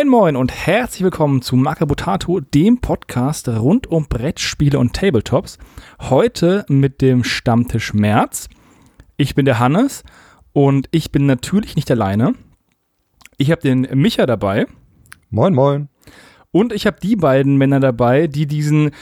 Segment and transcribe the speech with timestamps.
[0.00, 5.58] Moin Moin und herzlich willkommen zu Makabotato, dem Podcast rund um Brettspiele und Tabletops.
[6.00, 8.48] Heute mit dem Stammtisch März.
[9.18, 10.02] Ich bin der Hannes
[10.54, 12.32] und ich bin natürlich nicht alleine.
[13.36, 14.66] Ich habe den Micha dabei.
[15.28, 15.90] Moin Moin.
[16.50, 18.92] Und ich habe die beiden Männer dabei, die diesen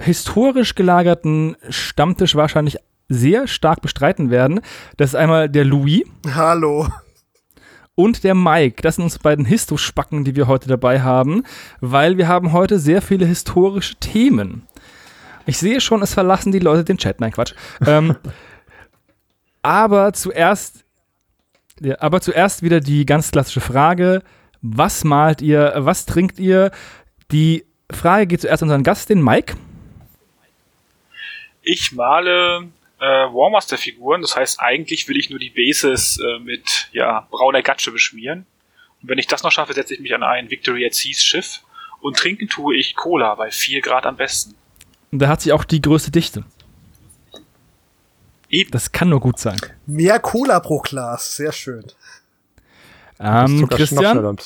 [0.00, 2.76] historisch gelagerten Stammtisch wahrscheinlich
[3.08, 4.60] sehr stark bestreiten werden.
[4.98, 6.04] Das ist einmal der Louis.
[6.32, 6.86] Hallo.
[7.98, 8.80] Und der Mike.
[8.80, 11.42] Das sind unsere beiden Histo-Spacken, die wir heute dabei haben,
[11.80, 14.62] weil wir haben heute sehr viele historische Themen.
[15.46, 17.18] Ich sehe schon, es verlassen die Leute den Chat.
[17.18, 17.54] Nein, Quatsch.
[17.84, 18.14] ähm,
[19.62, 20.84] aber zuerst,
[21.80, 24.22] ja, aber zuerst wieder die ganz klassische Frage:
[24.62, 25.72] Was malt ihr?
[25.78, 26.70] Was trinkt ihr?
[27.32, 29.56] Die Frage geht zuerst an unseren Gast, den Mike.
[31.62, 32.68] Ich male
[33.00, 37.92] äh, Warmaster-Figuren, das heißt, eigentlich will ich nur die Bases äh, mit ja, brauner Gatsche
[37.92, 38.46] beschmieren.
[39.02, 41.62] Und wenn ich das noch schaffe, setze ich mich an ein Victory at Seas Schiff
[42.00, 44.54] und trinken tue ich Cola bei 4 Grad am besten.
[45.12, 46.44] Und da hat sich auch die größte Dichte.
[48.50, 48.70] Eben.
[48.70, 49.58] Das kann nur gut sein.
[49.86, 51.84] Mehr Cola pro Glas, sehr schön.
[53.20, 54.38] Ähm, Christian,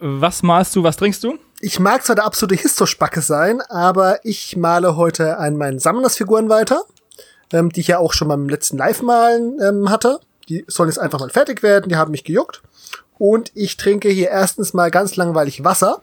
[0.00, 1.38] was malst du, was trinkst du?
[1.60, 6.84] Ich mag zwar der absolute Histospacke sein, aber ich male heute an meinen Sammlersfiguren weiter,
[7.52, 10.20] ähm, die ich ja auch schon beim letzten Live-Malen ähm, hatte.
[10.48, 12.62] Die sollen jetzt einfach mal fertig werden, die haben mich gejuckt.
[13.18, 16.00] Und ich trinke hier erstens mal ganz langweilig Wasser.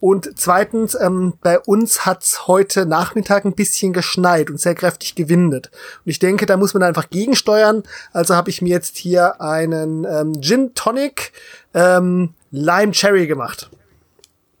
[0.00, 5.70] Und zweitens, ähm, bei uns hat's heute Nachmittag ein bisschen geschneit und sehr kräftig gewindet.
[6.04, 7.82] Und ich denke, da muss man einfach gegensteuern.
[8.12, 11.32] Also habe ich mir jetzt hier einen ähm, Gin Tonic
[11.74, 13.70] ähm, Lime Cherry gemacht.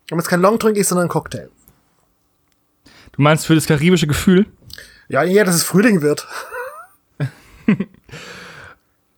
[0.08, 1.48] Damit es kein Longdrink ist, sondern ein Cocktail.
[3.12, 4.46] Du meinst für das karibische Gefühl?
[5.10, 6.28] Ja, eher, dass es Frühling wird.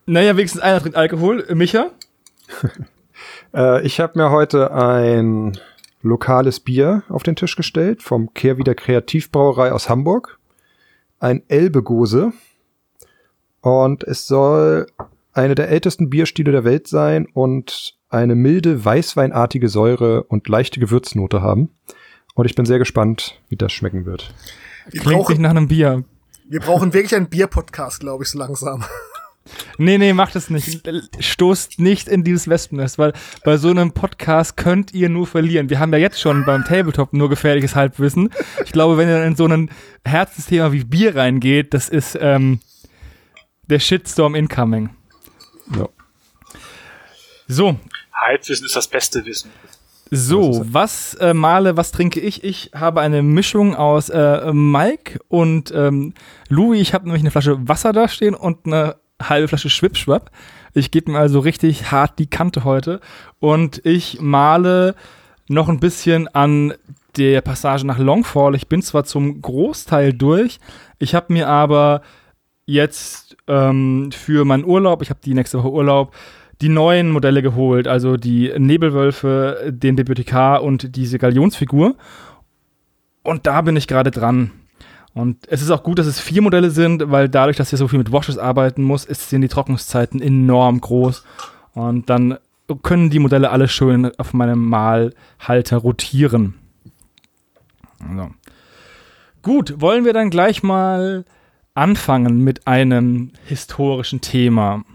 [0.07, 1.45] naja, wenigstens einer trinkt Alkohol.
[1.53, 1.91] Micha?
[3.53, 5.55] äh, ich habe mir heute ein
[6.01, 10.39] lokales Bier auf den Tisch gestellt vom Kehrwieder Kreativbrauerei aus Hamburg.
[11.19, 12.33] Ein Elbegose.
[13.61, 14.87] Und es soll
[15.31, 21.43] eine der ältesten Bierstile der Welt sein und eine milde, weißweinartige Säure und leichte Gewürznote
[21.43, 21.69] haben.
[22.33, 24.33] Und ich bin sehr gespannt, wie das schmecken wird.
[24.89, 26.03] Wir Klingt brauchen, nach einem Bier.
[26.49, 28.83] Wir brauchen wirklich einen Bier-Podcast, glaube ich, so langsam.
[29.77, 30.87] Nee, nee, macht es nicht.
[31.19, 35.69] Stoßt nicht in dieses Wespennest, weil bei so einem Podcast könnt ihr nur verlieren.
[35.69, 38.29] Wir haben ja jetzt schon beim Tabletop nur gefährliches Halbwissen.
[38.63, 39.69] Ich glaube, wenn ihr in so ein
[40.05, 42.61] Herzensthema wie Bier reingeht, das ist ähm,
[43.63, 44.91] der Shitstorm incoming.
[45.75, 45.89] Ja.
[47.47, 47.77] So,
[48.13, 49.51] Halbwissen ist das beste Wissen.
[50.15, 52.43] So, was äh, male, was trinke ich?
[52.43, 56.13] Ich habe eine Mischung aus äh, Mike und ähm,
[56.49, 56.81] Louis.
[56.81, 60.29] Ich habe nämlich eine Flasche Wasser da stehen und eine halbe Flasche Schwipschwapp.
[60.75, 62.99] Ich gebe mir also richtig hart die Kante heute
[63.39, 64.93] und ich male
[65.47, 66.75] noch ein bisschen an
[67.17, 68.53] der Passage nach Longfall.
[68.53, 70.59] Ich bin zwar zum Großteil durch,
[70.99, 72.03] ich habe mir aber
[72.67, 76.13] jetzt ähm, für meinen Urlaub, ich habe die nächste Woche Urlaub,
[76.63, 81.95] die neuen Modelle geholt, also die Nebelwölfe, den Bibliothekar und diese Galionsfigur.
[83.21, 84.51] Und da bin ich gerade dran.
[85.13, 87.89] Und es ist auch gut, dass es vier Modelle sind, weil dadurch, dass ich so
[87.89, 91.25] viel mit Washes arbeiten muss, sind die Trocknungszeiten enorm groß.
[91.73, 92.37] Und dann
[92.81, 96.55] können die Modelle alle schön auf meinem Malhalter rotieren.
[97.99, 98.31] Also.
[99.41, 101.25] Gut, wollen wir dann gleich mal
[101.73, 104.85] anfangen mit einem historischen Thema.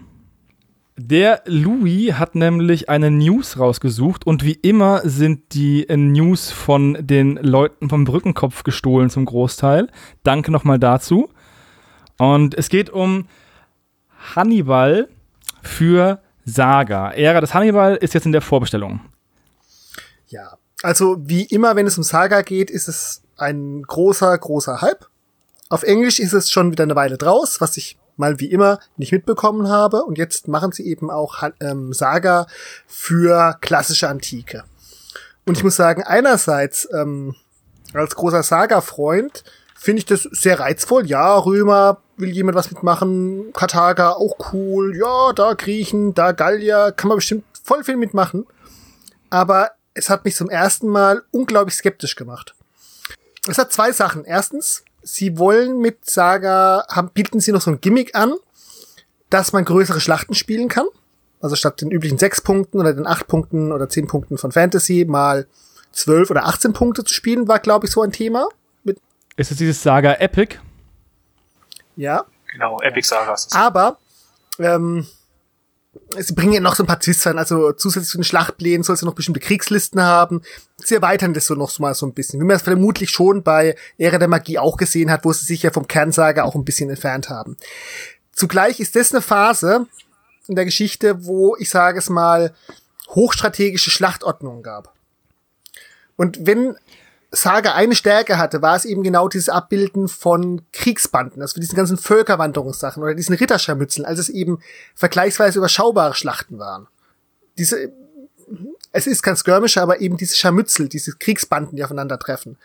[1.01, 7.37] Der Louis hat nämlich eine News rausgesucht und wie immer sind die News von den
[7.37, 9.87] Leuten vom Brückenkopf gestohlen zum Großteil.
[10.23, 11.29] Danke nochmal dazu.
[12.17, 13.27] Und es geht um
[14.35, 15.07] Hannibal
[15.61, 17.11] für Saga.
[17.11, 18.99] Ära des Hannibal ist jetzt in der Vorbestellung.
[20.27, 25.07] Ja, also wie immer, wenn es um Saga geht, ist es ein großer, großer Hype.
[25.69, 29.11] Auf Englisch ist es schon wieder eine Weile draus, was ich mal wie immer nicht
[29.11, 30.03] mitbekommen habe.
[30.03, 32.47] Und jetzt machen sie eben auch ähm, Saga
[32.87, 34.63] für klassische Antike.
[35.45, 37.35] Und ich muss sagen, einerseits ähm,
[37.93, 39.43] als großer Saga-Freund
[39.75, 41.05] finde ich das sehr reizvoll.
[41.05, 44.97] Ja, Römer will jemand was mitmachen, Karthager auch cool.
[44.97, 48.47] Ja, da Griechen, da Gallier, kann man bestimmt voll viel mitmachen.
[49.29, 52.55] Aber es hat mich zum ersten Mal unglaublich skeptisch gemacht.
[53.47, 54.25] Es hat zwei Sachen.
[54.25, 58.33] Erstens, sie wollen mit Saga, haben, bieten sie noch so ein Gimmick an,
[59.29, 60.85] dass man größere Schlachten spielen kann.
[61.41, 65.05] Also statt den üblichen sechs Punkten oder den acht Punkten oder zehn Punkten von Fantasy
[65.07, 65.47] mal
[65.91, 68.47] zwölf oder 18 Punkte zu spielen, war, glaube ich, so ein Thema.
[68.83, 68.99] Mit
[69.37, 70.57] ist es dieses Saga Epic?
[71.95, 72.25] Ja.
[72.51, 73.55] Genau, Epic Saga ist es.
[73.55, 73.97] Aber
[74.59, 75.07] ähm,
[76.17, 79.01] sie bringen ja noch so ein paar Twists rein, also zusätzlich zu den Schlachtplänen sollst
[79.01, 80.41] du noch bestimmte Kriegslisten haben.
[80.77, 83.75] Sie erweitern das so noch mal so ein bisschen, wie man es vermutlich schon bei
[83.97, 86.89] Ära der Magie auch gesehen hat, wo sie sich ja vom Kernsager auch ein bisschen
[86.89, 87.57] entfernt haben.
[88.31, 89.87] Zugleich ist das eine Phase
[90.47, 92.53] in der Geschichte, wo ich sage es mal
[93.09, 94.93] hochstrategische Schlachtordnungen gab.
[96.15, 96.75] Und wenn
[97.31, 101.97] Saga eine Stärke hatte, war es eben genau dieses Abbilden von Kriegsbanden, also diesen ganzen
[101.97, 104.59] Völkerwanderungssachen oder diesen Ritterscharmützeln, als es eben
[104.95, 106.87] vergleichsweise überschaubare Schlachten waren.
[107.57, 107.91] Diese,
[108.91, 112.57] es ist kein Skirmisher, aber eben diese Scharmützel, diese Kriegsbanden, die aufeinandertreffen.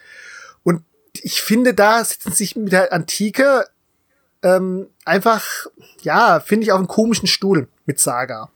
[0.62, 0.82] Und
[1.12, 3.66] ich finde, da sitzen sich mit der Antike
[4.42, 5.66] ähm, einfach,
[6.00, 8.50] ja, finde ich auf einem komischen Stuhl mit Saga.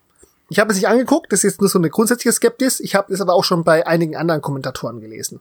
[0.48, 2.80] Ich habe es nicht angeguckt, das ist jetzt nur so eine grundsätzliche Skeptis.
[2.80, 5.40] Ich habe es aber auch schon bei einigen anderen Kommentatoren gelesen.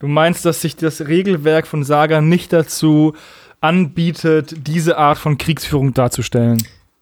[0.00, 3.14] Du meinst, dass sich das Regelwerk von Saga nicht dazu
[3.60, 6.56] anbietet, diese Art von Kriegsführung darzustellen?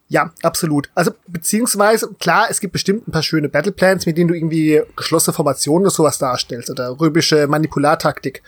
[0.09, 0.89] Ja, absolut.
[0.95, 5.33] Also beziehungsweise, klar, es gibt bestimmt ein paar schöne Battleplans, mit denen du irgendwie geschlossene
[5.33, 8.43] Formationen oder sowas darstellst oder römische Manipulartaktik.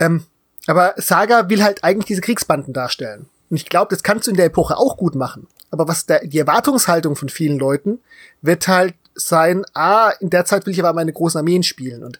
[0.00, 0.24] Ähm,
[0.66, 3.26] aber Saga will halt eigentlich diese Kriegsbanden darstellen.
[3.48, 5.46] Und ich glaube, das kannst du in der Epoche auch gut machen.
[5.70, 8.00] Aber was der, die Erwartungshaltung von vielen Leuten
[8.42, 12.02] wird halt sein, ah, in der Zeit will ich aber meine großen Armeen spielen.
[12.02, 12.18] Und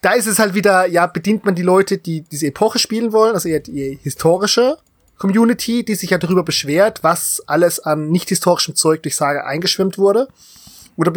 [0.00, 3.34] da ist es halt wieder, ja, bedient man die Leute, die diese Epoche spielen wollen,
[3.34, 4.76] also eher die historische
[5.18, 9.98] Community, die sich ja darüber beschwert, was alles an nicht historischem Zeug durch Saga eingeschwemmt
[9.98, 10.28] wurde.
[10.96, 11.12] Oder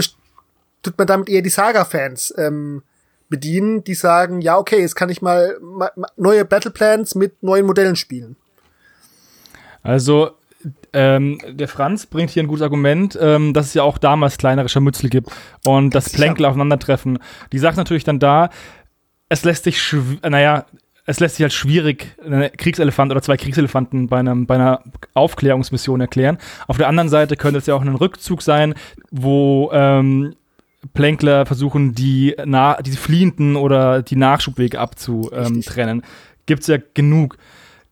[0.82, 2.84] tut man damit eher die Saga-Fans ähm,
[3.30, 7.96] bedienen, die sagen, ja, okay, jetzt kann ich mal, mal neue Battleplans mit neuen Modellen
[7.96, 8.36] spielen.
[9.82, 10.32] Also
[10.94, 14.70] ähm, der Franz bringt hier ein gutes Argument, ähm, dass es ja auch damals kleinere
[14.70, 15.30] Scharmützel gibt
[15.66, 17.20] und das Plänkel aufeinandertreffen.
[17.52, 18.50] Die sagt natürlich dann da,
[19.30, 20.66] es lässt sich, naja,
[21.06, 24.82] es lässt sich halt schwierig, einen Kriegselefant oder zwei Kriegselefanten bei, einem, bei einer
[25.14, 26.38] Aufklärungsmission erklären.
[26.68, 28.74] Auf der anderen Seite könnte es ja auch ein Rückzug sein,
[29.12, 30.36] wo ähm,
[30.94, 35.98] Plänkler versuchen, die, na die Fliehenden oder die Nachschubwege abzutrennen.
[36.00, 36.04] Ähm,
[36.46, 37.38] Gibt es ja genug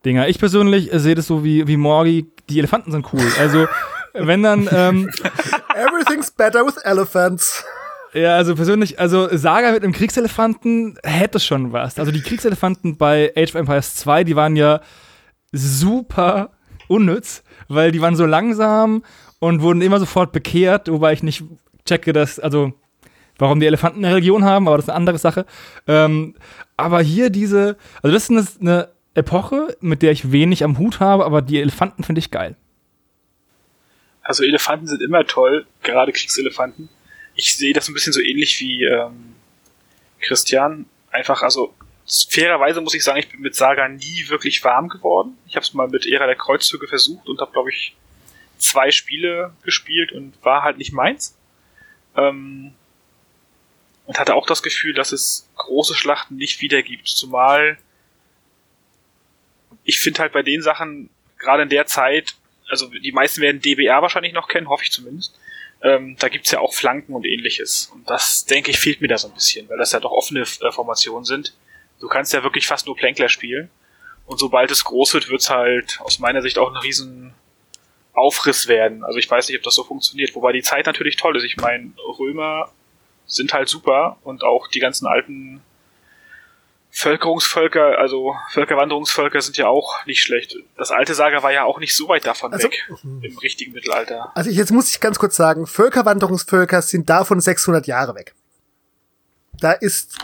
[0.05, 0.27] Dinger.
[0.27, 3.25] Ich persönlich sehe das so wie, wie Morgi, die Elefanten sind cool.
[3.39, 3.67] Also,
[4.13, 4.67] wenn dann.
[4.71, 5.09] Ähm,
[5.75, 7.63] Everything's better with elephants.
[8.13, 11.97] Ja, also persönlich, also Saga mit einem Kriegselefanten hätte schon was.
[11.97, 14.81] Also die Kriegselefanten bei Age of Empires 2, die waren ja
[15.53, 16.51] super
[16.87, 19.03] unnütz, weil die waren so langsam
[19.39, 21.43] und wurden immer sofort bekehrt, wobei ich nicht
[21.85, 22.73] checke, dass, also
[23.37, 25.45] warum die Elefanten eine Religion haben, aber das ist eine andere Sache.
[25.87, 26.35] Ähm,
[26.75, 30.99] aber hier diese, also das ist eine, eine Epoche, mit der ich wenig am Hut
[30.99, 32.55] habe, aber die Elefanten finde ich geil.
[34.21, 36.89] Also Elefanten sind immer toll, gerade Kriegselefanten.
[37.35, 39.35] Ich sehe das ein bisschen so ähnlich wie ähm,
[40.19, 40.85] Christian.
[41.09, 41.73] Einfach, also
[42.29, 45.37] fairerweise muss ich sagen, ich bin mit Saga nie wirklich warm geworden.
[45.47, 47.95] Ich habe es mal mit Ära der Kreuzzüge versucht und habe, glaube ich,
[48.57, 51.35] zwei Spiele gespielt und war halt nicht meins.
[52.15, 52.73] Ähm,
[54.05, 57.07] und hatte auch das Gefühl, dass es große Schlachten nicht wiedergibt.
[57.07, 57.77] Zumal
[59.83, 62.35] ich finde halt bei den Sachen, gerade in der Zeit,
[62.69, 65.37] also die meisten werden DBR wahrscheinlich noch kennen, hoffe ich zumindest.
[65.83, 67.91] Ähm, da gibt's ja auch Flanken und ähnliches.
[67.93, 70.41] Und das, denke ich, fehlt mir da so ein bisschen, weil das ja doch offene
[70.41, 71.55] äh, Formationen sind.
[71.99, 73.69] Du kannst ja wirklich fast nur Plänkler spielen.
[74.25, 77.33] Und sobald es groß wird, wird's halt aus meiner Sicht auch ein riesen
[78.13, 79.03] Aufriss werden.
[79.03, 80.35] Also ich weiß nicht, ob das so funktioniert.
[80.35, 81.43] Wobei die Zeit natürlich toll ist.
[81.43, 82.71] Ich meine, Römer
[83.25, 85.61] sind halt super und auch die ganzen alten
[86.91, 90.57] Völkerungsvölker, also Völkerwanderungsvölker sind ja auch nicht schlecht.
[90.77, 94.31] Das alte Saga war ja auch nicht so weit davon also, weg im richtigen Mittelalter.
[94.35, 98.35] Also jetzt muss ich ganz kurz sagen, Völkerwanderungsvölker sind davon 600 Jahre weg.
[99.53, 100.17] Da ist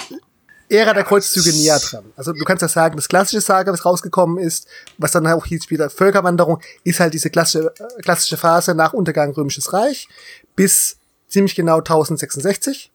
[0.69, 2.11] Ära der Kreuzzüge näher dran.
[2.17, 5.69] Also du kannst ja sagen, das klassische Saga, was rausgekommen ist, was dann auch hieß
[5.69, 10.09] wieder Völkerwanderung, ist halt diese klassische, äh, klassische Phase nach Untergang Römisches Reich
[10.55, 10.97] bis
[11.29, 12.91] ziemlich genau 1066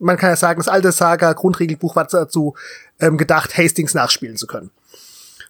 [0.00, 2.54] man kann ja sagen, das alte Saga-Grundregelbuch war dazu
[2.98, 4.70] ähm, gedacht, Hastings nachspielen zu können.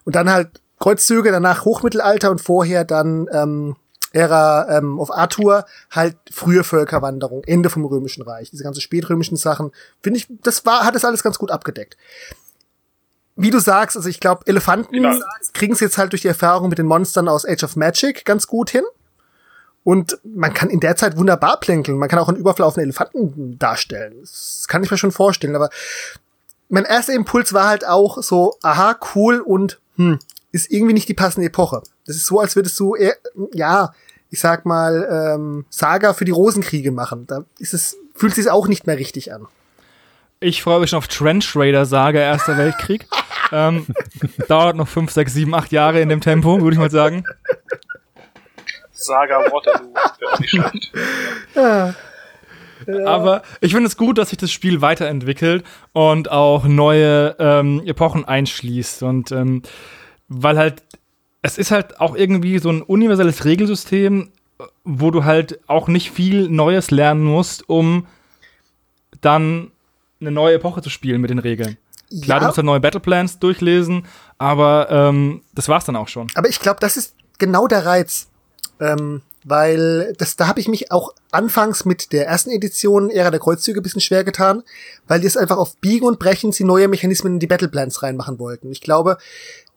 [0.03, 3.75] Und dann halt Kreuzzüge, danach Hochmittelalter und vorher dann ähm,
[4.13, 9.71] Ära ähm, of Arthur, halt frühe Völkerwanderung, Ende vom Römischen Reich, diese ganzen spätrömischen Sachen,
[10.01, 11.97] finde ich, das war, hat das alles ganz gut abgedeckt.
[13.37, 15.05] Wie du sagst, also ich glaube, Elefanten
[15.53, 18.47] kriegen es jetzt halt durch die Erfahrung mit den Monstern aus Age of Magic ganz
[18.47, 18.83] gut hin.
[19.83, 21.97] Und man kann in der Zeit wunderbar plänkeln.
[21.97, 24.15] Man kann auch einen Überfall auf einen Elefanten darstellen.
[24.21, 25.55] Das kann ich mir schon vorstellen.
[25.55, 25.69] Aber
[26.69, 30.19] mein erster Impuls war halt auch so, aha, cool und hm,
[30.51, 31.81] ist irgendwie nicht die passende Epoche.
[32.05, 33.15] Das ist so, als würdest du eher,
[33.53, 33.93] ja,
[34.29, 37.25] ich sag mal, ähm, Saga für die Rosenkriege machen.
[37.27, 39.47] Da ist es, fühlt sich auch nicht mehr richtig an.
[40.39, 43.07] Ich freue mich schon auf Trench Raider Saga Erster Weltkrieg.
[43.51, 43.85] ähm,
[44.47, 47.23] dauert noch fünf, sechs, sieben, acht Jahre in dem Tempo, würde ich mal sagen.
[49.03, 49.93] Saga Waterloo.
[50.19, 50.91] Wäre auch nicht schlecht.
[51.55, 51.93] Ja.
[53.05, 58.25] Aber ich finde es gut, dass sich das Spiel weiterentwickelt und auch neue ähm, Epochen
[58.25, 59.03] einschließt.
[59.03, 59.61] Und ähm,
[60.27, 60.81] weil halt,
[61.43, 64.31] es ist halt auch irgendwie so ein universelles Regelsystem,
[64.83, 68.07] wo du halt auch nicht viel Neues lernen musst, um
[69.21, 69.71] dann
[70.19, 71.77] eine neue Epoche zu spielen mit den Regeln.
[72.23, 72.47] Klar, du Ja.
[72.47, 74.05] musst halt neue Battleplans durchlesen,
[74.39, 76.27] aber ähm, das war's dann auch schon.
[76.35, 78.27] Aber ich glaube, das ist genau der Reiz.
[78.81, 83.39] Ähm, weil das, da habe ich mich auch anfangs mit der ersten Edition Ära der
[83.39, 84.63] Kreuzzüge bisschen schwer getan,
[85.07, 88.37] weil die es einfach auf Biegen und Brechen sie neue Mechanismen in die Battleplans reinmachen
[88.39, 88.71] wollten.
[88.71, 89.17] Ich glaube,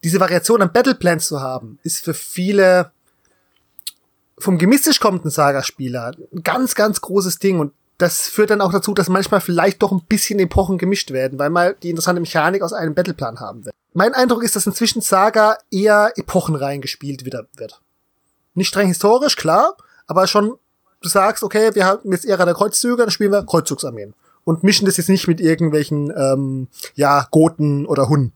[0.02, 2.90] diese Variation an Battleplans zu haben, ist für viele
[4.36, 8.92] vom gemistisch kommenden Saga-Spieler ein ganz, ganz großes Ding und das führt dann auch dazu,
[8.92, 12.72] dass manchmal vielleicht doch ein bisschen Epochen gemischt werden, weil man die interessante Mechanik aus
[12.72, 13.72] einem Battleplan haben will.
[13.92, 17.80] Mein Eindruck ist, dass inzwischen Saga eher Epochen reingespielt wieder wird.
[18.54, 20.54] Nicht streng historisch, klar, aber schon,
[21.00, 24.14] du sagst, okay, wir haben jetzt Ära der Kreuzzüge, dann spielen wir Kreuzzugsarmeen.
[24.44, 28.32] Und mischen das jetzt nicht mit irgendwelchen, ähm, ja, Goten oder Hunnen.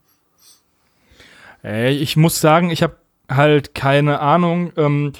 [1.61, 2.95] Ey, ich muss sagen, ich habe
[3.29, 5.13] halt keine Ahnung, ähm,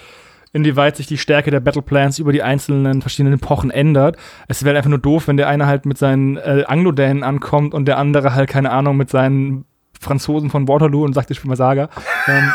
[0.51, 4.17] inwieweit sich die Stärke der Battleplans über die einzelnen verschiedenen Epochen ändert.
[4.47, 7.85] Es wäre einfach nur doof, wenn der eine halt mit seinen äh, Anglo-Dänen ankommt und
[7.85, 9.65] der andere halt, keine Ahnung, mit seinen
[9.99, 11.89] Franzosen von Waterloo und sagt, ich spiele mal Saga.
[12.27, 12.51] ähm,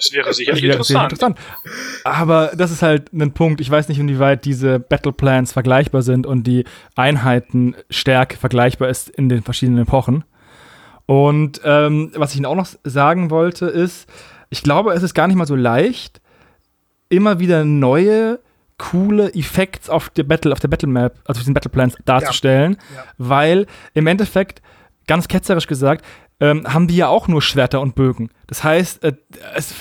[0.00, 1.38] Das wäre das sicherlich wäre sehr interessant.
[1.38, 2.04] interessant.
[2.04, 3.60] Aber das ist halt ein Punkt.
[3.60, 6.64] Ich weiß nicht, inwieweit diese Battleplans vergleichbar sind und die
[6.96, 10.24] Einheitenstärke vergleichbar ist in den verschiedenen Epochen.
[11.06, 14.08] Und ähm, was ich Ihnen auch noch sagen wollte, ist,
[14.48, 16.20] ich glaube, es ist gar nicht mal so leicht,
[17.08, 18.38] immer wieder neue,
[18.78, 23.04] coole Effekte auf der Battle, auf der Battle Map, also auf diesen Battleplans darzustellen, Ja.
[23.18, 24.62] weil im Endeffekt,
[25.10, 26.04] ganz ketzerisch gesagt,
[26.38, 28.30] ähm, haben die ja auch nur Schwerter und Bögen.
[28.46, 29.14] Das heißt, äh,
[29.56, 29.74] es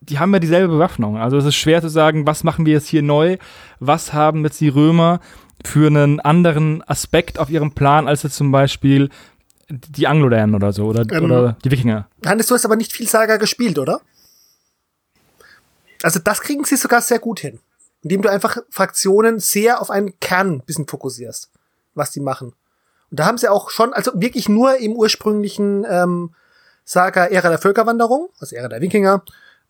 [0.00, 1.16] die haben ja dieselbe Bewaffnung.
[1.16, 3.38] Also es ist schwer zu sagen, was machen wir jetzt hier neu,
[3.80, 5.20] was haben jetzt die Römer
[5.64, 9.08] für einen anderen Aspekt auf ihrem Plan, als jetzt zum Beispiel
[9.70, 12.06] die Anglo-Dänen oder so oder, Ähm, oder die Wikinger.
[12.26, 14.02] Hannes, du hast aber nicht viel Saga gespielt, oder?
[16.02, 17.58] Also das kriegen sie sogar sehr gut hin.
[18.02, 21.50] Indem du einfach Fraktionen sehr auf einen Kern ein bisschen fokussierst,
[21.94, 22.52] was die machen.
[23.10, 26.34] Und da haben sie auch schon, also wirklich nur im ursprünglichen ähm,
[26.84, 29.22] Saga Ära der Völkerwanderung, also Ära der Wikinger,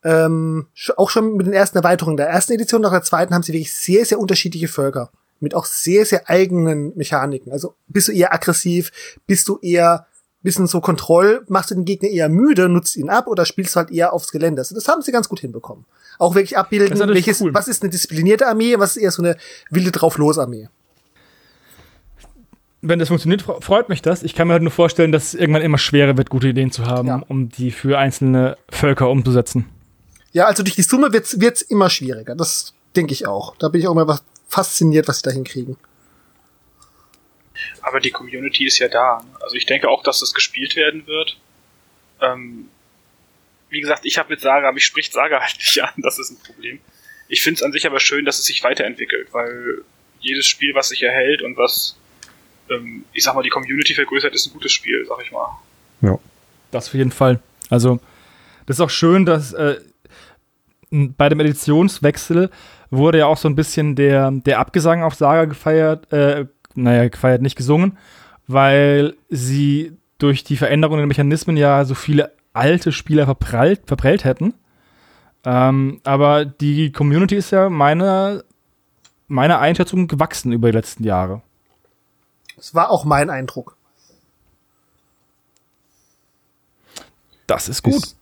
[0.05, 3.53] ähm, auch schon mit den ersten Erweiterungen der ersten Edition, nach der zweiten haben sie
[3.53, 5.11] wirklich sehr, sehr unterschiedliche Völker.
[5.41, 7.53] Mit auch sehr, sehr eigenen Mechaniken.
[7.53, 8.91] Also bist du eher aggressiv,
[9.27, 10.07] bist du eher
[10.43, 13.77] bisschen so Kontroll, machst du den Gegner eher müde, nutzt ihn ab oder spielst du
[13.77, 14.61] halt eher aufs Gelände.
[14.61, 15.85] Also das haben sie ganz gut hinbekommen.
[16.19, 17.55] Auch wirklich abbilden, welches, cool.
[17.55, 19.37] was ist eine disziplinierte Armee, was ist eher so eine
[19.71, 20.69] wilde Drauflos-Armee.
[22.81, 24.23] Wenn das funktioniert, fre- freut mich das.
[24.23, 26.87] Ich kann mir halt nur vorstellen, dass es irgendwann immer schwerer wird, gute Ideen zu
[26.87, 27.23] haben, Ja.
[27.29, 29.69] um die für einzelne Völker umzusetzen.
[30.33, 32.35] Ja, also durch die Summe wird's, wird's immer schwieriger.
[32.37, 33.57] Das denke ich auch.
[33.57, 35.77] Da bin ich auch immer fasziniert, was sie da hinkriegen.
[37.83, 39.25] Aber die Community ist ja da.
[39.41, 41.39] Also ich denke auch, dass das gespielt werden wird.
[42.21, 42.69] Ähm,
[43.71, 46.39] wie gesagt, ich habe mit Saga, mich spricht Saga halt nicht an, das ist ein
[46.45, 46.81] Problem.
[47.29, 49.83] Ich finde es an sich aber schön, dass es sich weiterentwickelt, weil
[50.21, 51.97] jedes Spiel, was sich erhält und was,
[52.71, 55.59] ähm, ich sag mal, die Community vergrößert, ist ein gutes Spiel, sag ich mal.
[56.71, 57.41] Das auf jeden Fall.
[57.71, 58.01] Also,
[58.67, 59.77] das ist auch schön, dass äh,
[60.91, 62.51] bei dem Editionswechsel
[62.91, 67.43] wurde ja auch so ein bisschen der, der Abgesang auf Saga gefeiert, äh, naja, gefeiert,
[67.43, 67.99] nicht gesungen,
[68.47, 74.55] weil sie durch die Veränderung der Mechanismen ja so viele alte Spieler verprallt, verprellt hätten.
[75.45, 78.43] Ähm, aber die Community ist ja meiner,
[79.29, 81.43] meiner Einschätzung gewachsen über die letzten Jahre.
[82.59, 83.77] Das war auch mein Eindruck.
[87.47, 87.95] Das ist gut.
[87.95, 88.17] Ist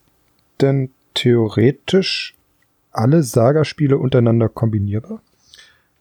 [0.61, 2.35] denn theoretisch
[2.93, 5.21] alle Saga-Spiele untereinander kombinierbar?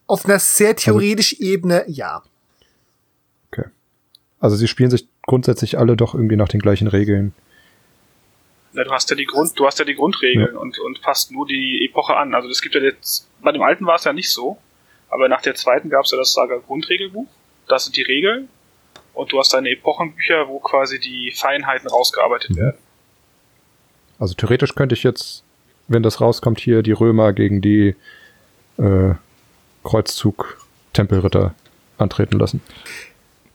[0.06, 2.22] Auf einer sehr theoretischen Ebene, ja.
[3.52, 3.70] Okay.
[4.40, 7.34] Also sie spielen sich grundsätzlich alle doch irgendwie nach den gleichen Regeln.
[8.74, 11.48] Na, du hast ja die Grund, du hast ja die Grundregeln und, und passt nur
[11.48, 12.36] die Epoche an.
[12.36, 14.58] Also das gibt ja jetzt, bei dem alten war es ja nicht so,
[15.10, 17.28] aber nach der zweiten gab es ja das Saga Grundregelbuch.
[17.68, 18.50] Das sind die Regeln.
[19.14, 22.78] Und du hast deine Epochenbücher, wo quasi die Feinheiten rausgearbeitet werden.
[24.20, 25.44] Also theoretisch könnte ich jetzt,
[25.88, 27.96] wenn das rauskommt, hier die Römer gegen die
[28.78, 29.14] äh,
[29.84, 31.56] Kreuzzug-Tempelritter
[31.98, 32.62] antreten lassen.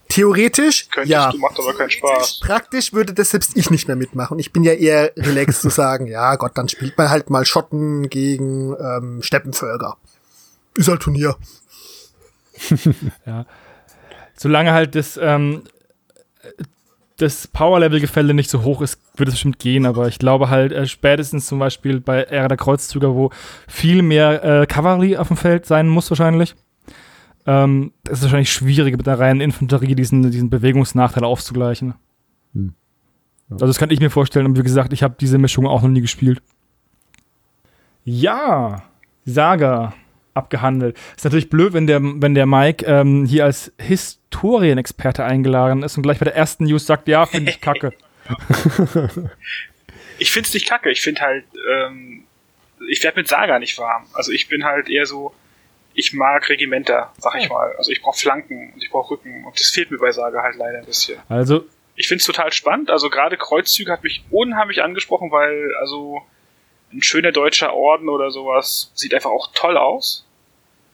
[0.09, 1.31] Theoretisch, Könntest ja.
[1.31, 2.41] du, macht aber keinen Spaß.
[2.41, 4.41] Praktisch würde das selbst ich nicht mehr mitmachen.
[4.41, 8.09] Ich bin ja eher relaxed zu sagen, ja Gott, dann spielt man halt mal Schotten
[8.09, 9.99] gegen ähm, Steppenvölker.
[10.75, 11.37] Ist halt Turnier.
[13.27, 13.47] Ja.
[14.43, 15.65] Solange halt das, ähm,
[17.19, 20.87] das Power-Level-Gefälle nicht so hoch ist, würde es bestimmt gehen, aber ich glaube halt äh,
[20.87, 23.29] spätestens zum Beispiel bei Ära der Kreuzzüger, wo
[23.69, 26.55] viel mehr äh, Kavallerie auf dem Feld sein muss wahrscheinlich,
[27.45, 31.93] ähm, es ist wahrscheinlich schwierig mit der reinen Infanterie diesen, diesen Bewegungsnachteil aufzugleichen.
[32.55, 32.73] Hm.
[33.51, 33.57] Ja.
[33.57, 35.91] Also das kann ich mir vorstellen und wie gesagt, ich habe diese Mischung auch noch
[35.91, 36.41] nie gespielt.
[38.05, 38.85] Ja,
[39.27, 39.93] Saga
[40.33, 40.97] abgehandelt.
[41.15, 43.75] Ist natürlich blöd, wenn der, wenn der Mike ähm, hier als
[44.31, 47.93] Historienexperte eingeladen ist und gleich bei der ersten News sagt, ja, finde ich kacke.
[50.19, 50.91] ich finde es nicht kacke.
[50.91, 52.25] Ich finde halt, ähm,
[52.89, 54.07] ich werde mit Saga nicht warm.
[54.15, 55.35] Also ich bin halt eher so,
[55.95, 57.75] ich mag Regimenter, sag ich mal.
[57.77, 60.57] Also ich brauche Flanken und ich brauche Rücken und das fehlt mir bei Saga halt
[60.57, 61.19] leider ein bisschen.
[61.29, 62.91] Also ich finde es total spannend.
[62.91, 66.23] Also gerade Kreuzzüge hat mich unheimlich angesprochen, weil also
[66.93, 70.27] ein schöner deutscher Orden oder sowas sieht einfach auch toll aus.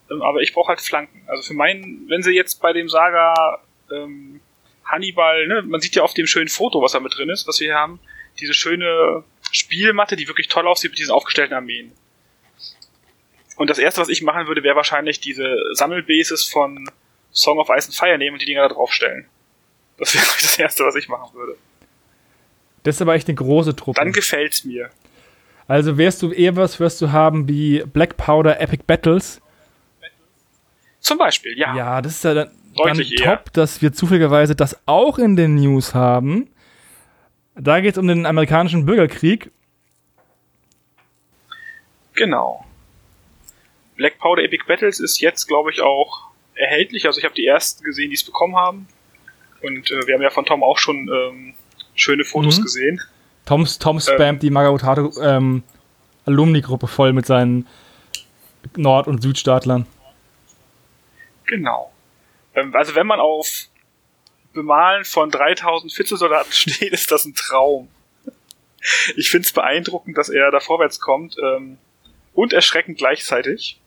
[0.09, 1.23] Ähm, aber ich brauche halt Flanken.
[1.27, 3.61] Also für meinen, wenn sie jetzt bei dem Saga
[3.91, 4.41] ähm,
[4.85, 7.59] Hannibal, ne, man sieht ja auf dem schönen Foto, was da mit drin ist, was
[7.59, 7.99] wir hier haben,
[8.39, 11.91] diese schöne Spielmatte, die wirklich toll aussieht mit diesen aufgestellten Armeen.
[13.57, 16.89] Und das erste, was ich machen würde, wäre wahrscheinlich diese Sammelbases von
[17.31, 19.25] Song of Ice and Fire nehmen und die Dinger da draufstellen.
[19.97, 21.57] Das wäre das erste, was ich machen würde.
[22.83, 23.99] Das ist aber echt eine große Truppe.
[23.99, 24.89] Dann gefällt's mir.
[25.67, 29.41] Also wärst du eher was, wirst du haben wie Black Powder Epic Battles.
[30.99, 31.75] Zum Beispiel, ja.
[31.75, 35.93] Ja, das ist ja dann, dann top, dass wir zufälligerweise das auch in den News
[35.93, 36.49] haben.
[37.55, 39.51] Da geht es um den amerikanischen Bürgerkrieg.
[42.13, 42.65] Genau.
[43.95, 47.05] Black Powder Epic Battles ist jetzt, glaube ich, auch erhältlich.
[47.05, 48.87] Also ich habe die ersten gesehen, die es bekommen haben.
[49.61, 51.53] Und äh, wir haben ja von Tom auch schon ähm,
[51.95, 52.63] schöne Fotos mhm.
[52.63, 53.01] gesehen.
[53.45, 55.63] Toms, Tom spammt ähm, die Magabotato ähm,
[56.25, 57.65] Alumni-Gruppe voll mit seinen
[58.75, 59.85] Nord- und Südstaatlern.
[61.47, 61.91] Genau.
[62.53, 63.47] Ähm, also wenn man auf
[64.53, 67.89] Bemalen von 3000 Fitzelsoldaten steht, ist das ein Traum.
[69.15, 71.77] Ich finde es beeindruckend, dass er da vorwärts kommt ähm,
[72.33, 73.79] und erschreckend gleichzeitig.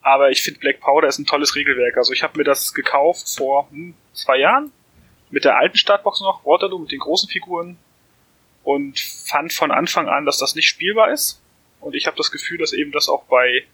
[0.00, 1.96] Aber ich finde Black Powder ist ein tolles Regelwerk.
[1.96, 4.72] Also ich habe mir das gekauft vor hm, zwei Jahren
[5.30, 7.78] mit der alten Startbox noch, Waterloo mit den großen Figuren
[8.64, 11.42] und fand von Anfang an, dass das nicht spielbar ist.
[11.80, 13.64] Und ich habe das Gefühl, dass eben das auch bei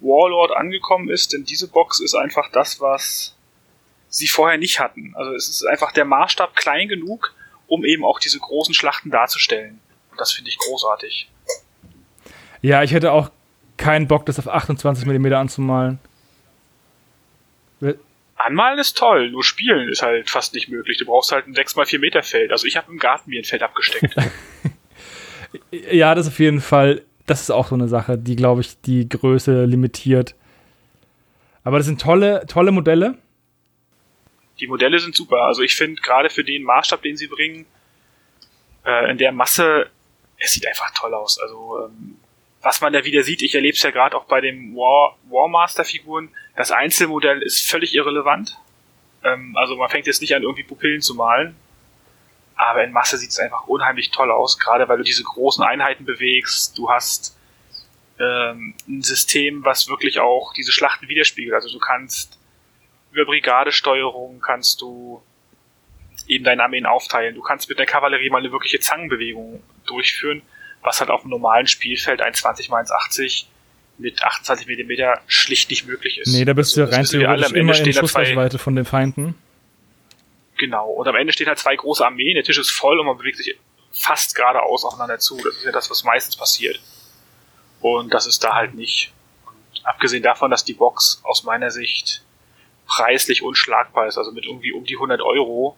[0.00, 3.36] Warlord angekommen ist, denn diese Box ist einfach das, was
[4.08, 5.12] sie vorher nicht hatten.
[5.16, 7.34] Also es ist einfach der Maßstab klein genug,
[7.66, 9.80] um eben auch diese großen Schlachten darzustellen.
[10.10, 11.30] Und das finde ich großartig.
[12.62, 13.30] Ja, ich hätte auch
[13.76, 15.98] keinen Bock, das auf 28 mm anzumalen.
[18.36, 20.98] Anmalen ist toll, nur spielen ist halt fast nicht möglich.
[20.98, 22.52] Du brauchst halt ein 6x4 Meter Feld.
[22.52, 24.14] Also ich habe im Garten mir ein Feld abgesteckt.
[25.70, 28.80] ja, das ist auf jeden Fall, das ist auch so eine Sache, die, glaube ich,
[28.80, 30.34] die Größe limitiert.
[31.64, 33.18] Aber das sind tolle, tolle Modelle.
[34.60, 35.42] Die Modelle sind super.
[35.42, 37.66] Also ich finde gerade für den Maßstab, den sie bringen,
[38.84, 39.90] äh, in der Masse,
[40.38, 41.38] es sieht einfach toll aus.
[41.40, 42.16] Also ähm,
[42.62, 46.30] was man da wieder sieht, ich erlebe es ja gerade auch bei den War, Warmaster-Figuren,
[46.56, 48.58] das Einzelmodell ist völlig irrelevant.
[49.24, 51.56] Ähm, also man fängt jetzt nicht an, irgendwie Pupillen zu malen.
[52.56, 56.04] Aber in Masse sieht es einfach unheimlich toll aus, gerade weil du diese großen Einheiten
[56.04, 56.76] bewegst.
[56.78, 57.36] Du hast
[58.18, 61.54] ähm, ein System, was wirklich auch diese Schlachten widerspiegelt.
[61.54, 62.38] Also du kannst
[63.12, 65.22] über Brigadesteuerung kannst du
[66.26, 67.34] eben deine Armeen aufteilen.
[67.34, 70.42] Du kannst mit der Kavallerie mal eine wirkliche Zangenbewegung durchführen
[70.86, 73.44] was halt auf einem normalen Spielfeld ein 20 x 1,80
[73.98, 76.32] mit 28 mm schlicht nicht möglich ist.
[76.32, 79.34] Nee, da bist also, du rein theoretisch immer in Schussreichweite von den Feinden.
[80.58, 83.18] Genau, und am Ende stehen halt zwei große Armeen, der Tisch ist voll und man
[83.18, 83.56] bewegt sich
[83.92, 85.36] fast geradeaus aufeinander zu.
[85.36, 86.80] Das ist ja das, was meistens passiert.
[87.80, 89.12] Und das ist da halt nicht.
[89.46, 92.22] Und abgesehen davon, dass die Box aus meiner Sicht
[92.86, 95.76] preislich unschlagbar ist, also mit irgendwie um die 100 Euro,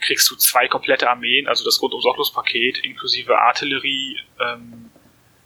[0.00, 4.90] kriegst du zwei komplette Armeen, also das rundum sorglos Paket, inklusive Artillerie, ähm,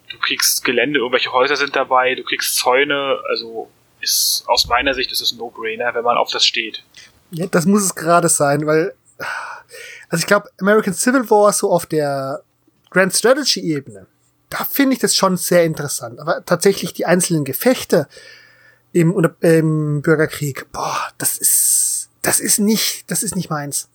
[0.08, 5.12] du kriegst Gelände, irgendwelche Häuser sind dabei, du kriegst Zäune, also ist aus meiner Sicht
[5.12, 6.82] ist es ein No-Brainer, wenn man auf das steht.
[7.30, 8.94] Ja, das muss es gerade sein, weil
[10.08, 12.42] also ich glaube, American Civil War so auf der
[12.90, 14.06] Grand Strategy Ebene,
[14.48, 16.18] da finde ich das schon sehr interessant.
[16.18, 18.08] Aber tatsächlich die einzelnen Gefechte
[18.92, 23.88] im, im Bürgerkrieg, boah, das ist, das ist nicht, das ist nicht meins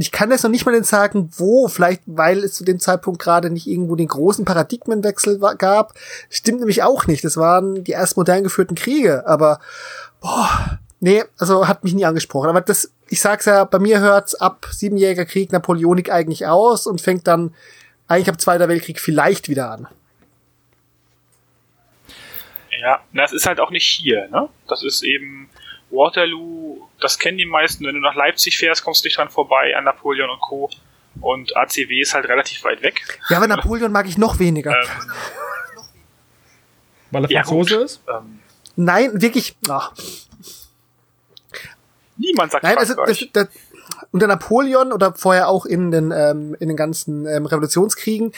[0.00, 3.50] ich kann jetzt noch nicht mal sagen, wo, vielleicht weil es zu dem Zeitpunkt gerade
[3.50, 5.94] nicht irgendwo den großen Paradigmenwechsel gab.
[6.30, 7.22] Stimmt nämlich auch nicht.
[7.24, 9.60] Das waren die erst modern geführten Kriege, aber
[10.20, 12.48] boah, nee, also hat mich nie angesprochen.
[12.48, 17.00] Aber das, ich sag's ja, bei mir hört's ab Siebenjähriger Krieg Napoleonik eigentlich aus und
[17.00, 17.54] fängt dann
[18.08, 19.88] eigentlich ab Zweiter Weltkrieg vielleicht wieder an.
[22.80, 24.48] Ja, das ist halt auch nicht hier, ne?
[24.66, 25.50] Das ist eben
[25.90, 27.84] Waterloo, das kennen die meisten.
[27.84, 30.70] Wenn du nach Leipzig fährst, kommst du nicht dran vorbei an Napoleon und Co.
[31.20, 33.02] Und ACW ist halt relativ weit weg.
[33.28, 34.70] Ja, aber Napoleon mag ich noch weniger.
[34.70, 35.12] Ähm,
[37.10, 37.84] Weil er ja, Franzose gut.
[37.84, 38.02] ist?
[38.08, 38.38] Ähm,
[38.76, 39.56] Nein, wirklich.
[39.68, 39.92] Ach.
[42.20, 43.48] Niemand sagt Nein, also das, das,
[44.12, 48.32] unter Napoleon oder vorher auch in den ähm, in den ganzen ähm, Revolutionskriegen,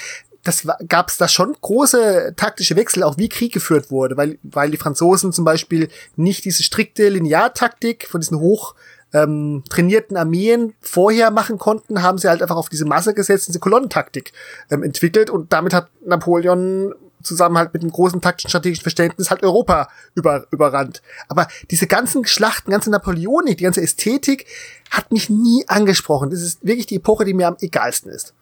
[0.45, 4.71] das gab es da schon große taktische Wechsel, auch wie Krieg geführt wurde, weil weil
[4.71, 8.75] die Franzosen zum Beispiel nicht diese strikte Lineartaktik von diesen hoch
[9.13, 13.61] ähm, trainierten Armeen vorher machen konnten, haben sie halt einfach auf diese Masse gesetzt, diese
[13.61, 14.33] Kolonnentaktik
[14.71, 19.43] ähm, entwickelt und damit hat Napoleon zusammen halt mit einem großen taktischen strategischen Verständnis halt
[19.43, 21.03] Europa über, überrannt.
[21.29, 24.47] Aber diese ganzen Schlachten, ganze Napoleonik, die ganze Ästhetik
[24.91, 26.31] hat mich nie angesprochen.
[26.31, 28.35] Das ist wirklich die Epoche, die mir am egalsten ist.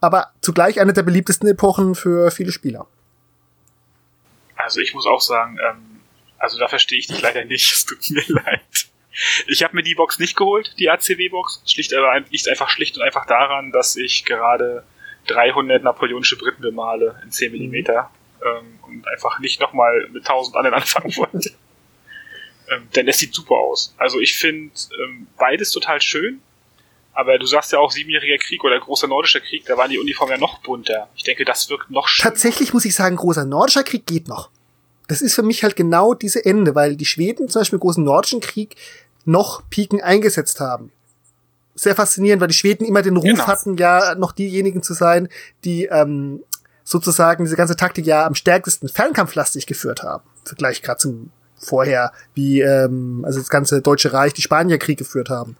[0.00, 2.86] Aber zugleich eine der beliebtesten Epochen für viele Spieler.
[4.56, 6.00] Also ich muss auch sagen, ähm,
[6.38, 7.72] also da verstehe ich dich leider nicht.
[7.72, 8.60] Es tut mir leid.
[9.46, 11.62] Ich habe mir die Box nicht geholt, die ACW-Box.
[11.66, 14.84] Schlicht aber ein- liegt einfach schlicht und einfach daran, dass ich gerade
[15.26, 20.74] 300 napoleonische Briten bemale in 10 mm ähm, und einfach nicht nochmal mit 1000 anderen
[20.80, 21.50] anfangen wollte.
[22.70, 23.94] ähm, denn es sieht super aus.
[23.98, 26.40] Also ich finde ähm, beides total schön.
[27.14, 30.32] Aber du sagst ja auch Siebenjähriger Krieg oder Großer Nordischer Krieg, da waren die Uniformen
[30.32, 31.10] ja noch bunter.
[31.14, 32.30] Ich denke, das wirkt noch schöner.
[32.30, 34.48] Tatsächlich muss ich sagen, großer nordischer Krieg geht noch.
[35.08, 38.02] Das ist für mich halt genau diese Ende, weil die Schweden zum Beispiel im großen
[38.02, 38.76] nordischen Krieg
[39.26, 40.90] noch Piken eingesetzt haben.
[41.82, 43.46] Sehr faszinierend, weil die Schweden immer den Ruf Genau.
[43.48, 45.28] hatten, ja noch diejenigen zu sein,
[45.64, 46.44] die ähm,
[46.84, 50.22] sozusagen diese ganze Taktik ja am stärksten fernkampflastig geführt haben.
[50.44, 55.56] Vergleich gerade zum vorher, wie ähm, also das ganze Deutsche Reich, die Spanier-Krieg geführt haben.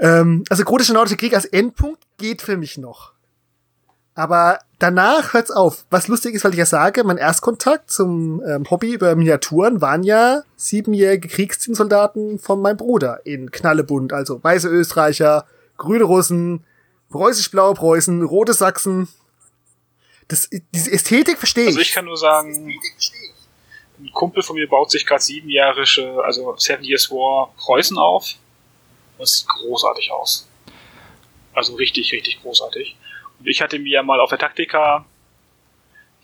[0.00, 3.12] Ähm, also Großer Nordischer Krieg als Endpunkt geht für mich noch.
[4.14, 5.86] Aber danach hört's auf.
[5.90, 10.02] Was lustig ist, weil ich ja sage, mein Erstkontakt zum ähm, Hobby über Miniaturen waren
[10.02, 14.12] ja siebenjährige Kriegsdienstsoldaten von meinem Bruder in Knallebund.
[14.12, 15.46] Also weiße Österreicher,
[15.78, 16.64] grüne Russen,
[17.10, 19.08] preußisch-blaue Preußen, rote Sachsen.
[20.28, 21.68] Das, diese Ästhetik verstehe ich.
[21.70, 22.70] Also ich kann nur sagen,
[23.98, 28.34] ein Kumpel von mir baut sich gerade siebenjährige, also Seven Years War Preußen auf.
[29.16, 30.48] Und es sieht großartig aus.
[31.54, 32.96] Also richtig, richtig großartig.
[33.44, 35.04] Ich hatte mir ja mal auf der Taktika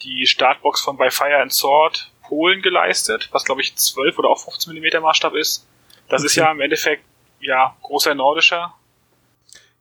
[0.02, 4.38] die Startbox von By Fire and Sword Polen geleistet, was glaube ich 12 oder auch
[4.38, 5.66] 15 mm Maßstab ist.
[6.08, 6.40] Das ist Okay.
[6.46, 7.04] ja im Endeffekt,
[7.40, 8.74] ja, großer nordischer.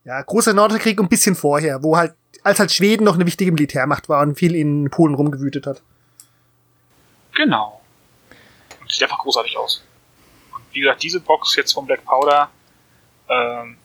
[0.04, 3.26] ja, großer Nordischer Krieg und ein bisschen vorher, wo halt, als halt Schweden noch eine
[3.26, 5.82] wichtige Militärmacht war und viel in Polen rumgewütet hat.
[7.36, 7.82] Genau.
[8.82, 9.84] Und sieht einfach großartig aus.
[10.56, 12.50] Und wie gesagt, diese Box jetzt vom Black Powder,
[13.30, 13.78] ähm,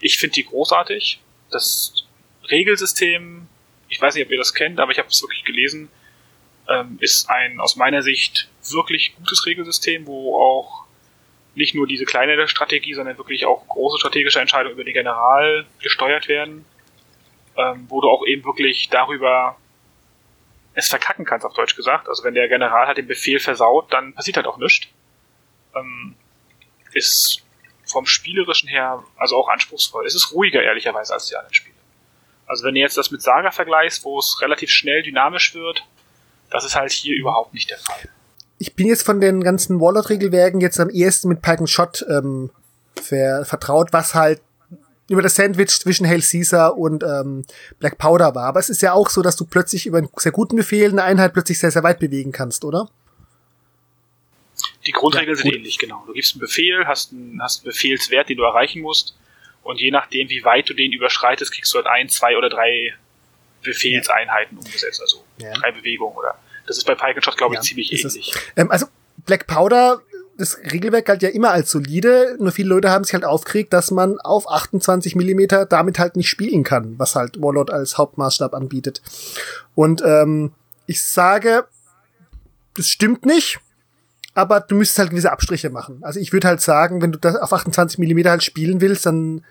[0.00, 1.20] ich finde die großartig.
[1.50, 2.04] Das
[2.50, 3.46] Regelsystem,
[3.88, 5.90] ich weiß nicht, ob ihr das kennt, aber ich habe es wirklich gelesen,
[6.68, 10.84] ähm, ist ein aus meiner Sicht wirklich gutes Regelsystem, wo auch
[11.54, 16.28] nicht nur diese kleine Strategie, sondern wirklich auch große strategische Entscheidungen über den General gesteuert
[16.28, 16.64] werden,
[17.56, 19.56] ähm, wo du auch eben wirklich darüber
[20.74, 22.08] es verkacken kannst, auf Deutsch gesagt.
[22.08, 24.86] Also wenn der General halt den Befehl versaut, dann passiert halt auch nichts.
[25.74, 26.14] Ähm,
[26.92, 27.44] ist
[27.84, 30.06] vom Spielerischen her also auch anspruchsvoll.
[30.06, 31.76] Es ist ruhiger, ehrlicherweise, als die anderen Spiele.
[32.50, 35.84] Also wenn du jetzt das mit Saga vergleichst, wo es relativ schnell dynamisch wird,
[36.50, 38.08] das ist halt hier überhaupt nicht der Fall.
[38.58, 42.50] ich bin jetzt von den ganzen Warlord-Regelwerken jetzt am ehesten mit Pike and Shot ähm,
[43.00, 44.40] ver vertraut, was halt
[45.08, 47.44] über das Sandwich zwischen Hail Caesar und ähm,
[47.78, 48.46] Black Powder war.
[48.46, 51.04] Aber es ist ja auch so, dass du plötzlich über einen sehr guten Befehl eine
[51.04, 52.90] Einheit plötzlich sehr, sehr weit bewegen kannst, oder?
[54.86, 56.02] Die Grundregeln Ja, sind ähnlich, genau.
[56.06, 59.16] Du gibst einen Befehl, hast einen, hast einen Befehlswert, den du erreichen musst.
[59.70, 62.92] Und je nachdem, wie weit du den überschreitest, kriegst du halt ein, zwei oder drei
[63.62, 65.00] Befehlseinheiten umgesetzt.
[65.00, 65.52] Also Ja.
[65.52, 66.34] drei Bewegungen oder.
[66.66, 68.32] Das ist bei Pike Shot, glaube ich, Ja, ziemlich ähnlich.
[68.56, 68.86] Ähm, also
[69.26, 70.00] Black Powder,
[70.36, 73.90] das Regelwerk galt ja immer als solide, nur viele Leute haben sich halt aufgeregt, dass
[73.90, 79.02] man auf 28 Millimeter damit halt nicht spielen kann, was halt Warlord als Hauptmaßstab anbietet.
[79.74, 80.52] Und ähm,
[80.86, 81.66] ich sage,
[82.76, 83.60] das stimmt nicht,
[84.34, 85.98] aber du müsstest halt gewisse Abstriche machen.
[86.02, 89.44] Also ich würde halt sagen, wenn du das auf 28 Millimeter halt spielen willst, dann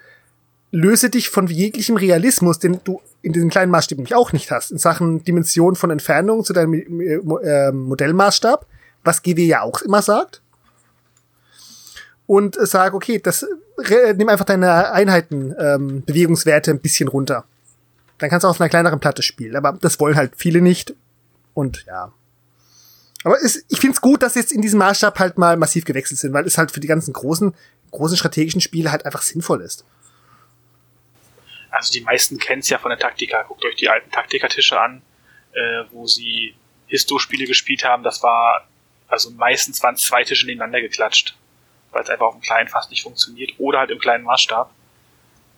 [0.72, 4.72] löse dich von jeglichem Realismus, den du in diesen kleinen Maßstäben nämlich auch nicht hast,
[4.72, 8.66] in Sachen Dimension von Entfernung zu deinem äh, äh, Modellmaßstab,
[9.04, 10.42] was GW ja auch immer sagt.
[12.28, 13.46] Und äh, sag, okay, das
[13.78, 17.46] re- nimm einfach deine Einheiten ähm, Bewegungswerte ein bisschen runter.
[18.20, 20.94] Dann kannst du auf einer kleineren Platte spielen, aber das wollen halt viele nicht.
[21.56, 22.12] Und ja.
[23.24, 26.32] Aber es, ich find's gut, dass jetzt in diesem Maßstab halt mal massiv gewechselt sind,
[26.34, 27.54] weil es halt für die ganzen großen,
[27.92, 29.84] großen strategischen Spiele halt einfach sinnvoll ist.
[31.70, 33.44] Also die meisten kennen es ja von der Taktika.
[33.44, 35.02] Guckt euch die alten Taktikertische an,
[35.54, 36.56] äh, wo sie
[36.88, 38.04] Histo-Spiele gespielt haben.
[38.04, 38.68] Das war,
[39.08, 41.36] also meistens waren zwei Tische nebeneinander geklatscht,
[41.92, 44.72] weil es einfach auf dem kleinen fast nicht funktioniert oder halt im kleinen Maßstab.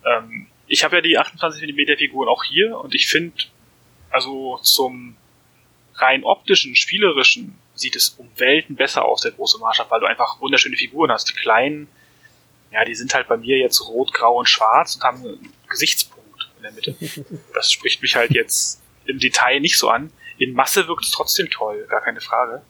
[0.04, 3.44] Ähm, ich habe ja die 28 mm Figuren auch hier und ich finde,
[4.10, 5.16] also zum
[5.94, 10.40] rein optischen, spielerischen sieht es um Welten besser aus, der große Maßstab, weil du einfach
[10.40, 11.28] wunderschöne Figuren hast.
[11.30, 11.88] Die kleinen,
[12.72, 16.48] ja, die sind halt bei mir jetzt rot, grau und schwarz und haben einen Gesichtspunkt
[16.56, 16.96] in der Mitte.
[17.54, 20.12] Das spricht mich halt jetzt im Detail nicht so an.
[20.38, 22.62] In Masse wirkt es trotzdem toll, gar keine Frage.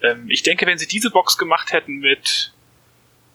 [0.00, 2.52] Ähm, ich denke, wenn sie diese Box gemacht hätten mit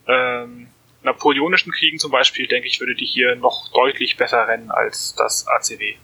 [0.08, 0.68] ähm,
[1.04, 5.48] napoleonischen Kriegen zum Beispiel, denke ich, würde die hier noch deutlich besser rennen als das
[5.48, 5.96] ACW.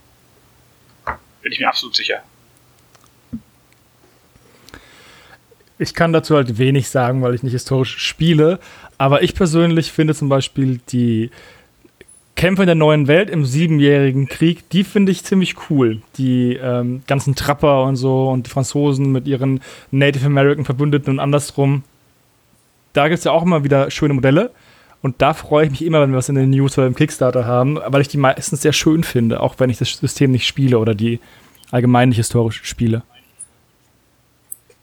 [1.41, 2.23] Bin ich mir absolut sicher.
[5.79, 8.59] Ich kann dazu halt wenig sagen, weil ich nicht historisch spiele.
[8.97, 11.29] Aber ich persönlich finde zum Beispiel die
[12.36, 16.01] Kämpfe in der neuen Welt im siebenjährigen Krieg, die finde ich ziemlich cool.
[16.17, 21.19] Die ähm, ganzen Trapper und so und die Franzosen mit ihren Native American Verbündeten und
[21.19, 21.84] andersrum.
[22.93, 24.51] Da gibt es ja auch immer wieder schöne Modelle.
[25.01, 27.45] Und da freue ich mich immer, wenn wir was in den News oder im Kickstarter
[27.45, 30.79] haben, weil ich die meistens sehr schön finde, auch wenn ich das System nicht spiele
[30.79, 31.19] oder die
[31.71, 33.03] allgemein nicht historisch spiele.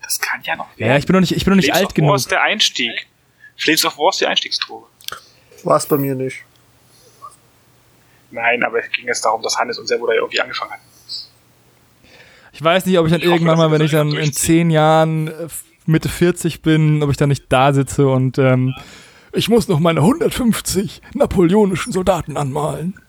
[0.02, 0.90] Das kann ja noch werden.
[0.90, 2.10] Ja, ich bin noch nicht, ich bin noch nicht alt genug.
[2.10, 3.06] War ist der Einstieg.
[3.60, 4.86] Flames of War ist die Einstiegsdroge.
[5.64, 6.44] War es bei mir nicht.
[8.30, 10.82] Nein, aber es ging jetzt darum, dass Hannes und Servo da irgendwie angefangen hatten.
[12.52, 14.32] Ich weiß nicht, ob ich dann Ich hoffe, irgendwann dass mal, wenn ich dann in
[14.32, 15.48] zehn Jahren äh,
[15.86, 18.74] Mitte 40 bin, ob ich dann nicht da sitze und ähm,
[19.32, 23.00] ich muss noch meine 150 napoleonischen Soldaten anmalen.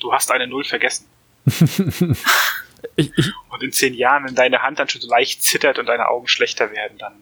[0.00, 1.06] Du hast eine Null vergessen.
[2.96, 5.86] Ich, ich, Und in zehn Jahren, wenn deine Hand dann schon so leicht zittert und
[5.86, 7.12] deine Augen schlechter werden, dann,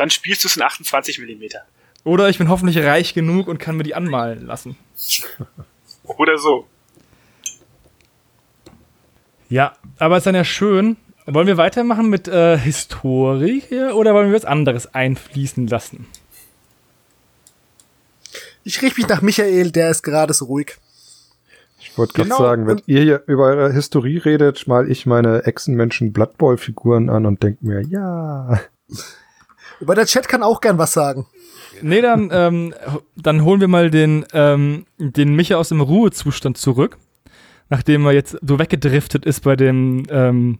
[0.00, 1.60] dann spielst du es in 28 Millimeter.
[2.04, 4.76] oder ich bin hoffentlich reich genug und kann mir die anmalen lassen.
[6.04, 6.66] Oder so.
[9.50, 10.96] Ja, aber es ist dann ja schön.
[11.26, 16.06] Wollen wir weitermachen mit äh, Historie hier oder wollen wir was anderes einfließen lassen?
[18.64, 20.76] Ich richte mich nach Michael, der ist gerade so ruhig.
[21.80, 25.04] Ich wollte gerade Genau, sagen, wenn und- ihr hier über eure Historie redet, mal ich
[25.06, 28.60] meine Echsenmenschen Blood Bowl Figuren an und denke mir, ja.
[29.80, 31.26] Über der Chat kann auch gern was sagen.
[31.82, 32.74] Nee, dann, ähm,
[33.16, 36.98] dann holen wir mal den, ähm, den Micha aus dem Ruhezustand zurück,
[37.68, 40.58] nachdem er jetzt so weggedriftet ist bei dem ähm,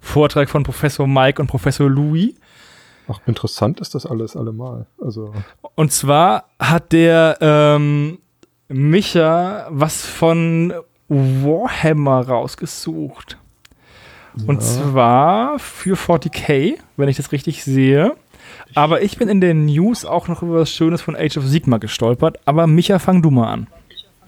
[0.00, 2.34] Vortrag von Professor Mike und Professor Louis.
[3.08, 4.86] Ach, interessant ist das alles allemal.
[4.98, 5.34] Also,
[5.74, 8.18] Und zwar hat der ähm,
[8.68, 10.72] Micha was von
[11.08, 13.38] Warhammer rausgesucht.
[14.46, 18.16] Und zwar für 40k, wenn ich das richtig sehe.
[18.74, 21.78] Aber ich bin in den News auch noch über was Schönes von Age of Sigma
[21.78, 22.38] gestolpert.
[22.44, 23.66] Aber Micha, fang du mal an.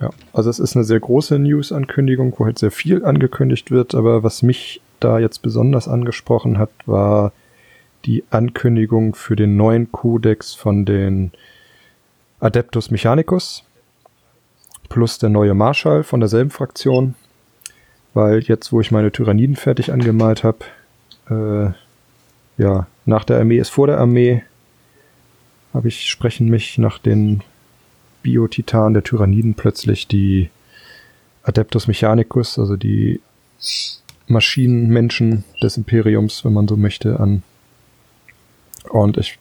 [0.00, 0.10] ja.
[0.32, 4.42] Also es ist eine sehr große News-Ankündigung, wo halt sehr viel angekündigt wird, aber was
[4.42, 7.32] mich da jetzt besonders angesprochen hat, war
[8.04, 11.32] die Ankündigung für den neuen Kodex von den
[12.40, 13.64] Adeptus Mechanicus
[14.88, 17.14] plus der neue Marschall von derselben Fraktion,
[18.14, 20.58] weil jetzt, wo ich meine Tyranniden fertig angemalt habe,
[21.28, 21.72] äh,
[22.58, 24.42] ja, nach der Armee ist vor der Armee,
[25.74, 27.42] habe ich sprechen mich nach den
[28.22, 30.50] Biotitan der Tyranniden plötzlich die
[31.42, 33.20] Adeptus Mechanicus, also die
[34.26, 37.42] Maschinenmenschen des Imperiums, wenn man so möchte, an.
[38.90, 39.38] Und ich,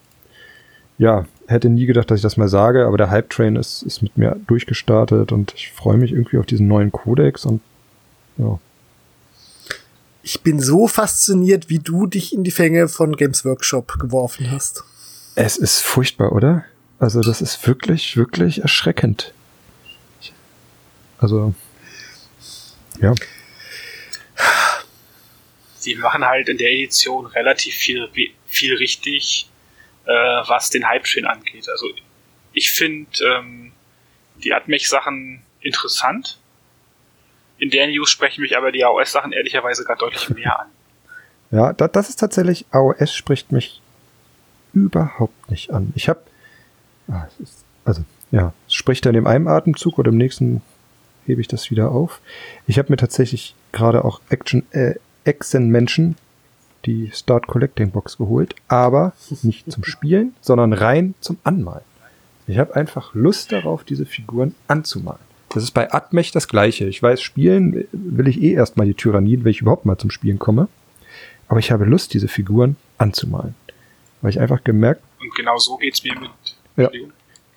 [0.97, 4.01] ja, hätte nie gedacht, dass ich das mal sage, aber der Hype Train ist, ist
[4.01, 7.61] mit mir durchgestartet und ich freue mich irgendwie auf diesen neuen Kodex und
[8.37, 8.59] ja,
[10.25, 14.83] Ich bin so fasziniert, wie du dich in die Fänge von Games Workshop geworfen hast.
[15.35, 16.65] es ist furchtbar, oder?
[16.97, 19.35] Also das ist wirklich, wirklich erschreckend.
[21.19, 21.53] Also,
[22.99, 23.13] ja.
[25.77, 28.09] Sie machen halt in der Edition relativ viel,
[28.47, 29.47] viel richtig,
[30.05, 31.69] äh, was den Hype-Train angeht.
[31.69, 31.85] Also
[32.51, 33.73] ich finde ähm,
[34.43, 36.39] die Admech-Sachen interessant.
[37.57, 40.67] In der News sprechen mich aber die AOS-Sachen ehrlicherweise gar deutlich mehr an.
[41.51, 43.81] Ja, da, das ist tatsächlich, AOS spricht mich
[44.73, 45.93] überhaupt nicht an.
[45.95, 46.19] Ich habe,
[47.07, 47.27] ah,
[47.85, 50.61] also ja, spricht dann im einem Atemzug oder im nächsten
[51.25, 52.21] hebe ich das wieder auf.
[52.67, 56.17] Ich habe mir tatsächlich gerade auch Action, äh, Exen Menschen
[56.85, 61.83] die Start Collecting Box geholt, aber nicht zum Spielen, sondern rein zum Anmalen.
[62.47, 65.19] Ich habe einfach Lust darauf, diese Figuren anzumalen.
[65.55, 66.85] Das ist bei Admech das gleiche.
[66.85, 70.37] Ich weiß, spielen will ich eh erstmal die Tyranniden, wenn ich überhaupt mal zum Spielen
[70.37, 70.67] komme.
[71.47, 73.55] Aber ich habe Lust, diese Figuren anzumalen.
[74.21, 76.29] Weil ich einfach gemerkt, Und genau so geht's mir mit.
[76.75, 76.89] Ja.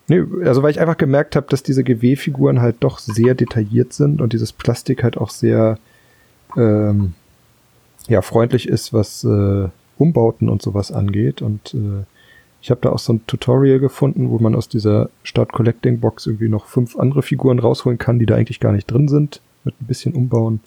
[0.06, 4.20] Nee, also weil ich einfach gemerkt habe, dass diese GW-Figuren halt doch sehr detailliert sind
[4.20, 5.76] und dieses Plastik halt auch sehr
[6.56, 7.14] ähm,
[8.06, 11.42] ja, freundlich ist, was äh, Umbauten und sowas angeht.
[11.42, 12.04] Und äh,
[12.60, 16.26] Ich habe da auch so ein Tutorial gefunden, wo man aus dieser Start Collecting Box
[16.26, 19.80] irgendwie noch fünf andere Figuren rausholen kann, die da eigentlich gar nicht drin sind, mit
[19.80, 20.60] ein bisschen umbauen.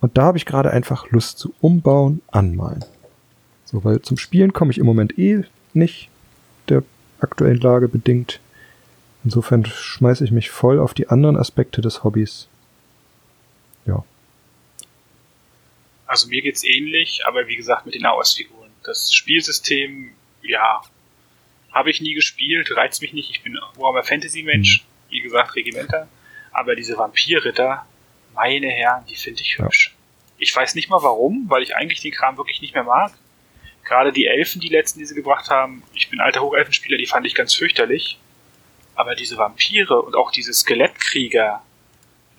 [0.00, 2.84] Und da habe ich gerade einfach Lust zu umbauen, anmalen.
[3.64, 6.08] So, weil zum Spielen komme ich im Moment eh nicht,
[6.68, 6.82] der
[7.20, 8.40] aktuellen Lage bedingt.
[9.24, 12.48] Insofern schmeiße ich mich voll auf die anderen Aspekte des Hobbys.
[13.86, 14.04] Ja.
[16.06, 18.70] Also mir geht's ähnlich, aber wie gesagt mit den AOS-Figuren.
[18.82, 20.10] Das Spielsystem,
[20.42, 20.82] ja,
[21.74, 23.30] habe ich nie gespielt, reizt mich nicht.
[23.30, 25.12] Ich bin Warhammer Fantasy Mensch, mhm.
[25.12, 26.08] wie gesagt Regimenter.
[26.52, 27.84] Aber diese Vampirritter,
[28.32, 29.94] meine Herren, die finde ich hübsch.
[30.38, 33.12] Ich weiß nicht mal warum, weil ich eigentlich den Kram wirklich nicht mehr mag.
[33.84, 37.26] Gerade die Elfen, die letzten, die sie gebracht haben, ich bin alter Hochelfenspieler, die fand
[37.26, 38.18] ich ganz fürchterlich.
[38.94, 41.62] Aber diese Vampire und auch diese Skelettkrieger,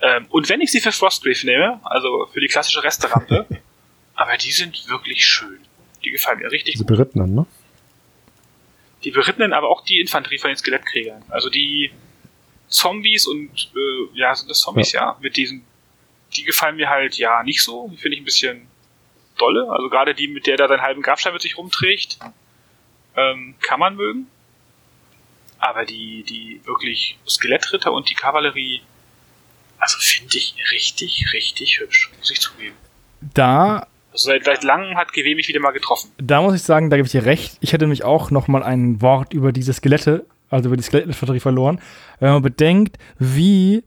[0.02, 3.46] ähm, und wenn ich sie für Frostgrave nehme, also für die klassische Resterampe,
[4.16, 5.60] aber die sind wirklich schön.
[6.04, 6.98] Die gefallen mir richtig Diese gut.
[6.98, 7.46] Berittenen, ne?
[9.06, 11.24] Die Berittenen, aber auch die Infanterie von den Skelettkriegern.
[11.30, 11.92] Also die
[12.68, 15.02] Zombies und, äh, ja, sind das Zombies, ja.
[15.02, 15.66] ja, mit diesen,
[16.36, 17.88] die gefallen mir halt, ja, nicht so.
[17.90, 18.68] Die finde ich ein bisschen
[19.38, 19.70] dolle.
[19.70, 22.18] Also gerade die, mit der da seinen halben Grabstein mit sich rumträgt,
[23.16, 24.28] ähm, kann man mögen.
[25.60, 28.82] Aber die, die wirklich Skelettritter und die Kavallerie,
[29.78, 32.76] also finde ich richtig, richtig hübsch, muss ich zugeben.
[33.22, 33.88] Da.
[34.16, 36.10] Also seit, seit langem hat GW mich wieder mal getroffen.
[36.16, 37.58] Da muss ich sagen, da gebe ich dir recht.
[37.60, 41.42] Ich hätte nämlich auch noch mal ein Wort über diese Skelette, also über die Skelettinfanterie
[41.42, 41.82] verloren.
[42.22, 43.84] Wenn man bedenkt, wie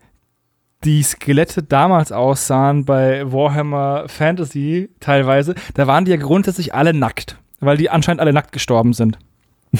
[0.85, 7.39] die Skelette damals aussahen bei Warhammer Fantasy teilweise, da waren die ja grundsätzlich alle nackt,
[7.61, 9.19] weil die anscheinend alle nackt gestorben sind.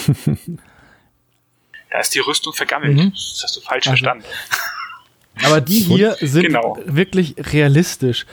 [1.91, 2.97] da ist die Rüstung vergammelt.
[2.97, 3.11] Mhm.
[3.11, 4.25] Das hast du falsch also, verstanden.
[5.45, 6.79] Aber die hier sind genau.
[6.87, 8.25] wirklich realistisch.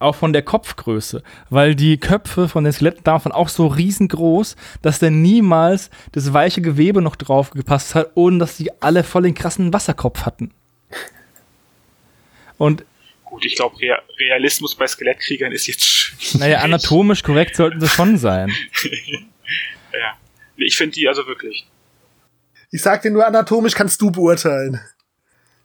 [0.00, 4.98] Auch von der Kopfgröße, weil die Köpfe von den Skeletten davon auch so riesengroß, dass
[4.98, 9.34] da niemals das weiche Gewebe noch drauf gepasst hat, ohne dass die alle voll den
[9.34, 10.52] krassen Wasserkopf hatten.
[12.56, 12.84] Und
[13.24, 13.76] Gut, ich glaube,
[14.18, 15.82] Realismus bei Skelettkriegern ist jetzt.
[15.82, 16.34] Schwierig.
[16.40, 18.52] Naja, anatomisch korrekt sollten sie schon sein.
[19.92, 20.18] ja.
[20.56, 21.66] Ich finde die also wirklich.
[22.72, 24.80] Ich sag dir nur, anatomisch kannst du beurteilen.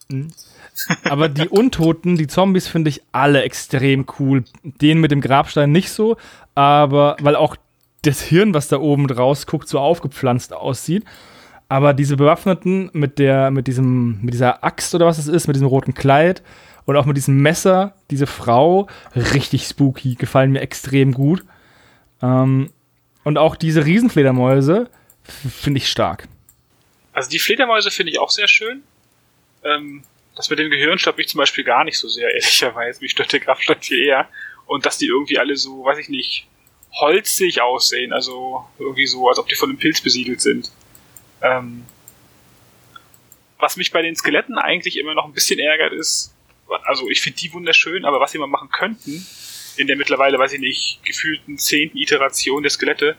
[0.09, 0.31] Mhm.
[1.03, 4.43] Aber die Untoten, die Zombies, finde ich alle extrem cool.
[4.63, 6.17] Den mit dem Grabstein nicht so,
[6.53, 7.55] aber weil auch
[8.01, 11.05] das Hirn, was da oben draus guckt, so aufgepflanzt aussieht.
[11.67, 15.55] Aber diese Bewaffneten mit der, mit diesem, mit dieser Axt oder was es ist, mit
[15.55, 16.43] diesem roten Kleid,
[16.85, 21.43] und auch mit diesem Messer, diese Frau, richtig spooky, gefallen mir extrem gut.
[22.21, 22.69] Ähm,
[23.23, 24.89] und auch diese Riesenfledermäuse
[25.23, 26.27] finde ich stark.
[27.11, 28.83] Also die Fledermäuse finde ich auch sehr schön.
[29.63, 30.03] Ähm,
[30.35, 33.01] das mit dem Gehirn stört mich zum Beispiel gar nicht so sehr, ehrlicherweise.
[33.01, 34.29] Mich stört der Kraftstand viel eher.
[34.65, 36.47] Und dass die irgendwie alle so, weiß ich nicht,
[36.91, 38.13] holzig aussehen.
[38.13, 40.71] Also irgendwie so, als ob die von einem Pilz besiedelt sind.
[41.41, 41.85] Ähm,
[43.59, 46.33] was mich bei den Skeletten eigentlich immer noch ein bisschen ärgert, ist,
[46.83, 49.25] also ich finde die wunderschön, aber was sie mal machen könnten,
[49.77, 53.17] in der mittlerweile, weiß ich nicht, gefühlten zehnten Iteration der Skelette,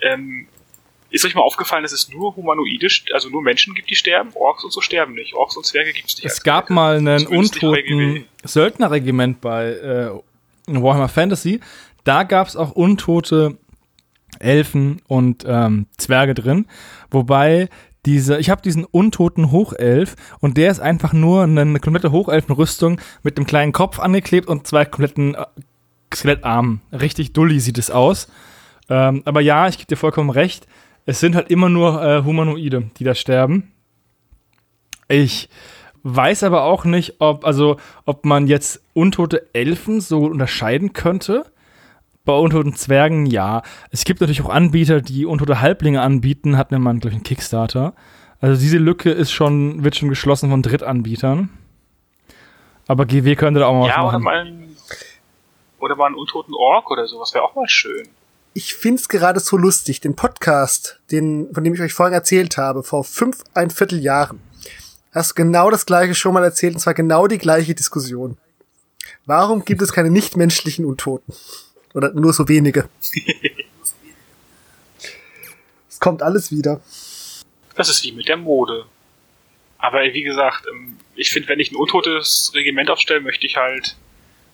[0.00, 0.48] ähm,
[1.10, 4.30] ist euch mal aufgefallen, dass es nur Humanoide, also nur Menschen gibt, die sterben?
[4.34, 5.34] Orks und so sterben nicht.
[5.34, 6.26] Orks und Zwerge gibt es nicht.
[6.26, 10.10] Es gab mal einen untoten Söldnerregiment bei äh,
[10.66, 11.60] Warhammer Fantasy.
[12.04, 13.58] Da gab es auch untote
[14.38, 16.66] Elfen und ähm, Zwerge drin.
[17.10, 17.68] Wobei
[18.04, 23.36] diese, ich habe diesen untoten Hochelf und der ist einfach nur eine, komplette Hochelfenrüstung mit
[23.36, 25.44] einem kleinen Kopf angeklebt und zwei kompletten äh,
[26.14, 26.80] Skelettarmen.
[26.92, 28.28] Richtig dulli sieht es aus.
[28.88, 30.66] Ähm, aber ja, ich gebe dir vollkommen recht.
[31.06, 33.72] Es sind halt immer nur äh, Humanoide, die da sterben.
[35.08, 35.48] Ich
[36.02, 41.46] weiß aber auch nicht, ob, also, ob man jetzt untote Elfen so unterscheiden könnte.
[42.24, 43.62] Bei untoten Zwergen ja.
[43.90, 47.94] Es gibt natürlich auch Anbieter, die untote Halblinge anbieten, hat man, glaube ich, einen Kickstarter.
[48.40, 51.50] Also diese Lücke ist schon, wird schon geschlossen von Drittanbietern.
[52.88, 54.14] Aber GW könnte da auch mal ja, was machen.
[54.14, 54.76] Oder mal, einen,
[55.78, 58.08] oder mal einen untoten Ork oder sowas wäre auch mal schön.
[58.56, 62.82] Ich find's gerade so lustig, den Podcast, den, von dem ich euch vorhin erzählt habe,
[62.82, 64.40] vor fünf, ein Viertel Jahren,
[65.12, 68.38] hast du genau das gleiche schon mal erzählt, und zwar genau die gleiche Diskussion.
[69.26, 71.34] Warum gibt es keine nichtmenschlichen Untoten?
[71.92, 72.88] Oder nur so wenige.
[75.90, 76.80] es kommt alles wieder.
[77.74, 78.86] Das ist wie mit der Mode.
[79.76, 83.98] Aber wie gesagt, ähm, ich finde, wenn ich ein untotes Regiment aufstelle, möchte ich halt,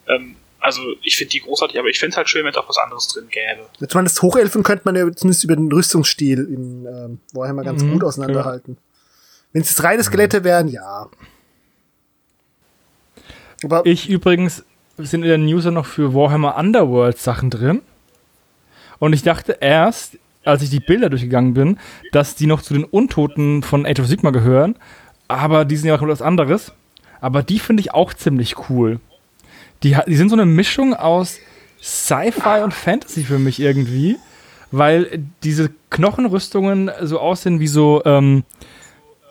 [0.09, 2.69] ähm, also ich finde die großartig, aber ich finde es halt schön, wenn es auch
[2.69, 3.67] was anderes drin gäbe.
[3.79, 7.93] Jetzt das Hochelfen könnte man ja zumindest über den Rüstungsstil in ähm, Warhammer ganz mhm,
[7.93, 8.75] gut auseinanderhalten.
[8.75, 8.81] Ja.
[9.51, 11.09] Wenn es jetzt reine Skelette wären, ja.
[13.63, 14.63] Aber ich übrigens,
[14.97, 17.81] sind in der News noch für Warhammer Underworld Sachen drin.
[18.99, 21.77] Und ich dachte erst, als ich die Bilder durchgegangen bin,
[22.13, 24.75] dass die noch zu den Untoten von Age of Sigma gehören.
[25.27, 26.71] Aber die sind ja auch was anderes.
[27.19, 28.99] Aber die finde ich auch ziemlich cool.
[29.83, 31.39] Die, die sind so eine Mischung aus
[31.81, 34.17] Sci-Fi und Fantasy für mich irgendwie.
[34.71, 38.43] Weil diese Knochenrüstungen so aussehen wie so, ähm,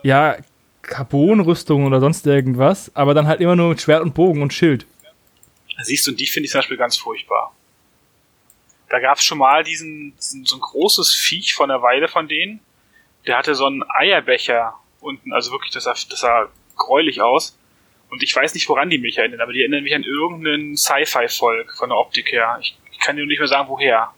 [0.03, 0.37] ja,
[0.83, 2.95] Carbonrüstungen oder sonst irgendwas.
[2.95, 4.85] Aber dann halt immer nur mit Schwert und Bogen und Schild.
[5.81, 7.53] Siehst du, und die finde ich zum Beispiel ganz furchtbar.
[8.89, 12.27] Da gab es schon mal diesen, diesen, so ein großes Viech von der Weide von
[12.27, 12.59] denen.
[13.25, 16.47] Der hatte so einen Eierbecher unten, also wirklich, das sah, das sah
[16.77, 17.57] gräulich aus.
[18.13, 21.73] Und ich weiß nicht, woran die mich erinnern, aber die erinnern mich an irgendeinen Sci-Fi-Volk
[21.73, 22.59] von der Optik her.
[22.61, 24.09] Ich, ich kann dir nicht mehr sagen, woher.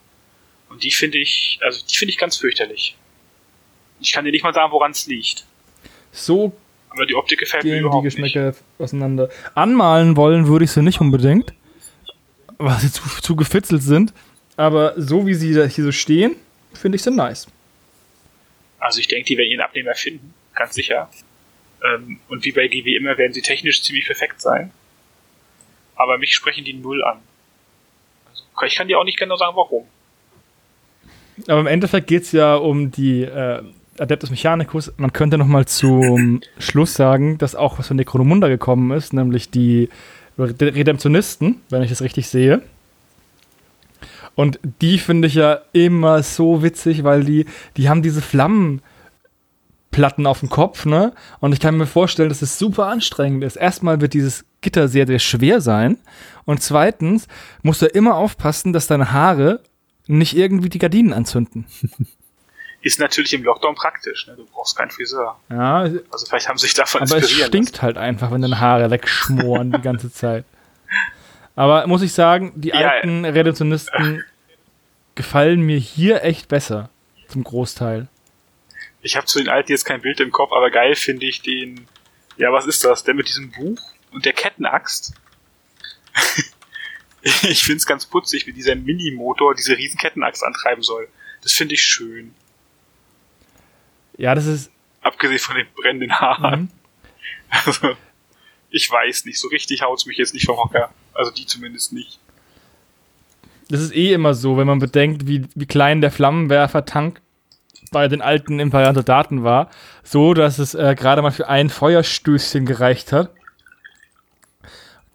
[0.68, 2.94] Und die finde ich, also die finde ich ganz fürchterlich.
[4.00, 5.46] Ich kann dir nicht mal sagen, woran es liegt.
[6.12, 6.54] So
[6.96, 9.28] aber die Optik gefällt mir gehen die überhaupt Geschmäcker auseinander.
[9.54, 11.52] Anmalen wollen würde ich sie nicht unbedingt,
[12.58, 14.12] weil sie zu, zu gefitzelt sind.
[14.56, 16.36] Aber so wie sie da hier so stehen,
[16.72, 17.46] finde ich sie nice.
[18.78, 21.10] Also ich denke, die werden ihren Abnehmer finden, ganz sicher.
[21.84, 24.70] Ähm, und wie bei GW immer werden sie technisch ziemlich perfekt sein.
[25.94, 27.18] Aber mich sprechen die null an.
[28.28, 29.86] Also ich kann dir auch nicht genau sagen, warum.
[31.48, 33.62] Aber im Endeffekt geht es ja um die äh,
[33.98, 34.92] Adeptus Mechanicus.
[34.96, 39.50] Man könnte noch mal zum Schluss sagen, dass auch was von Necronomunda gekommen ist, nämlich
[39.50, 39.88] die
[40.38, 42.62] Redemptionisten, wenn ich das richtig sehe.
[44.34, 47.46] Und die finde ich ja immer so witzig, weil die,
[47.78, 48.20] die haben diese
[49.96, 51.12] Flammenplatten auf dem Kopf, ne?
[51.40, 53.56] Und ich kann mir vorstellen, dass es super anstrengend ist.
[53.56, 55.98] Erstmal wird dieses Gitter sehr, sehr schwer sein.
[56.44, 57.28] Und zweitens
[57.62, 59.60] musst du immer aufpassen, dass deine Haare
[60.06, 61.66] nicht irgendwie die Gardinen anzünden.
[62.82, 64.34] Ist natürlich im Lockdown praktisch, ne?
[64.36, 65.40] Du brauchst keinen Friseur.
[65.50, 68.60] Ja, Also vielleicht haben sie sich davon aber es inspirieren stinkt halt einfach, wenn deine
[68.60, 70.44] Haare wegschmoren die ganze Zeit.
[71.56, 74.22] Aber muss ich sagen, die Ja, alten Redemptionisten
[75.16, 76.90] gefallen mir hier echt besser.
[77.28, 78.06] Zum Großteil.
[79.06, 81.86] Ich habe zu den Alten jetzt kein Bild im Kopf, aber geil finde ich den.
[82.38, 83.04] Ja, was ist das?
[83.04, 83.78] Der mit diesem Buch
[84.10, 85.14] und der Kettenaxt.
[87.22, 91.06] ich finde es ganz putzig, wie dieser Minimotor diese riesen Kettenaxt antreiben soll.
[91.42, 92.34] Das finde ich schön.
[94.16, 94.72] Ja, das ist.
[95.02, 96.60] Abgesehen von den brennenden Haaren.
[96.62, 96.70] Mhm.
[97.48, 97.96] Also,
[98.70, 100.92] ich weiß nicht, so richtig haut's mich jetzt nicht vom Hocker.
[101.14, 102.18] Also die zumindest nicht.
[103.68, 107.20] Das ist eh immer so, wenn man bedenkt, wie, wie klein der Flammenwerfer-Tank
[107.92, 109.70] bei den alten Imperial-Soldaten war.
[110.02, 113.30] So, dass es äh, gerade mal für ein Feuerstößchen gereicht hat.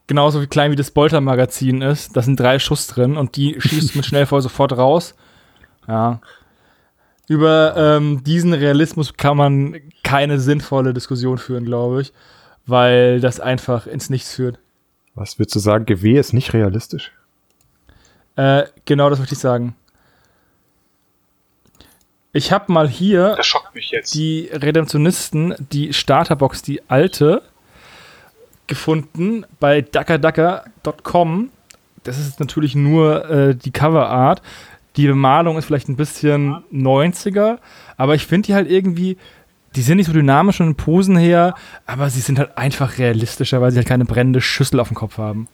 [0.08, 2.16] Genauso wie klein wie das Bolter-Magazin ist.
[2.16, 5.16] Da sind drei Schuss drin und die schießt mit Schnellfeuer sofort raus.
[5.88, 6.22] Ja.
[7.28, 12.14] Über ähm, diesen Realismus kann man keine sinnvolle Diskussion führen, glaube ich.
[12.66, 14.60] Weil das einfach ins Nichts führt.
[15.16, 17.12] Was würdest du sagen, GW ist nicht realistisch?
[18.36, 19.76] Äh, genau das möchte ich sagen.
[22.34, 23.38] Ich habe mal hier
[24.14, 27.42] die Redemptionisten, die Starterbox, die alte,
[28.68, 31.52] gefunden bei duckerdducker.com.
[32.04, 34.42] Das ist natürlich nur äh, die Coverart.
[34.96, 37.60] Die Bemalung ist vielleicht ein bisschen 90er,
[37.98, 39.18] aber ich finde die halt irgendwie,
[39.76, 41.56] die sind nicht so dynamisch von den Posen her,
[41.86, 45.18] aber sie sind halt einfach realistischer, weil sie halt keine brennende Schüssel auf dem Kopf
[45.18, 45.48] haben.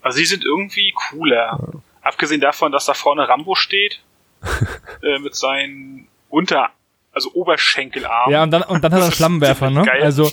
[0.00, 1.72] Also die sind irgendwie cooler.
[2.00, 4.00] Abgesehen davon, dass da vorne Rambo steht,
[5.02, 6.70] äh, mit seinen Unter-,
[7.12, 8.32] also Oberschenkelarmen.
[8.32, 9.82] Ja, und dann, und dann hat er einen Flammenwerfer, ne?
[9.84, 10.02] Geil.
[10.02, 10.30] Also,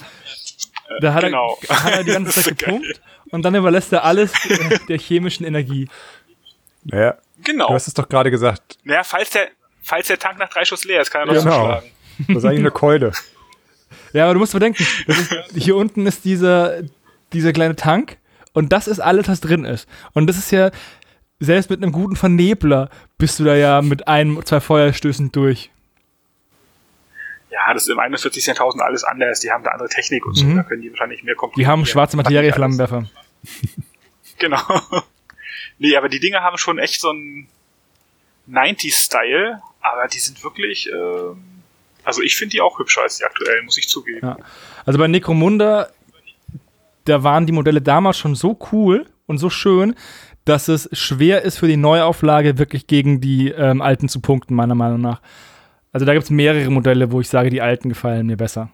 [1.02, 1.58] da hat, genau.
[1.68, 2.58] er, hat er die ganze Zeit so geil.
[2.80, 3.02] gepumpt
[3.32, 4.32] und dann überlässt er alles
[4.90, 5.88] der chemischen Energie.
[6.84, 7.68] Naja, Genau.
[7.68, 8.78] du hast es doch gerade gesagt.
[8.84, 9.50] Naja, falls der,
[9.84, 11.52] falls der Tank nach drei Schuss leer ist, kann er noch Genau.
[11.60, 11.90] zuschlagen.
[12.28, 13.12] Das ist eigentlich eine Keule.
[14.14, 16.82] Ja, aber du musst bedenken, ist, hier unten ist dieser,
[17.34, 18.18] dieser kleine Tank
[18.54, 19.88] und das ist alles, was drin ist.
[20.14, 20.72] Und das ist ja,
[21.40, 25.70] selbst mit einem guten Vernebler bist du da ja mit ein, zwei Feuerstößen durch.
[27.52, 29.40] Ja, das ist im 41.000 alles anders.
[29.40, 30.46] Die haben da andere Technik und so.
[30.46, 30.58] Mhm.
[30.58, 31.72] Da können die wahrscheinlich mehr Die komprimieren.
[31.72, 32.76] haben schwarze Was Materie nicht alles.
[32.78, 33.10] Flammenwerfer.
[34.38, 34.60] Genau.
[35.78, 37.48] nee, aber die Dinger haben schon echt so einen
[38.52, 41.42] 90s-Style, aber die sind wirklich, ähm,
[42.04, 44.20] also ich finde die auch hübscher als die aktuellen, muss ich zugeben.
[44.28, 44.38] Ja.
[44.86, 45.88] Also bei Necromunda,
[47.06, 49.96] da waren die Modelle damals schon so cool und so schön,
[50.46, 54.76] dass es schwer ist für die Neuauflage wirklich gegen die ähm, alten zu punkten, meiner
[54.76, 55.22] Meinung nach.
[55.92, 58.70] Also da gibt es mehrere Modelle, wo ich sage, die alten gefallen mir besser.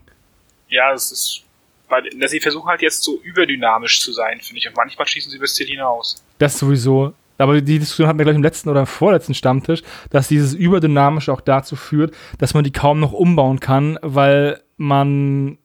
[0.67, 1.43] Ja, es ist,
[1.87, 4.67] weil, na, sie versuchen halt jetzt so überdynamisch zu sein, finde ich.
[4.67, 6.23] Und manchmal schießen sie bis Ziel hinaus.
[6.39, 7.13] Das sowieso.
[7.37, 11.31] Aber die Diskussion hatten wir gleich im letzten oder im vorletzten Stammtisch, dass dieses Überdynamische
[11.33, 15.57] auch dazu führt, dass man die kaum noch umbauen kann, weil man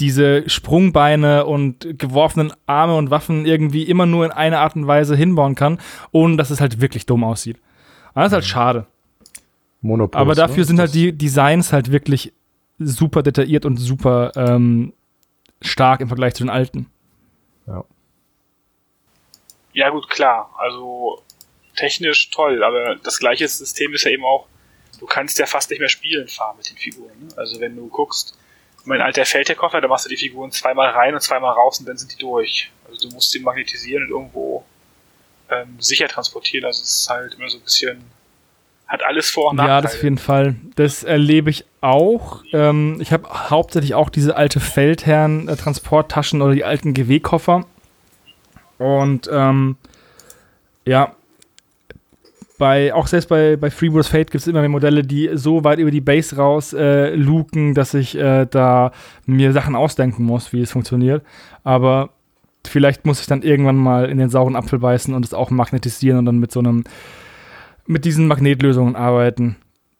[0.00, 5.14] diese Sprungbeine und geworfenen Arme und Waffen irgendwie immer nur in einer Art und Weise
[5.16, 5.78] hinbauen kann,
[6.10, 7.58] ohne dass es halt wirklich dumm aussieht.
[8.14, 8.86] Aber das ist halt schade.
[9.80, 10.20] Monopol.
[10.20, 12.32] Aber dafür sind halt die Designs halt wirklich
[12.78, 14.92] super detailliert und super ähm,
[15.60, 16.86] stark im Vergleich zu den alten.
[17.66, 17.84] Ja.
[19.74, 20.50] Ja, gut, klar.
[20.58, 21.22] Also
[21.76, 24.46] technisch toll, aber das gleiche System ist ja eben auch,
[25.00, 27.12] du kannst ja fast nicht mehr spielen fahren mit den Figuren.
[27.20, 27.28] Ne?
[27.36, 28.36] Also wenn du guckst,
[28.84, 31.96] mein alter Feldherr-Koffer, da machst du die Figuren zweimal rein und zweimal raus und dann
[31.96, 32.70] sind die durch.
[32.88, 34.64] Also du musst sie magnetisieren und irgendwo
[35.50, 36.64] ähm, sicher transportieren.
[36.64, 38.04] Also es ist halt immer so ein bisschen,
[38.86, 39.76] hat alles Vor- und Nachteile.
[39.76, 40.56] Ja, das auf jeden Fall.
[40.76, 42.42] Das erlebe ich auch.
[42.52, 47.66] Ähm, ich habe hauptsächlich auch diese alte Feldherren-Transporttaschen oder die alten GW-Koffer.
[48.78, 49.76] Und ähm,
[50.84, 51.14] ja,
[52.62, 55.80] bei, auch selbst bei, bei Freebooters Fate gibt es immer mehr Modelle, die so weit
[55.80, 58.92] über die Base raus äh, luken, dass ich äh, da
[59.26, 61.24] mir Sachen ausdenken muss, wie es funktioniert.
[61.64, 62.10] Aber
[62.64, 66.20] vielleicht muss ich dann irgendwann mal in den sauren Apfel beißen und es auch magnetisieren
[66.20, 66.84] und dann mit so einem,
[67.88, 69.56] mit diesen Magnetlösungen arbeiten.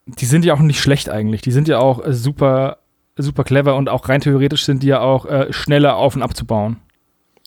[0.07, 1.43] Die sind ja auch nicht schlecht eigentlich.
[1.43, 2.79] Die sind ja auch äh, super,
[3.17, 6.77] super clever und auch rein theoretisch sind die ja auch äh, schneller auf und abzubauen.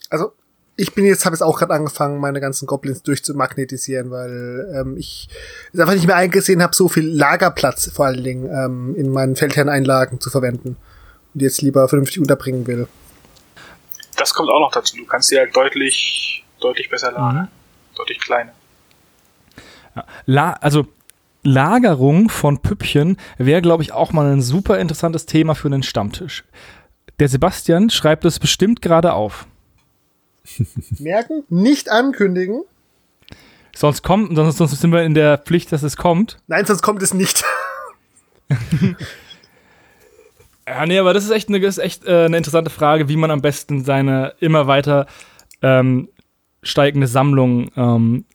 [0.10, 0.34] Also
[0.78, 5.30] ich bin jetzt, habe jetzt auch gerade angefangen, meine ganzen Goblins durchzumagnetisieren, weil ähm, ich
[5.78, 10.20] einfach nicht mehr eingesehen habe, so viel Lagerplatz vor allen Dingen ähm, in meinen Feldherreneinlagen
[10.20, 10.76] zu verwenden
[11.34, 12.88] und jetzt lieber vernünftig unterbringen will.
[14.18, 14.98] Das kommt auch noch dazu.
[14.98, 17.44] Du kannst sie halt deutlich, deutlich besser lagern.
[17.44, 17.96] Mhm.
[17.96, 18.52] Deutlich kleiner.
[20.26, 20.88] La also
[21.44, 26.44] Lagerung von Püppchen wäre, glaube ich, auch mal ein super interessantes Thema für einen Stammtisch.
[27.20, 29.46] Der Sebastian schreibt es bestimmt gerade auf.
[31.00, 32.64] Merken, nicht ankündigen.
[33.76, 36.38] Sonst kommt, sonst, sonst sind wir in der Pflicht, dass es kommt.
[36.48, 37.44] Nein, sonst kommt es nicht.
[40.68, 43.18] Ja, nee, aber das ist echt eine, das ist echt, äh, eine interessante Frage, wie
[43.18, 45.06] man am besten seine immer weiter
[45.62, 46.10] ähm,
[46.64, 48.26] steigende Sammlung ähm,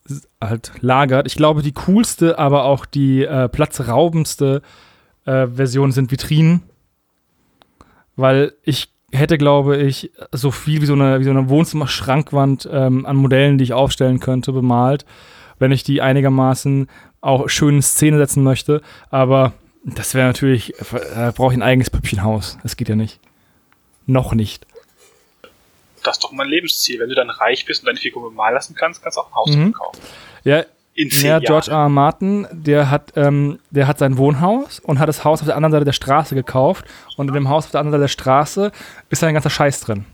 [0.40, 1.26] halt lagert.
[1.26, 4.62] Ich glaube, die coolste, aber auch die äh, platzraubendste
[5.24, 6.62] äh, Version sind Vitrinen.
[8.14, 13.06] Weil ich hätte, glaube ich, so viel wie so eine, wie so eine Wohnzimmer-Schrankwand ähm,
[13.06, 15.04] an Modellen, die ich aufstellen könnte, bemalt,
[15.58, 16.88] wenn ich die einigermaßen
[17.20, 18.82] auch schön in Szene setzen möchte.
[19.11, 19.52] Aber
[19.84, 22.58] das wäre natürlich, äh, brauche ich ein eigenes Püppchenhaus.
[22.62, 23.18] Das geht ja nicht.
[24.06, 24.66] Noch nicht.
[26.02, 26.98] Das ist doch mein Lebensziel.
[27.00, 29.34] Wenn du dann reich bist und deine Figur bemalen lassen kannst, kannst du auch ein
[29.34, 29.72] Haus Mhm.
[29.72, 30.00] kaufen.
[30.44, 30.64] Ja,
[30.95, 31.45] In zehn ja Jahren.
[31.45, 31.78] George R.
[31.78, 31.88] R.
[31.88, 35.72] Martin, der hat, ähm, der hat sein Wohnhaus und hat das Haus auf der anderen
[35.72, 36.84] Seite der Straße gekauft.
[37.16, 38.72] Und in dem Haus auf der anderen Seite der Straße
[39.09, 40.05] ist ein ganzer Scheiß drin.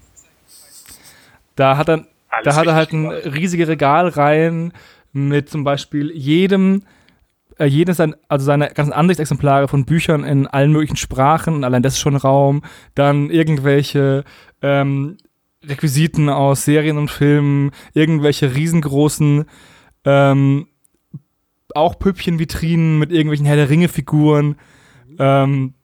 [1.54, 4.72] Da hat er, Alles da hat er halt ein riesige Regalreihen
[5.12, 6.82] mit zum Beispiel jedem,
[7.58, 11.82] äh, jedes sein, also seine ganzen Ansichtsexemplare von Büchern in allen möglichen Sprachen, und allein
[11.82, 12.62] das ist schon Raum.
[12.94, 14.24] Dann irgendwelche
[14.60, 15.16] ähm,
[15.64, 19.46] Requisiten aus Serien und Filmen, irgendwelche riesengroßen
[20.06, 20.68] ähm,
[21.74, 24.56] auch Püppchenvitrinen mit irgendwelchen Herr der Ringe-Figuren.
[25.18, 25.74] Ähm,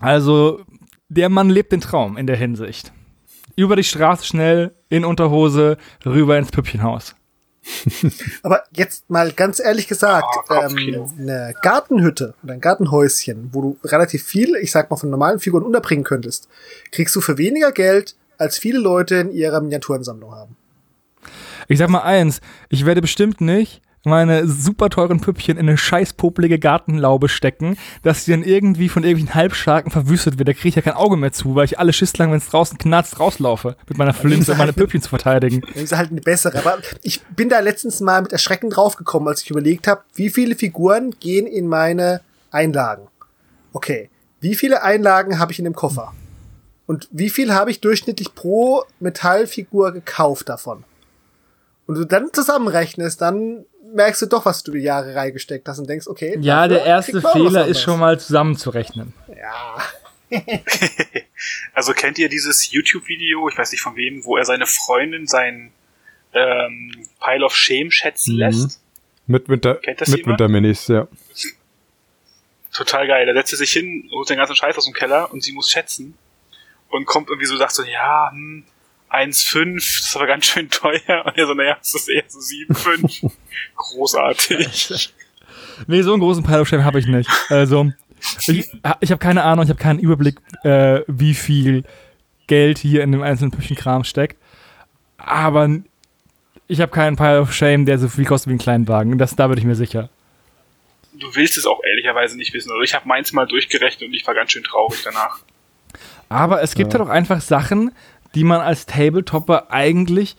[0.00, 0.60] also,
[1.08, 2.92] der Mann lebt den Traum in der Hinsicht.
[3.56, 7.14] Über die Straße schnell, in Unterhose, rüber ins Püppchenhaus.
[8.42, 11.10] Aber jetzt mal ganz ehrlich gesagt, Kopfkino.
[11.16, 15.38] ähm, eine Gartenhütte oder ein Gartenhäuschen, wo du relativ viel, ich sag mal, von normalen
[15.38, 16.48] Figuren unterbringen könntest,
[16.90, 20.56] kriegst du für weniger Geld, als viele Leute in ihrer Miniaturensammlung haben.
[21.68, 26.12] Ich sag mal eins, ich werde bestimmt nicht meine super teuren Püppchen in eine scheiß
[26.14, 30.48] popelige Gartenlaube stecken, dass sie dann irgendwie von irgendwelchen Halbstarken verwüstet wird.
[30.48, 32.48] Da kriege ich ja kein Auge mehr zu, weil ich alle Schiss lang, wenn es
[32.48, 35.62] draußen knarzt, rauslaufe, mit meiner Flinte, um meine Püppchen zu verteidigen.
[35.72, 36.58] Das ist halt eine bessere.
[36.58, 40.54] Aber ich bin da letztens mal mit Erschrecken draufgekommen, als ich überlegt habe, wie viele
[40.54, 43.08] Figuren gehen in meine Einlagen.
[43.72, 44.10] Okay,
[44.40, 46.12] wie viele Einlagen habe ich in dem Koffer?
[46.86, 50.84] Und wie viel habe ich durchschnittlich pro Metallfigur gekauft davon?
[51.86, 55.88] Und du dann zusammenrechnest, dann merkst du doch, was du die Jahre reingesteckt hast und
[55.88, 56.36] denkst, okay.
[56.40, 59.12] Ja, der erste Fehler ist schon mal zusammenzurechnen.
[59.38, 59.76] Ja.
[61.74, 65.72] Also kennt ihr dieses YouTube-Video, ich weiß nicht von wem, wo er seine Freundin sein
[66.32, 68.38] ähm, Pile of Shame schätzen Mhm.
[68.40, 68.80] lässt?
[69.26, 70.26] Mit Winter, Kennt das mit?
[70.26, 71.06] Winterminis, ja.
[72.72, 73.26] Total geil.
[73.26, 75.70] Da setzt er sich hin, holt den ganzen Scheiß aus dem Keller und sie muss
[75.70, 76.16] schätzen.
[76.88, 78.64] Und kommt irgendwie so, sagt so, ja, hm,
[79.14, 81.24] 1,5, das ist aber ganz schön teuer.
[81.24, 83.30] Und er so, naja, das ist eher so 7,5.
[83.76, 85.14] Großartig.
[85.88, 87.28] Nee, so einen großen Pile of Shame habe ich nicht.
[87.48, 87.90] Also,
[88.46, 91.82] ich, ich habe keine Ahnung, ich habe keinen Überblick, äh, wie viel
[92.46, 94.36] Geld hier in dem einzelnen Püppchenkram steckt.
[95.16, 95.68] Aber
[96.68, 99.18] ich habe keinen Pile of Shame, der so viel kostet wie ein Kleinwagen.
[99.18, 100.10] Das, da bin ich mir sicher.
[101.14, 102.70] Du willst es auch ehrlicherweise nicht wissen.
[102.70, 105.40] Also ich habe meins mal durchgerechnet und ich war ganz schön traurig danach.
[106.28, 106.98] Aber es gibt Ja.
[106.98, 107.04] ja.
[107.04, 107.92] halt auch einfach Sachen,
[108.34, 110.36] die man als Tabletopper eigentlich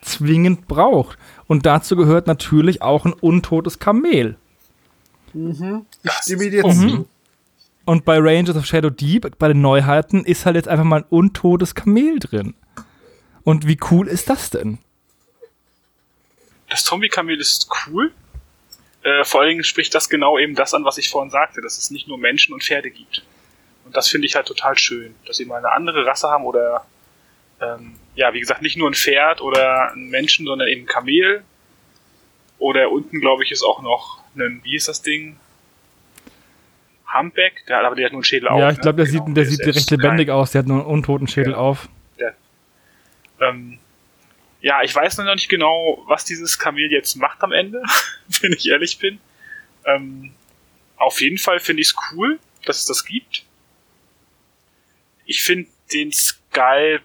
[0.00, 1.18] zwingend braucht.
[1.46, 4.36] Und dazu gehört natürlich auch ein untotes Kamel.
[5.32, 5.86] Mhm.
[6.02, 7.06] Ich stimme dir Mhm.
[7.84, 11.06] Und bei Rangers of Shadow Deep, bei den Neuheiten, ist halt jetzt einfach mal ein
[11.10, 12.54] untotes Kamel drin.
[13.42, 14.78] Und wie cool ist das denn?
[16.68, 18.12] Das Zombie-Kamel ist cool.
[19.02, 21.76] Äh, vor allen Dingen spricht das genau eben das an, was ich vorhin sagte, dass
[21.76, 23.24] es nicht nur Menschen und Pferde gibt.
[23.84, 26.86] Und das finde ich halt total schön, dass sie mal eine andere Rasse haben oder
[27.62, 31.44] ähm, ja, wie gesagt, nicht nur ein Pferd oder ein Menschen, sondern eben ein Kamel.
[32.58, 35.36] Oder unten, glaube ich, ist auch noch ein, wie ist das Ding?
[37.14, 38.58] Humpback, der, aber der hat nur einen Schädel auf.
[38.58, 38.82] ja, ich ne?
[38.82, 40.52] glaube, der Genau, sieht, der ist sieht recht lebendig kein- aus.
[40.52, 41.58] Der hat nur einen untoten Schädel Ja.
[41.58, 41.88] auf.
[43.40, 43.78] Ähm,
[44.60, 47.82] ja, ich weiß noch nicht genau, was dieses Kamel jetzt macht am Ende,
[48.40, 49.18] wenn ich ehrlich bin.
[49.84, 50.32] Ähm,
[50.96, 53.44] auf jeden Fall finde ich es cool, dass es das gibt.
[55.26, 57.04] Ich finde den Sculpt,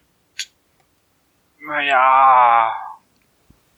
[1.67, 2.71] naja,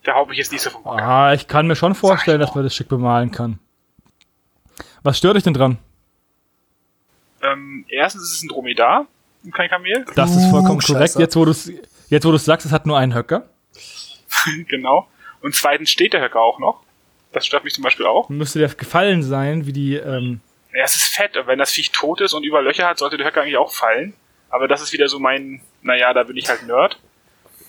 [0.06, 1.04] der haut mich jetzt nicht so vom Hocker.
[1.04, 3.60] Ah, ich kann mir schon vorstellen, ich dass man das schick bemalen kann.
[5.04, 5.78] Was stört dich denn dran?
[7.42, 9.08] Ähm, erstens ist es ein Dromedar
[9.44, 10.06] und kein Kamel.
[10.16, 10.86] Das ist vollkommen korrekt.
[10.86, 11.20] Klugscheißer.
[11.20, 11.72] Jetzt, wo du es
[12.10, 13.50] jetzt, wo du's sagst, es hat nur einen Höcker.
[14.68, 15.08] genau.
[15.42, 16.82] Und zweitens steht der Höcker auch noch.
[17.32, 18.28] Das stört mich zum Beispiel auch.
[18.30, 20.42] Müsste dir gefallen sein, wie die, ähm,
[20.74, 21.38] Ja, es ist fett.
[21.38, 23.72] Und wenn das Viech tot ist und über Löcher hat, sollte der Höcker eigentlich auch
[23.72, 24.14] fallen.
[24.50, 27.00] Aber das ist wieder so mein, naja, da bin ich halt Nerd.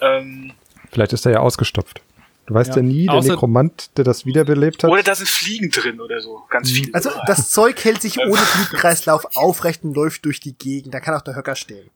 [0.00, 0.52] Ähm,
[0.90, 2.00] Vielleicht ist er ja ausgestopft.
[2.46, 2.76] Du weißt Ja.
[2.76, 4.90] ja, nie, der Außer- Nekromant, der das wiederbelebt hat.
[4.90, 6.42] oder da sind Fliegen drin oder so.
[6.50, 6.92] Ganz viele.
[6.94, 10.92] Also das Zeug hält sich ohne Blutkreislauf aufrecht und läuft durch die Gegend.
[10.92, 11.88] Da kann auch der Höcker stehen.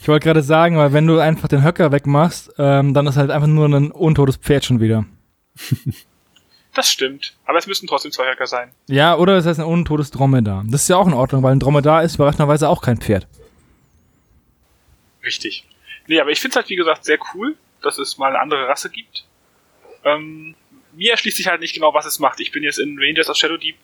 [0.00, 3.30] ich wollte gerade sagen, weil wenn du einfach den Höcker wegmachst, ähm, dann ist halt
[3.32, 5.04] einfach nur ein untotes Pferd schon wieder.
[6.76, 7.36] Das stimmt.
[7.46, 8.72] Aber es müssten trotzdem zwei Höcker sein.
[8.88, 10.64] Ja, oder es heißt ein untotes Dromedar.
[10.66, 13.28] Das ist ja auch in Ordnung, weil ein Dromedar ist überraschenderweise auch kein Pferd.
[15.24, 15.66] Richtig.
[16.06, 18.68] Nee, aber ich finde es halt, wie gesagt, sehr cool, dass es mal eine andere
[18.68, 19.24] Rasse gibt.
[20.04, 20.54] Ähm,
[20.92, 22.40] mir erschließt sich halt nicht genau, was es macht.
[22.40, 23.76] Ich bin jetzt in Rangers of Shadow Deep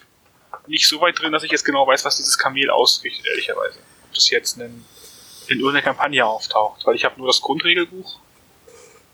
[0.66, 3.78] nicht so weit drin, dass ich jetzt genau weiß, was dieses Kamel ausrichtet, ehrlicherweise.
[4.08, 4.84] Ob das jetzt in,
[5.48, 6.86] in irgendeiner Kampagne auftaucht.
[6.86, 8.20] Weil ich habe nur das Grundregelbuch.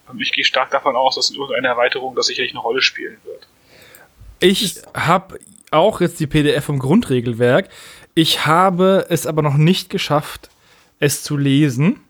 [0.08, 3.18] Und ich gehe stark davon aus, dass in irgendeiner Erweiterung das sicherlich eine Rolle spielen
[3.24, 3.46] wird.
[4.38, 5.38] Ich habe
[5.70, 7.68] auch jetzt die PDF vom Grundregelwerk.
[8.14, 10.50] Ich habe es aber noch nicht geschafft,
[11.00, 12.05] es zu lesen.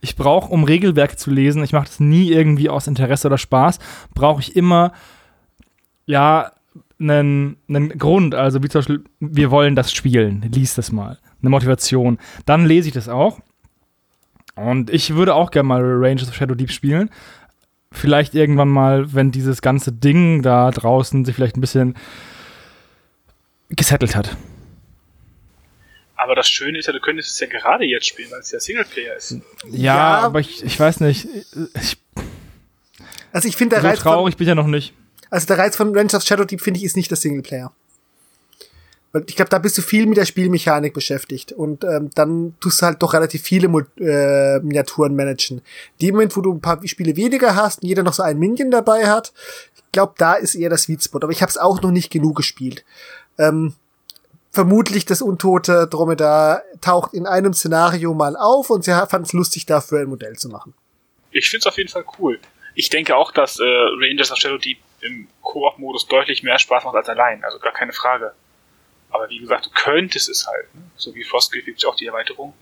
[0.00, 3.78] Ich brauche, um Regelwerk zu lesen, ich mache das nie irgendwie aus Interesse oder Spaß,
[4.14, 4.92] brauche ich immer,
[6.06, 6.52] ja,
[7.00, 8.34] einen, einen Grund.
[8.34, 10.42] Also wie zum Beispiel, wir wollen das spielen.
[10.52, 11.18] Lies das mal.
[11.40, 12.18] Eine Motivation.
[12.44, 13.38] Dann lese ich das auch.
[14.54, 17.10] Und ich würde auch gerne mal Rangers of Shadow Deep spielen.
[17.92, 21.94] Vielleicht irgendwann mal, wenn dieses ganze Ding da draußen sich vielleicht ein bisschen
[23.70, 24.36] gesettelt hat.
[26.20, 28.58] Aber das Schöne ist ja, du könntest es ja gerade jetzt spielen, weil es ja
[28.58, 29.36] Singleplayer ist.
[29.70, 30.18] Ja, Ja.
[30.18, 31.28] aber ich, ich weiß nicht.
[31.74, 31.96] Ich,
[33.32, 34.94] Also ich finde der so Reiz von, traurig bin ich ja noch nicht.
[35.30, 37.72] also der Reiz von Rangers of Shadow Deep finde ich ist nicht der Singleplayer.
[39.12, 42.82] Weil ich glaube, da bist du viel mit der Spielmechanik beschäftigt und ähm, dann tust
[42.82, 45.62] du halt doch relativ viele Mo äh, Miniaturen managen.
[46.02, 48.70] Dem Moment, wo du ein paar Spiele weniger hast und jeder noch so einen Minion
[48.70, 49.32] dabei hat,
[49.76, 51.20] ich glaube, da ist eher das Sweet Spot.
[51.22, 52.84] Aber ich habe es auch noch nicht genug gespielt.
[53.38, 53.72] Ähm,
[54.50, 59.66] vermutlich das untote Dromedar taucht in einem Szenario mal auf und sie fand es lustig,
[59.66, 60.74] dafür ein Modell zu machen.
[61.30, 62.40] Ich finde es auf jeden Fall cool.
[62.74, 66.96] Ich denke auch, dass äh, Rangers of Shadow Deep im Koop-Modus deutlich mehr Spaß macht
[66.96, 68.32] als allein, also gar keine Frage.
[69.10, 70.74] Aber wie gesagt, du könntest es halt.
[70.74, 70.82] Ne?
[70.96, 72.54] So wie Frostgrave gibt es auch die Erweiterung.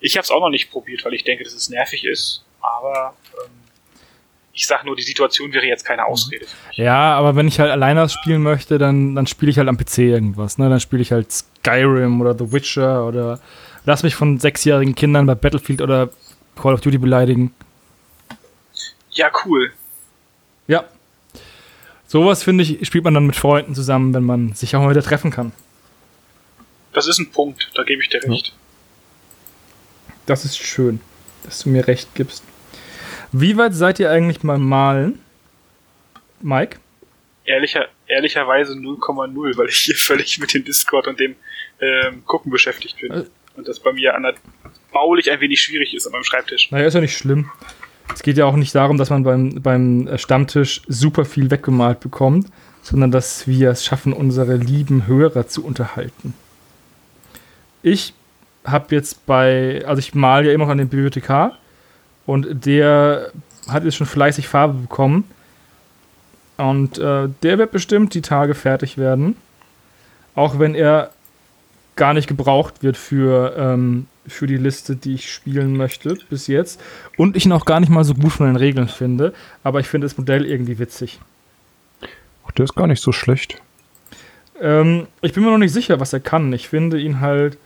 [0.00, 2.44] Ich habe es auch noch nicht probiert, weil ich denke, dass es nervig ist.
[2.60, 3.14] Aber
[3.44, 3.50] ähm,
[4.58, 6.44] ich sag nur, die Situation wäre jetzt keine Ausrede.
[6.72, 9.98] Ja, aber wenn ich halt alleine spielen möchte, dann, dann spiele ich halt am PC
[9.98, 10.58] irgendwas.
[10.58, 10.68] Ne?
[10.68, 13.38] Dann spiele ich halt Skyrim oder The Witcher oder
[13.84, 16.10] lass mich von sechsjährigen Kindern bei Battlefield oder
[16.60, 17.54] Call of Duty beleidigen.
[19.12, 19.72] Ja, cool.
[20.66, 20.84] Ja.
[22.08, 25.04] Sowas, finde ich, spielt man dann mit Freunden zusammen, wenn man sich auch mal wieder
[25.04, 25.52] treffen kann.
[26.92, 28.54] Das ist ein Punkt, da gebe ich dir recht.
[30.26, 31.00] Das ist schön,
[31.44, 32.42] dass du mir recht gibst.
[33.32, 35.20] Wie weit seid ihr eigentlich beim Malen?
[36.40, 36.78] Mike?
[37.44, 41.36] Ehrlicher, ehrlicherweise 0,0, weil ich hier völlig mit dem Discord und dem
[41.80, 43.12] ähm, Gucken beschäftigt bin.
[43.12, 43.24] Äh.
[43.56, 44.34] Und das bei mir an der
[44.92, 46.70] baulich ein wenig schwierig ist an meinem Schreibtisch.
[46.70, 47.50] Naja, ist ja nicht schlimm.
[48.14, 52.00] Es geht ja auch nicht darum, dass man beim, beim äh, Stammtisch super viel weggemalt
[52.00, 52.48] bekommt,
[52.82, 56.34] sondern dass wir es schaffen, unsere lieben Hörer zu unterhalten.
[57.82, 58.14] Ich
[58.64, 61.58] habe jetzt bei, also ich male ja immer noch an den Bibliothekar
[62.28, 63.32] und der
[63.68, 65.24] hat jetzt schon fleißig Farbe bekommen.
[66.58, 69.34] Und äh, der wird bestimmt die Tage fertig werden.
[70.34, 71.10] Auch wenn er
[71.96, 76.82] gar nicht gebraucht wird für, ähm, für die Liste, die ich spielen möchte bis jetzt.
[77.16, 79.32] Und ich ihn auch gar nicht mal so gut von den Regeln finde.
[79.64, 81.20] Aber ich finde das Modell irgendwie witzig.
[82.46, 83.56] Ach, der ist gar nicht so schlecht.
[84.60, 86.52] Ähm, ich bin mir noch nicht sicher, was er kann.
[86.52, 87.56] Ich finde ihn halt.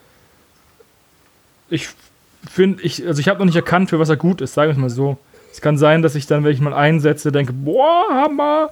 [1.69, 1.89] Ich
[2.49, 4.73] finde, ich, also ich habe noch nicht erkannt, für was er gut ist, sagen wir
[4.73, 5.19] es mal so.
[5.53, 8.71] Es kann sein, dass ich dann, wenn ich mal einsetze, denke, boah, Hammer.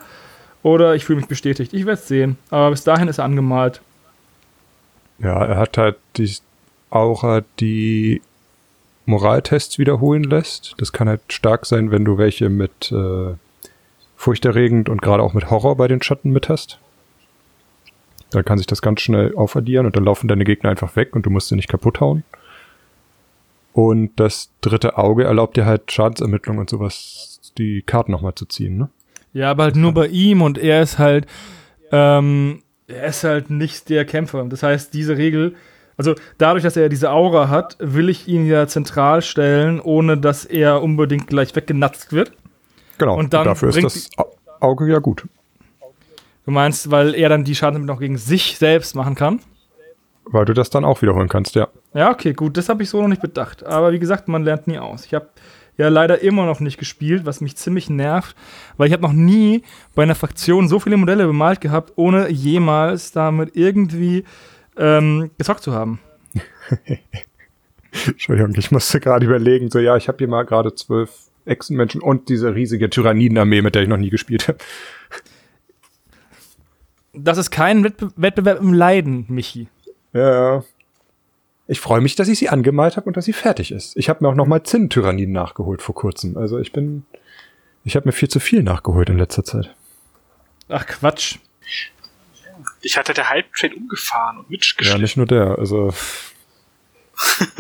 [0.63, 1.73] Oder ich fühle mich bestätigt.
[1.73, 2.37] Ich werde es sehen.
[2.51, 3.81] Aber bis dahin ist er angemalt.
[5.19, 6.35] Ja, er hat halt die
[6.91, 8.23] Aura, die
[9.07, 10.75] Moraltests wiederholen lässt.
[10.79, 13.35] Das kann halt stark sein, wenn du welche mit äh,
[14.17, 16.79] furchterregend und gerade auch mit Horror bei den Schatten mit hast.
[18.31, 21.27] Dann kann sich das ganz schnell aufaddieren und dann laufen deine Gegner einfach weg und
[21.27, 22.23] du musst sie nicht kaputt hauen.
[23.89, 28.77] Und das dritte Auge erlaubt dir halt Schadensermittlung und sowas, die Karten nochmal zu ziehen,
[28.77, 28.89] ne?
[29.33, 31.27] Ja, aber halt nur bei ihm und er ist halt,
[31.93, 34.45] ähm, er ist halt nicht der Kämpfer.
[34.45, 35.55] Das heißt, diese Regel,
[35.97, 40.45] also dadurch, dass er diese Aura hat, will ich ihn ja zentral stellen, ohne dass
[40.45, 42.33] er unbedingt gleich weggenatzt wird.
[42.99, 45.25] Genau, Und dann dafür ist das Au- Auge ja gut.
[46.45, 49.41] Du meinst, weil er dann die Schadensermittlung noch gegen sich selbst machen kann?
[50.25, 51.69] Weil du das dann auch wiederholen kannst, ja.
[51.95, 53.65] Ja, okay, gut, das habe ich so noch nicht bedacht.
[53.65, 55.07] Aber wie gesagt, man lernt nie aus.
[55.07, 55.29] Ich habe
[55.77, 58.37] ja leider immer noch nicht gespielt, was mich ziemlich nervt,
[58.77, 59.63] weil ich habe noch nie
[59.95, 64.25] bei einer Fraktion so viele Modelle bemalt gehabt, ohne jemals damit irgendwie
[64.77, 65.99] ähm, gezockt zu haben.
[68.07, 71.11] Entschuldigung, ich musste gerade überlegen, so ja, ich habe hier mal gerade zwölf
[71.45, 74.59] Echsenmenschen und diese riesige Tyrannidenarmee, mit der ich noch nie gespielt habe.
[77.13, 79.69] Das ist kein Wettbe Wettbewerb im Leiden, Michi.
[80.13, 80.65] Ja.
[81.67, 83.97] Ich freue mich, dass ich sie angemalt habe und dass sie fertig ist.
[83.97, 86.37] Ich habe mir auch noch mal Zinn-Tyranniden nachgeholt vor kurzem.
[86.37, 87.05] Also ich bin,
[87.85, 89.73] ich habe mir viel zu viel nachgeholt in letzter Zeit.
[90.69, 91.37] Ach Quatsch.
[92.83, 95.01] Ich hatte der Halbtrade umgefahren und Ja, mitgeschleppt.
[95.01, 95.93] nicht nur der, also.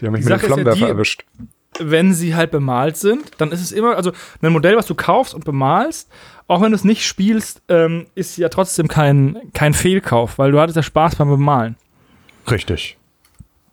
[0.00, 1.24] Die haben mich Die mit dem Sache ja Flammenwerfer die- erwischt.
[1.78, 4.12] Wenn sie halt bemalt sind, dann ist es immer, also
[4.42, 6.10] ein Modell, was du kaufst und bemalst,
[6.46, 10.60] auch wenn du es nicht spielst, ähm, ist ja trotzdem kein, kein Fehlkauf, weil du
[10.60, 11.76] hattest ja Spaß beim Bemalen.
[12.50, 12.98] Richtig.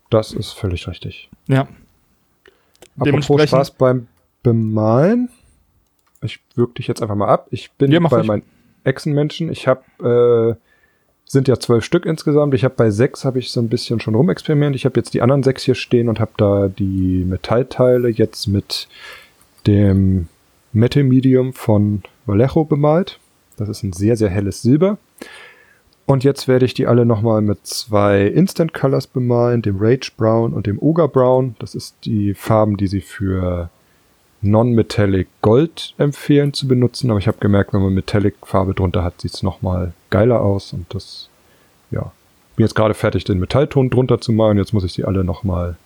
[0.10, 1.30] Das ist völlig richtig.
[1.48, 1.68] Ja.
[2.98, 4.08] Apropos Spaß beim
[4.44, 5.30] Bemalen.
[6.22, 7.48] Ich wirke dich jetzt einfach mal ab.
[7.52, 8.44] Ich bin Ja, bei meinen
[8.84, 9.52] Echsenmenschen.
[9.52, 10.69] Ich habe, äh,
[11.30, 12.56] sind ja zwölf Stück insgesamt.
[12.56, 14.76] Ich habe bei sechs habe ich so ein bisschen schon rumexperimentiert.
[14.76, 18.88] Ich habe jetzt die anderen sechs hier stehen und habe da die Metallteile jetzt mit
[19.68, 20.28] dem
[20.74, 23.20] Metal Medium von Vallejo bemalt.
[23.58, 24.98] Das ist ein sehr, sehr helles Silber.
[26.08, 30.54] Und jetzt werde ich die alle nochmal mit zwei Instant Colors bemalen, dem Rage Brown
[30.54, 31.56] und dem Ogre Brown.
[31.60, 33.70] Das ist die Farben, die sie für
[34.42, 37.10] Non-Metallic Gold empfehlen zu benutzen.
[37.10, 40.74] Aber ich habe gemerkt, wenn man Metallic-Farbe drunter hat, sieht es nochmal geiler aus.
[40.74, 41.30] Und das,
[41.92, 42.12] ja,
[42.56, 44.58] bin jetzt gerade fertig, den Metallton drunter zu malen.
[44.58, 45.78] Jetzt muss ich sie alle nochmal,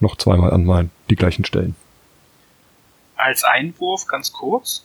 [0.00, 1.74] noch zweimal anmalen, die gleichen Stellen.
[3.16, 4.84] Als Einwurf, ganz kurz.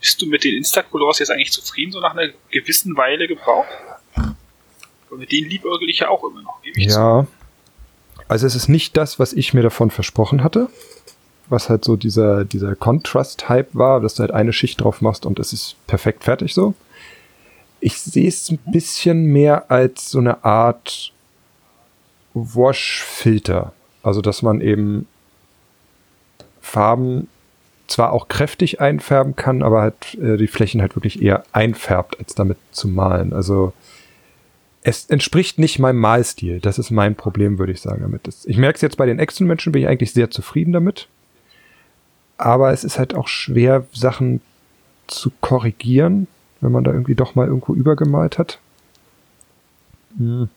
[0.00, 3.68] Bist du mit den Instacolors jetzt eigentlich zufrieden, so nach einer gewissen Weile gebraucht?
[5.10, 6.98] Und mit denen liebäugel ich ja auch immer noch, gebe ich zu.
[6.98, 7.26] Ja.
[8.28, 10.68] Also es ist nicht das, was ich mir davon versprochen hatte.
[11.50, 15.38] Was halt so dieser, dieser Contrast-Hype war, dass du halt eine Schicht drauf machst und
[15.38, 16.74] es ist perfekt fertig so.
[17.80, 21.12] Ich sehe es ein bisschen mehr als so eine Art
[22.34, 23.72] Wash-Filter.
[24.02, 25.06] Also, dass man eben
[26.60, 27.28] Farben
[27.86, 32.34] zwar auch kräftig einfärben kann, aber halt äh, die Flächen halt wirklich eher einfärbt, als
[32.34, 33.32] damit zu malen.
[33.32, 33.72] Also,
[34.82, 36.60] es entspricht nicht meinem Malstil.
[36.60, 38.28] Das ist mein Problem, würde ich sagen, damit.
[38.44, 41.08] Ich merke es jetzt bei den Action-Menschen, bin ich eigentlich sehr zufrieden damit.
[42.40, 44.40] Aber es ist halt auch schwer, Sachen
[45.06, 46.26] zu korrigieren,
[46.62, 48.58] wenn man da irgendwie doch mal irgendwo übergemalt hat.
[50.16, 50.48] Hm.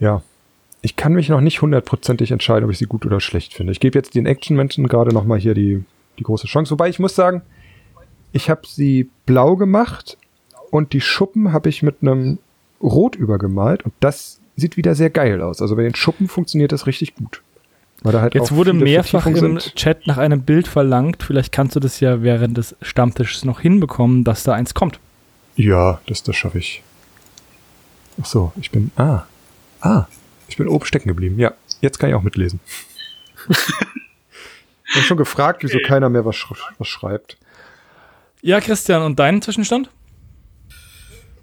[0.00, 0.22] Ja.
[0.80, 3.72] Ich kann mich noch nicht hundertprozentig entscheiden, ob ich sie gut oder schlecht finde.
[3.72, 5.84] Ich gebe jetzt den Action-Menschen gerade noch mal hier die,
[6.18, 6.70] die große Chance.
[6.72, 7.42] Wobei ich muss sagen,
[8.32, 10.16] ich habe sie blau gemacht
[10.70, 12.38] und die Schuppen habe ich mit einem
[12.82, 15.60] Rot übergemalt und das sieht wieder sehr geil aus.
[15.60, 17.42] Also bei den Schuppen funktioniert das richtig gut.
[18.02, 19.74] Weil da halt Jetzt auch wurde mehrfach im sind.
[19.76, 21.22] Chat nach einem Bild verlangt.
[21.22, 24.98] Vielleicht kannst du das ja während des Stammtisches noch hinbekommen, dass da eins kommt.
[25.56, 26.82] Ja, das, das schaffe ich.
[28.20, 28.90] Ach so, ich bin.
[28.96, 29.22] Ah.
[29.80, 30.06] Ah.
[30.48, 31.38] Ich bin oben stecken geblieben.
[31.38, 32.60] Ja, jetzt kann ich auch mitlesen.
[33.48, 37.38] ich habe schon gefragt, wieso keiner mehr was, sch was schreibt.
[38.42, 39.90] Ja, Christian, und dein Zwischenstand?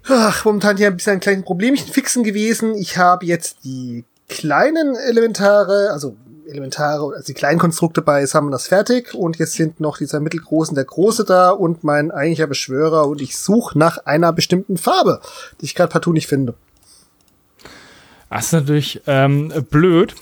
[0.08, 2.74] Ach, momentan hier ein bisschen ein kleines Problemchen fixen gewesen.
[2.74, 6.16] Ich habe jetzt die kleinen Elementare, also
[6.50, 10.76] Elementare, also die kleinen Konstrukte bei Summoners fertig und jetzt sind noch dieser mittelgroße und
[10.76, 15.20] der große da und mein eigentlicher Beschwörer und ich suche nach einer bestimmten Farbe,
[15.60, 16.54] die ich gerade partout nicht finde.
[18.28, 20.14] Das ist natürlich ähm, blöd.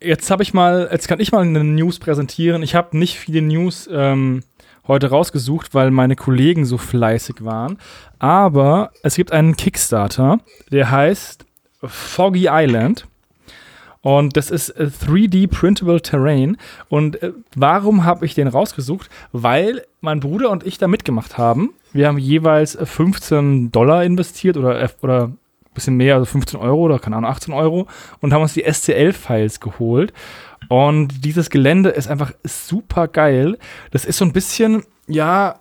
[0.00, 2.62] Jetzt habe ich mal, jetzt kann ich mal eine News präsentieren.
[2.62, 4.42] Ich habe nicht viele News ähm,
[4.86, 7.78] heute rausgesucht, weil meine Kollegen so fleißig waren.
[8.18, 10.38] Aber es gibt einen Kickstarter,
[10.72, 11.44] der heißt
[11.82, 13.06] Foggy Island.
[14.08, 16.56] Und das ist äh, 3D Printable Terrain.
[16.88, 19.10] Und äh, warum habe ich den rausgesucht?
[19.32, 21.74] Weil mein Bruder und ich da mitgemacht haben.
[21.92, 25.38] Wir haben jeweils äh, 15 Dollar investiert oder, äh, oder ein
[25.74, 27.86] bisschen mehr, also 15 Euro oder keine Ahnung, 18 Euro
[28.22, 30.14] und haben uns die SCL-Files geholt.
[30.70, 33.58] Und dieses Gelände ist einfach super geil.
[33.90, 35.56] Das ist so ein bisschen, ja,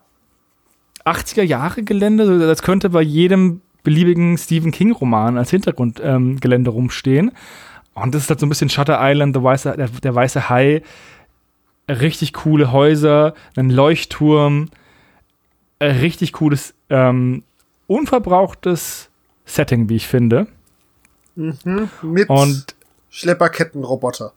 [1.04, 2.40] 80er Jahre Gelände.
[2.40, 7.32] Das könnte bei jedem beliebigen Stephen King-Roman als Hintergrundgelände ähm, rumstehen.
[8.04, 10.84] Und das ist halt so ein bisschen Shutter Island, der weiße, der, der weiße Hai.
[11.90, 14.70] Richtig coole Häuser, ein Leuchtturm,
[15.82, 17.44] richtig cooles, ähm,
[17.88, 19.10] unverbrauchtes
[19.46, 20.48] Setting, wie ich finde.
[21.36, 22.76] Mhm, mit Und
[23.10, 24.34] Schlepperkettenroboter.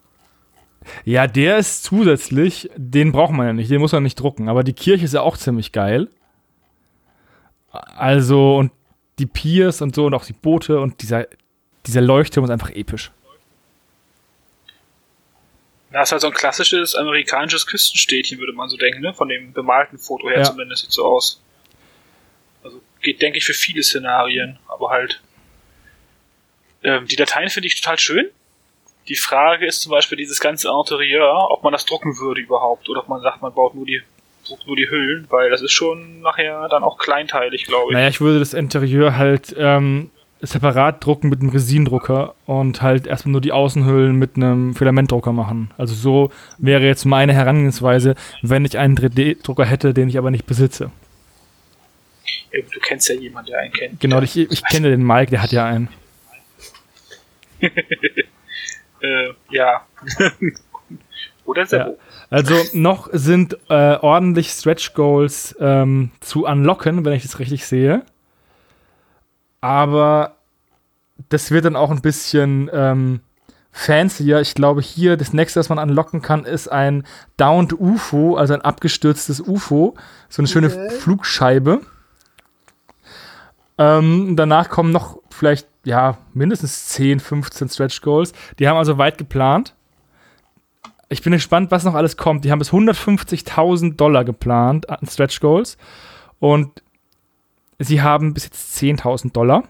[1.04, 4.48] ja, der ist zusätzlich, den braucht man ja nicht, den muss man nicht drucken.
[4.48, 6.08] Aber die Kirche ist ja auch ziemlich geil.
[7.72, 8.72] Also, und
[9.18, 11.26] die Piers und so und auch die Boote und dieser,
[11.86, 13.10] dieser Leuchtturm ist einfach episch.
[15.92, 19.12] Das ist halt so ein klassisches amerikanisches Küstenstädtchen, würde man so denken, ne?
[19.12, 20.44] Von dem bemalten Foto her Ja.
[20.44, 21.42] zumindest sieht so aus.
[22.62, 25.20] Also geht, denke ich, für viele Szenarien, aber halt.
[26.82, 28.28] Ähm, die Dateien finde ich total schön.
[29.08, 33.00] Die Frage ist zum Beispiel dieses ganze Interieur, ob man das drucken würde überhaupt oder
[33.00, 34.02] ob man sagt, man baut nur die,
[34.46, 37.94] druckt nur die Hüllen, weil das ist schon nachher dann auch kleinteilig, glaube ich.
[37.94, 40.10] Naja, ich würde das Interieur halt ähm,
[40.42, 45.70] separat drucken mit einem Resindrucker und halt erstmal nur die Außenhüllen mit einem Filamentdrucker machen.
[45.76, 50.46] Also so wäre jetzt meine Herangehensweise, wenn ich einen 3D-Drucker hätte, den ich aber nicht
[50.46, 50.90] besitze.
[52.52, 54.00] Ja, Du kennst ja jemanden, der einen kennt.
[54.00, 54.22] Genau, ja.
[54.22, 55.88] ich, ich kenne den Mike, der hat ja einen.
[59.02, 59.86] Äh, ja.
[61.46, 61.68] Oder Ja.
[61.68, 61.98] Sebo.
[62.28, 68.02] Also noch sind äh, ordentlich Stretch Goals ähm, zu unlocken, wenn ich das richtig sehe.
[69.60, 70.36] Aber
[71.28, 73.20] das wird dann auch ein bisschen ähm,
[73.72, 74.40] fancier.
[74.40, 77.04] Ich glaube, hier das nächste, was man unlocken kann, ist ein
[77.36, 79.94] Downed UFO, also ein abgestürztes UFO.
[80.28, 80.90] So eine schöne Okay.
[80.90, 81.80] Flugscheibe.
[83.78, 88.32] Ähm, danach kommen noch vielleicht, ja, mindestens 10, 15 Stretch Goals.
[88.58, 89.74] Die haben also weit geplant.
[91.08, 92.44] Ich bin gespannt, was noch alles kommt.
[92.44, 95.76] Die haben bis 150.000 Dollar geplant an Stretch Goals.
[96.38, 96.82] Und
[97.80, 99.64] sie haben bis jetzt 10.000 Dollar.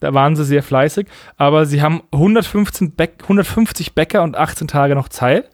[0.00, 1.06] Da waren sie sehr fleißig.
[1.36, 5.48] Aber sie haben 115 Bäck, 150 Bäcker und 18 Tage noch Zeit.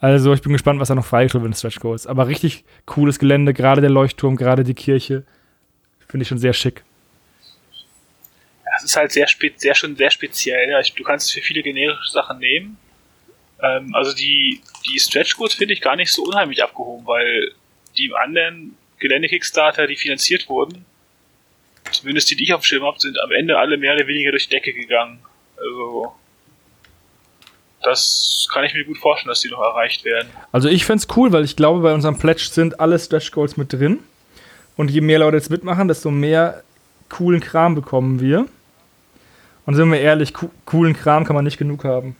[0.00, 2.08] Also ich bin gespannt, was da noch freigeschrieben wird in Stretch Goals.
[2.08, 3.54] Aber richtig cooles Gelände.
[3.54, 5.24] Gerade der Leuchtturm, gerade die Kirche.
[6.08, 6.82] Finde ich schon sehr schick.
[8.64, 10.70] Das ist halt sehr, spe sehr schon sehr speziell.
[10.70, 12.78] Ja, ich, du kannst es für viele generische Sachen nehmen.
[13.62, 17.52] Ähm, also die, die Stretch Goals finde ich gar nicht so unheimlich abgehoben, weil
[17.96, 20.84] die anderen Gelände-Kickstarter, die finanziert wurden,
[21.90, 24.30] zumindest die, die ich auf dem Schirm habe, sind am Ende alle mehr oder weniger
[24.30, 25.18] durch die Decke gegangen.
[25.56, 26.14] Also
[27.82, 30.28] das kann ich mir gut vorstellen, dass die noch erreicht werden.
[30.52, 33.72] Also ich find's cool, weil ich glaube, bei unserem Pledge sind alle Stretch Goals mit
[33.72, 33.98] drin.
[34.76, 36.62] Und je mehr Leute jetzt mitmachen, desto mehr
[37.08, 38.46] coolen Kram bekommen wir.
[39.66, 42.16] Und sind wir ehrlich, co coolen Kram kann man nicht genug haben.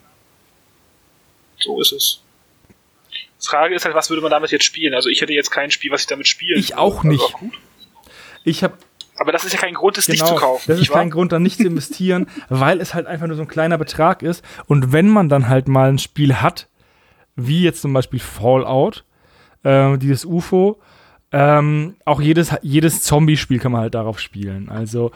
[1.59, 2.23] So ist es.
[3.43, 4.95] Frage ist halt, was würde man damit jetzt spielen?
[4.95, 6.81] Also ich hätte jetzt kein Spiel, was ich damit spielen Ich würde.
[6.81, 7.23] auch nicht.
[7.35, 7.51] Also.
[8.45, 8.75] Ich habe
[9.19, 10.65] Aber das ist ja kein Grund, es nicht zu genau, kaufen.
[10.67, 10.99] das ist wahr?
[10.99, 14.23] kein Grund, da nicht zu investieren, weil es halt einfach nur so ein kleiner Betrag
[14.23, 14.45] ist.
[14.67, 16.69] Und wenn man dann halt mal ein Spiel hat,
[17.37, 19.05] wie jetzt zum Beispiel Fallout,
[19.65, 20.81] äh, dieses UFO,
[21.31, 24.69] ähm, auch jedes, jedes Zombie-Spiel kann man halt darauf spielen.
[24.69, 25.13] Also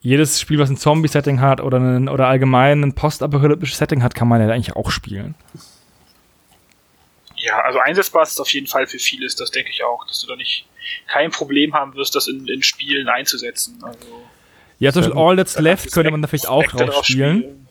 [0.00, 4.28] jedes Spiel, was ein Zombie-Setting hat oder, einen, oder allgemein ein postapokalyptisches Setting hat, kann
[4.28, 5.34] man ja eigentlich auch spielen.
[7.44, 10.20] Ja, also einsetzbar ist es auf jeden Fall für vieles, das denke ich auch, dass
[10.20, 10.66] du da nicht
[11.06, 13.78] kein Problem haben wirst, das in, in Spielen einzusetzen.
[13.82, 13.98] Also,
[14.78, 17.66] Ja, zum Beispiel All That's Left könnte man da vielleicht auch rausspielen.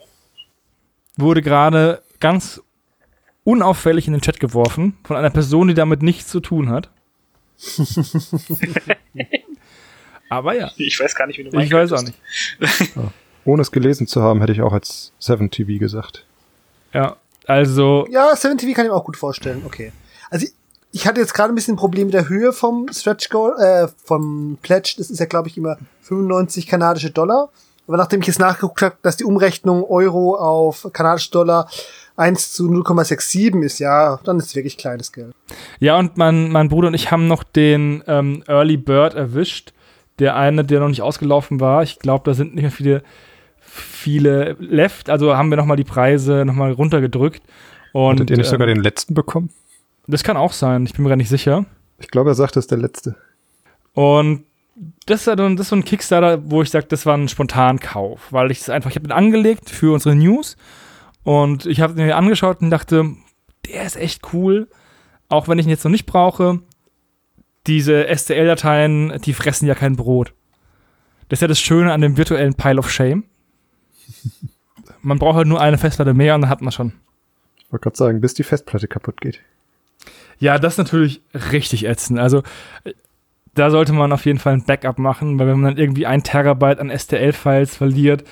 [1.18, 2.62] Wurde gerade ganz
[3.44, 6.90] unauffällig in den Chat geworfen von einer Person, die damit nichts zu tun hat.
[10.30, 12.18] Aber ja, Ich weiß gar nicht, wie du ich weiß auch nicht.
[13.46, 16.26] Ohne es gelesen zu haben, hätte ich auch als 7 TV gesagt.
[16.94, 17.18] Ja,
[17.48, 19.64] also Ja, 7 TV kann ich mir auch gut vorstellen.
[19.66, 19.92] Okay.
[20.30, 20.54] Also ich,
[20.92, 23.88] ich hatte jetzt gerade ein bisschen ein Problem mit der Höhe vom Stretch Goal, äh,
[24.06, 24.96] vom Pledge.
[24.98, 27.50] Das ist ja, glaube ich, immer 95 kanadische Dollar.
[27.88, 31.70] Aber nachdem ich jetzt nachgeguckt habe, dass die Umrechnung Euro auf kanadische Dollar
[32.16, 35.34] 1 zu 0,67 ist, ja, dann ist es wirklich kleines Geld.
[35.80, 39.74] Ja, und mein, mein Bruder und ich haben noch den ähm, Early Bird erwischt.
[40.20, 41.82] Der eine, der noch nicht ausgelaufen war.
[41.82, 43.04] Ich glaube, da sind nicht mehr viele,
[43.74, 45.10] viele left.
[45.10, 47.42] Also haben wir nochmal die Preise nochmal runtergedrückt.
[47.92, 49.50] Und, Hattet ihr nicht sogar ähm, den letzten bekommen?
[50.08, 50.86] Das kann auch sein.
[50.86, 51.66] Ich bin mir gar nicht sicher.
[52.00, 53.16] Ich glaube, er sagt, das ist der letzte.
[53.94, 54.46] Und
[55.06, 58.32] das ist, dann, das ist so ein Kickstarter, wo ich sage, das war ein Spontankauf,
[58.32, 60.58] weil ich es einfach, ich habe den angelegt für unsere News
[61.24, 63.12] und ich habe den mir angeschaut und dachte,
[63.68, 64.68] der ist echt cool,
[65.30, 66.60] auch wenn ich ihn jetzt noch nicht brauche.
[67.68, 70.34] Diese STL-Dateien, die fressen ja kein Brot.
[71.30, 73.24] Das ist ja das Schöne an dem virtuellen Pile of Shame.
[75.02, 76.94] Man braucht halt nur eine Festplatte mehr und dann hat man schon.
[77.58, 79.42] Ich wollte gerade sagen, bis die Festplatte kaputt geht.
[80.40, 82.20] Ja, das ist natürlich richtig ätzend.
[82.20, 82.44] Also
[83.56, 86.24] da sollte man auf jeden Fall ein Backup machen, weil wenn man dann irgendwie ein
[86.24, 88.24] Terabyte an STL-Files verliert,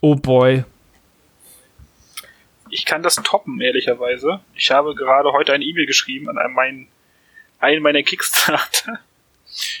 [0.00, 0.64] oh boy.
[2.70, 4.40] Ich kann das toppen, ehrlicherweise.
[4.54, 6.88] Ich habe gerade heute eine E-Mail geschrieben an einen,
[7.58, 8.98] einen meiner Kickstarter.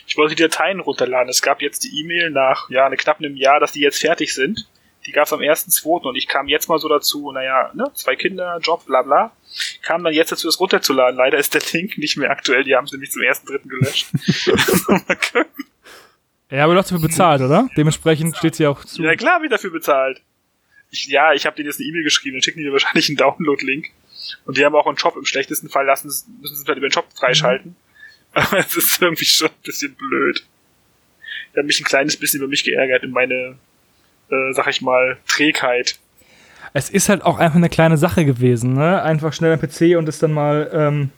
[0.06, 1.28] Ich wollte die Dateien runterladen.
[1.28, 4.68] Es gab jetzt die E-Mail nach ja, knapp einem Jahr, dass die jetzt fertig sind.
[5.06, 6.08] Die gab es am 1.2.
[6.08, 9.32] und ich kam jetzt mal so dazu, naja, ne, zwei Kinder, Job, bla bla.
[9.82, 11.16] Kam dann jetzt dazu, es runterzuladen.
[11.16, 13.68] Leider ist der Link nicht mehr aktuell, die haben es nämlich zum 1.3.
[13.68, 14.06] gelöscht.
[16.50, 17.68] ja, aber du hast dafür bezahlt, oder?
[17.76, 19.02] Dementsprechend steht sie auch zu.
[19.02, 20.22] Ja, klar, habe ich dafür bezahlt.
[20.90, 23.18] Ich, ja, ich habe denen jetzt eine E-Mail geschrieben, dann schicken die mir wahrscheinlich einen
[23.18, 23.90] Download-Link.
[24.46, 25.16] Und die haben auch einen Job.
[25.16, 27.72] Im schlechtesten Fall lassen, müssen sie halt über den Job freischalten.
[27.72, 27.76] Mhm.
[28.32, 30.44] Aber es ist irgendwie schon ein bisschen blöd.
[31.54, 33.58] Die haben mich ein kleines bisschen über mich geärgert in meine
[34.30, 35.98] äh, sag ich mal, Trägheit.
[36.72, 39.02] Es ist halt auch einfach eine kleine Sache gewesen, ne?
[39.02, 41.10] Einfach schnell am PC und es dann mal ähm,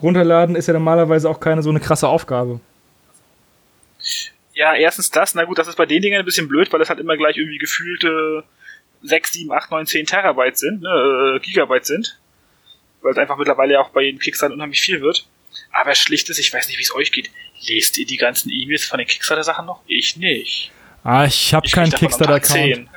[0.00, 2.60] runterladen, ist ja normalerweise auch keine so eine krasse Aufgabe.
[4.54, 6.88] Ja, erstens das, na gut, das ist bei den Dingen ein bisschen blöd, weil das
[6.88, 8.44] halt immer gleich irgendwie gefühlte
[9.02, 12.18] 6, 7, 8, 9, 10 Terabyte sind, ne, äh, Gigabyte sind.
[13.02, 15.26] Weil es einfach mittlerweile ja auch bei den Kickstarter unheimlich viel wird.
[15.72, 17.30] Aber schlicht ist, ich weiß nicht, wie es euch geht.
[17.66, 19.82] Lest ihr die ganzen E-Mails von den Kickstarter-Sachen noch?
[19.86, 20.70] Ich nicht.
[21.02, 22.88] Ah, ich habe keinen Kickstarter-Account.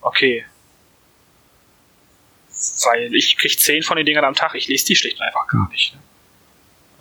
[0.00, 0.44] Okay.
[2.84, 5.46] Weil ich krieg 10 von den Dingern am Tag, ich lese die schlicht und einfach
[5.46, 5.94] gar nicht.
[5.94, 6.00] Ne?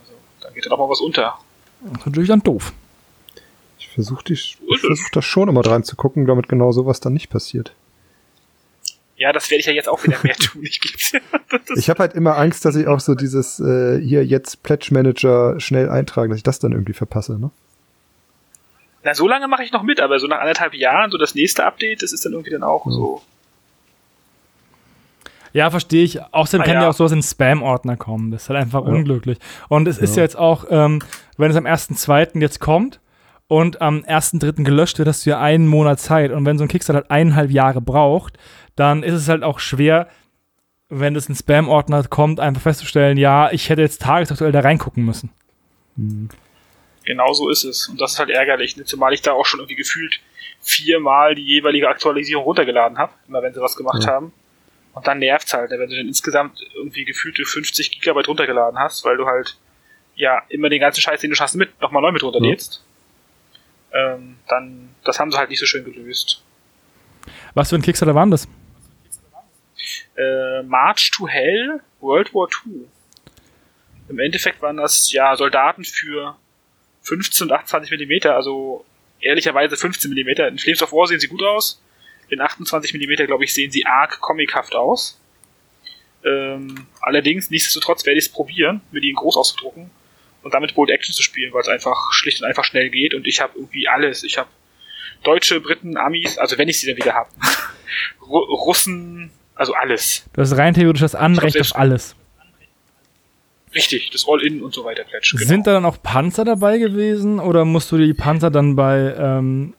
[0.01, 1.39] Also, dann geht da doch mal was unter.
[1.81, 2.73] Das ist natürlich dann doof.
[3.79, 7.73] Ich versuche versuch das schon immer dran zu gucken, damit genau sowas dann nicht passiert.
[9.15, 10.63] Ja, das werde ich ja jetzt auch wieder mehr tun.
[10.63, 10.79] Ich,
[11.75, 15.59] ich habe halt immer Angst, dass ich auch so dieses äh, hier jetzt Pledge Manager
[15.59, 17.49] schnell eintragen, dass ich das dann irgendwie verpasse, ne?
[19.07, 21.65] Na, so lange mache ich noch mit, aber so nach anderthalb Jahren, so das nächste
[21.65, 22.91] Update, das ist dann irgendwie dann auch mhm.
[22.91, 23.21] so.
[25.53, 26.21] Ja, verstehe ich.
[26.33, 26.81] Außerdem ah, kann ja.
[26.81, 28.31] ja auch sowas in Spam-Ordner kommen.
[28.31, 28.91] Das ist halt einfach ja.
[28.91, 29.37] unglücklich.
[29.69, 30.03] Und es ja.
[30.03, 31.01] ist ja jetzt auch, ähm,
[31.37, 32.41] wenn es am 1.2.
[32.41, 32.99] jetzt kommt
[33.47, 34.65] und am 1.3.
[34.65, 36.33] gelöscht wird, hast du ja einen Monat Zeit.
[36.33, 38.37] Und wenn so ein Kickstarter halt eineinhalb Jahre braucht,
[38.75, 40.09] dann ist es halt auch schwer,
[40.89, 45.29] wenn es in Spam-Ordner kommt, einfach festzustellen, ja, ich hätte jetzt tagesaktuell da reingucken müssen.
[45.95, 46.27] Mhm.
[47.07, 47.87] Genau so ist es.
[47.87, 48.83] Und das ist halt ärgerlich, ne?
[48.83, 50.19] zumal ich da auch schon irgendwie gefühlt
[50.59, 54.09] viermal die jeweilige Aktualisierung runtergeladen habe, immer wenn sie was gemacht ja.
[54.09, 54.33] haben.
[54.91, 55.79] Und dann nervt's halt, ne?
[55.79, 59.55] wenn du dann insgesamt irgendwie gefühlte 50 Gigabyte runtergeladen hast, weil du halt
[60.15, 62.83] ja immer den ganzen Scheiß, den du schaffst, mit nochmal neu mit runterlädst.
[63.93, 64.15] Ja.
[64.15, 66.43] Ähm, dann, das haben sie halt nicht so schön gelöst.
[67.53, 68.49] Was für ein Kickstarter waren das?
[70.17, 72.81] Äh, March to Hell, World War II.
[74.09, 76.35] Im Endeffekt waren das ja Soldaten für
[77.07, 78.85] 15 und 28 mm, also
[79.21, 80.29] ehrlicherweise 15 mm.
[80.49, 81.81] In Flames of War sehen sie gut aus.
[82.29, 85.19] In 28 mm, glaube ich, sehen sie arg comichaft aus.
[86.25, 89.89] Ähm, allerdings, nichtsdestotrotz werde ich es probieren, mir die in groß auszudrucken
[90.43, 93.25] und damit Bold Action zu spielen, weil es einfach schlicht und einfach schnell geht und
[93.25, 94.23] ich habe irgendwie alles.
[94.23, 94.49] Ich habe
[95.23, 97.29] Deutsche, Briten, Amis, also wenn ich sie dann wieder habe.
[98.21, 100.25] Russen, also alles.
[100.33, 102.16] Du hast rein theoretisch das Anrecht auf alles.
[103.75, 105.35] Richtig, das All-In und so weiter Pledge.
[105.37, 105.47] Genau.
[105.47, 109.73] Sind da dann auch Panzer dabei gewesen oder musst du die Panzer dann bei, ähm,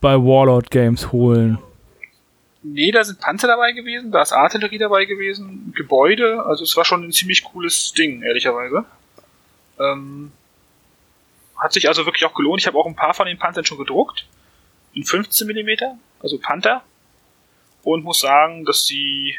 [0.00, 1.58] bei Warlord Games holen?
[2.62, 6.84] Nee, da sind Panzer dabei gewesen, da ist Artillerie dabei gewesen, Gebäude, also es war
[6.84, 8.84] schon ein ziemlich cooles Ding, ehrlicherweise.
[9.78, 10.32] Ähm,
[11.56, 12.60] hat sich also wirklich auch gelohnt.
[12.60, 14.26] Ich habe auch ein paar von den Panzern schon gedruckt.
[14.92, 16.82] In 15 mm, also Panther.
[17.82, 19.36] Und muss sagen, dass die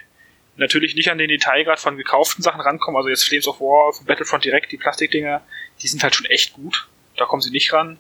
[0.58, 2.98] natürlich nicht an den Detailgrad von gekauften Sachen rankommen.
[2.98, 5.42] Also jetzt Flames of War von Battlefront direkt, die Plastikdinger,
[5.82, 6.88] die sind halt schon echt gut.
[7.16, 7.98] Da kommen sie nicht ran.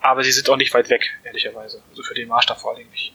[0.00, 1.82] Aber sie sind auch nicht weit weg, ehrlicherweise.
[1.90, 3.12] Also für den Maßstab vor allem nicht.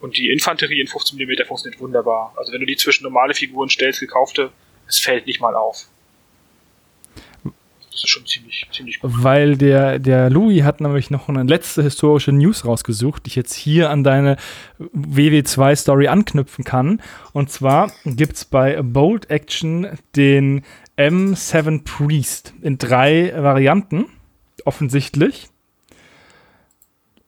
[0.00, 2.34] Und die Infanterie in 15 mm funktioniert wunderbar.
[2.36, 4.52] Also wenn du die zwischen normale Figuren stellst, gekaufte,
[4.86, 5.88] es fällt nicht mal auf
[7.94, 9.12] das ist schon ziemlich, ziemlich gut.
[9.14, 13.54] Weil der, der Louis hat nämlich noch eine letzte historische News rausgesucht, die ich jetzt
[13.54, 14.36] hier an deine
[14.80, 17.00] WW2-Story anknüpfen kann.
[17.32, 19.86] Und zwar gibt es bei Bold Action
[20.16, 20.64] den
[20.98, 24.06] M7 Priest in drei Varianten,
[24.64, 25.48] offensichtlich.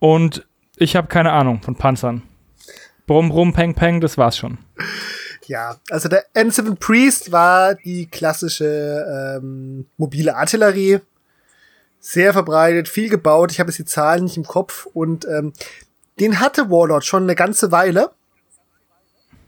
[0.01, 0.47] Und
[0.77, 2.23] ich habe keine Ahnung von Panzern.
[3.07, 4.59] Brumm, brumm, peng, peng, das war's schon.
[5.47, 11.01] Ja, also der N7 Priest war die klassische ähm, mobile Artillerie.
[12.01, 13.53] Sehr verbreitet, viel gebaut.
[13.53, 14.87] Ich habe jetzt die Zahlen nicht im Kopf.
[14.87, 15.53] Und ähm,
[16.19, 18.11] den hatte Warlord schon eine ganze Weile.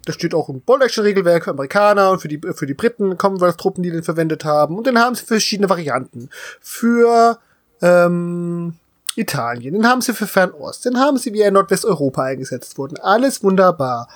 [0.05, 3.90] Das steht auch im Bolt-Action-Regelwerk für Amerikaner und für die, für die Briten, Commonwealth-Truppen, die
[3.90, 4.78] den verwendet haben.
[4.78, 6.30] Und den haben sie für verschiedene Varianten.
[6.61, 7.38] Für
[7.82, 8.74] ähm,
[9.16, 12.99] Italien, den haben sie für Fernost, den haben sie wie in Nordwesteuropa eingesetzt worden.
[13.01, 14.09] Alles wunderbar.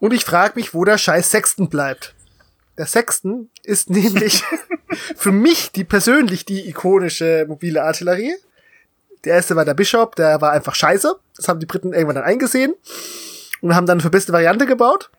[0.00, 2.14] Und ich frage mich, wo der scheiß Sexton bleibt.
[2.78, 4.42] Der Sexton ist nämlich
[5.14, 8.34] für mich die persönlich die ikonische mobile Artillerie.
[9.24, 11.14] Der erste war der Bishop, der war einfach scheiße.
[11.36, 12.74] Das haben die Briten irgendwann dann eingesehen
[13.60, 15.10] und haben dann für beste Variante gebaut.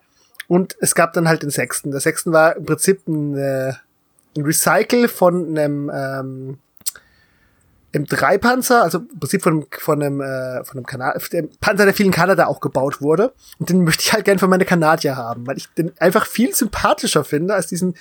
[0.47, 1.91] Und es gab dann halt den Sexton.
[1.91, 3.73] Der Sexton war im Prinzip ein, äh,
[4.35, 6.57] ein Recycle von einem ähm,
[7.93, 12.05] M3-Panzer, also im Prinzip von, von einem, äh, von einem Kanal, dem Panzer, der viel
[12.05, 13.33] in Kanada auch gebaut wurde.
[13.59, 16.55] Und den möchte ich halt gern für meine Kanadier haben, weil ich den einfach viel
[16.55, 17.95] sympathischer finde als diesen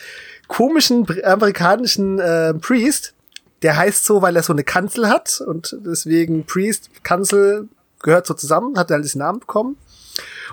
[0.49, 3.15] komischen amerikanischen äh, Priest.
[3.63, 7.69] Der heißt so, weil er so eine Kanzel hat und deswegen Priest, Kanzel
[8.03, 9.77] gehört so zusammen, hat er halt diesen Namen bekommen.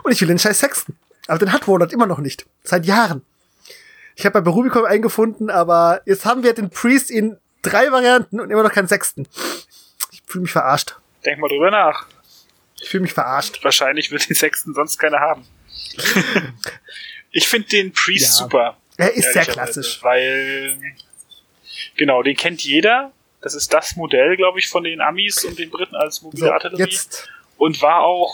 [0.04, 0.96] Und ich will den scheiß Sexton.
[1.28, 2.46] Aber den hat Warlord immer noch nicht.
[2.64, 3.22] Seit Jahren.
[4.16, 8.50] Ich habe bei Rubicon eingefunden, aber jetzt haben wir den Priest in drei Varianten und
[8.50, 9.28] immer noch keinen sechsten.
[10.12, 10.96] Ich fühle mich verarscht.
[11.26, 12.08] Denk mal drüber nach.
[12.80, 13.64] Ich fühle mich verarscht.
[13.64, 15.46] Wahrscheinlich wird den sechsten sonst keiner haben.
[17.32, 18.46] ich finde den Priest ja.
[18.46, 18.78] super.
[18.98, 20.00] Er ist sehr klassisch.
[20.02, 20.78] Weil,
[21.96, 23.12] genau, den kennt jeder.
[23.42, 26.52] Das ist das Modell, glaube ich, von den Amis und den Briten als mobile so,
[26.52, 26.84] Artillerie.
[26.84, 27.30] Jetzt.
[27.58, 28.34] Und war auch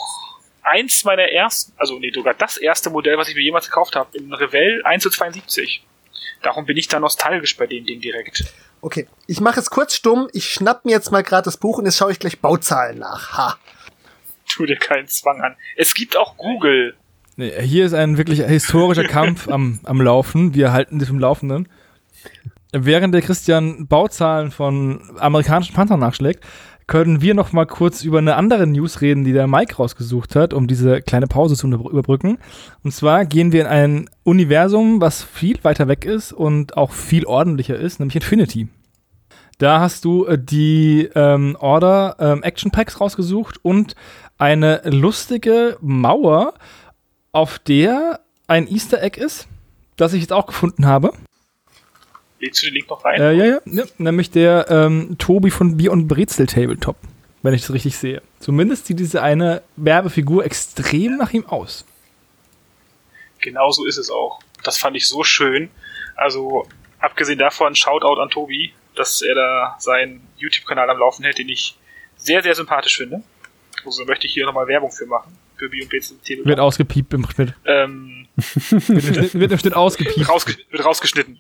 [0.64, 4.18] eins meiner ersten, also nee, sogar das erste Modell, was ich mir jemals gekauft habe,
[4.18, 5.84] in Revell 1 zu 72.
[6.42, 8.46] Darum bin ich da nostalgisch bei dem Ding direkt.
[8.84, 10.28] Okay, ich mache es kurz stumm.
[10.34, 13.38] Ich schnapp mir jetzt mal gerade das Buch und jetzt schaue ich gleich Bauzahlen nach.
[13.38, 13.58] Ha.
[14.54, 15.56] Tu dir keinen Zwang an.
[15.78, 16.94] Es gibt auch Google.
[17.38, 20.54] Nee, hier ist ein wirklich historischer Kampf am, am Laufen.
[20.54, 21.70] Wir halten das im Laufenden.
[22.74, 26.44] Während der Christian Bauzahlen von amerikanischen Panzern nachschlägt,
[26.88, 30.54] können wir noch mal kurz über eine andere News reden, die der Mike rausgesucht hat,
[30.54, 32.38] um diese kleine Pause zu überbrücken.
[32.84, 37.26] Und zwar gehen wir in ein Universum, was viel weiter weg ist und auch viel
[37.26, 38.68] ordentlicher ist, nämlich Infinity.
[39.58, 43.96] Da hast du äh, die ähm, Order ähm, Action Packs rausgesucht und
[44.38, 46.54] eine lustige Mauer,
[47.32, 49.48] auf der ein Easter Egg ist,
[49.96, 51.14] das ich jetzt auch gefunden habe.
[52.44, 53.22] Legst du den Link noch rein?
[53.22, 56.98] Äh, ja, ja, ja, nämlich der ähm, Tobi von Bier und Brezel Tabletop,
[57.42, 58.22] wenn ich das richtig sehe.
[58.40, 61.86] Zumindest sieht diese eine Werbefigur extrem nach ihm aus.
[63.40, 64.42] Genau so ist es auch.
[64.62, 65.70] Das fand ich so schön.
[66.18, 66.68] Also,
[67.00, 71.78] abgesehen davon, Shoutout an Tobi, dass er da seinen YouTube-Kanal am Laufen hält, den ich
[72.18, 73.24] sehr, sehr sympathisch finde.
[73.86, 75.38] Also möchte ich hier nochmal Werbung für machen.
[75.56, 76.46] Für Bier und Brezel Tabletop.
[76.46, 77.54] Wird ausgepiept im Schnitt.
[77.64, 80.28] Ähm, wird, wird im Schnitt ausgepiept.
[80.28, 81.40] Rausge wird rausgeschnitten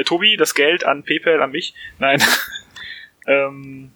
[0.00, 1.74] äh, Tobi, das Geld an PayPal, an mich.
[1.98, 2.22] Nein.
[3.26, 3.92] ähm,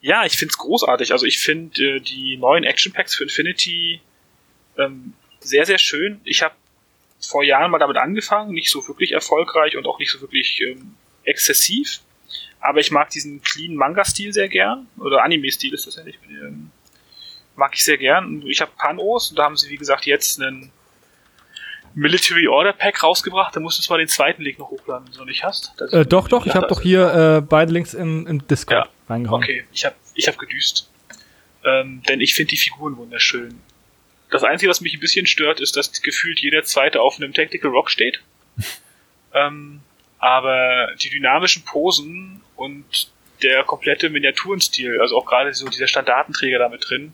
[0.00, 1.12] ja, ich find's großartig.
[1.12, 4.00] Also ich finde äh, die neuen Action Packs für Infinity
[4.78, 6.20] ähm, sehr, sehr schön.
[6.24, 6.54] Ich habe
[7.20, 10.94] vor Jahren mal damit angefangen, nicht so wirklich erfolgreich und auch nicht so wirklich ähm,
[11.24, 12.00] exzessiv.
[12.60, 14.86] Aber ich mag diesen clean Manga-Stil sehr gern.
[14.98, 16.18] Oder Anime-Stil ist das ja nicht.
[16.28, 16.70] Ähm,
[17.56, 18.42] mag ich sehr gern.
[18.46, 20.70] Ich habe Panos und da haben sie, wie gesagt, jetzt einen
[21.94, 25.18] Military Order Pack rausgebracht, da musstest du mal den zweiten Link noch hochladen, wenn du
[25.20, 25.72] noch nicht hast.
[25.92, 28.92] Äh, doch, doch, ich habe doch hier äh, beide Links im, im Discord ja.
[29.08, 29.42] reingehauen.
[29.42, 30.88] Okay, ich habe ich hab gedüst.
[31.64, 33.60] Ähm, denn ich finde die Figuren wunderschön.
[34.30, 37.70] Das Einzige, was mich ein bisschen stört, ist, dass gefühlt jeder zweite auf einem Tactical
[37.70, 38.22] Rock steht.
[39.34, 39.80] ähm,
[40.18, 43.10] aber die dynamischen Posen und
[43.42, 47.12] der komplette Miniaturenstil, also auch gerade so dieser Standardenträger damit drin,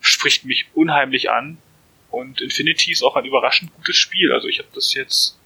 [0.00, 1.58] spricht mich unheimlich an
[2.10, 4.32] und Infinity ist auch ein überraschend gutes Spiel.
[4.32, 5.38] Also ich habe das jetzt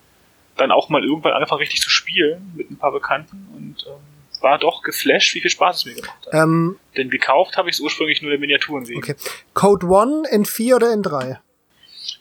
[0.57, 4.59] dann auch mal irgendwann angefangen richtig zu spielen mit ein paar Bekannten und ähm, war
[4.59, 6.35] doch geflasht, wie viel Spaß es mir gemacht hat.
[6.35, 8.99] Ähm, Denn gekauft habe ich es ursprünglich nur der Miniaturen wegen.
[8.99, 9.15] Okay.
[9.55, 11.39] Code One, N4 oder N3?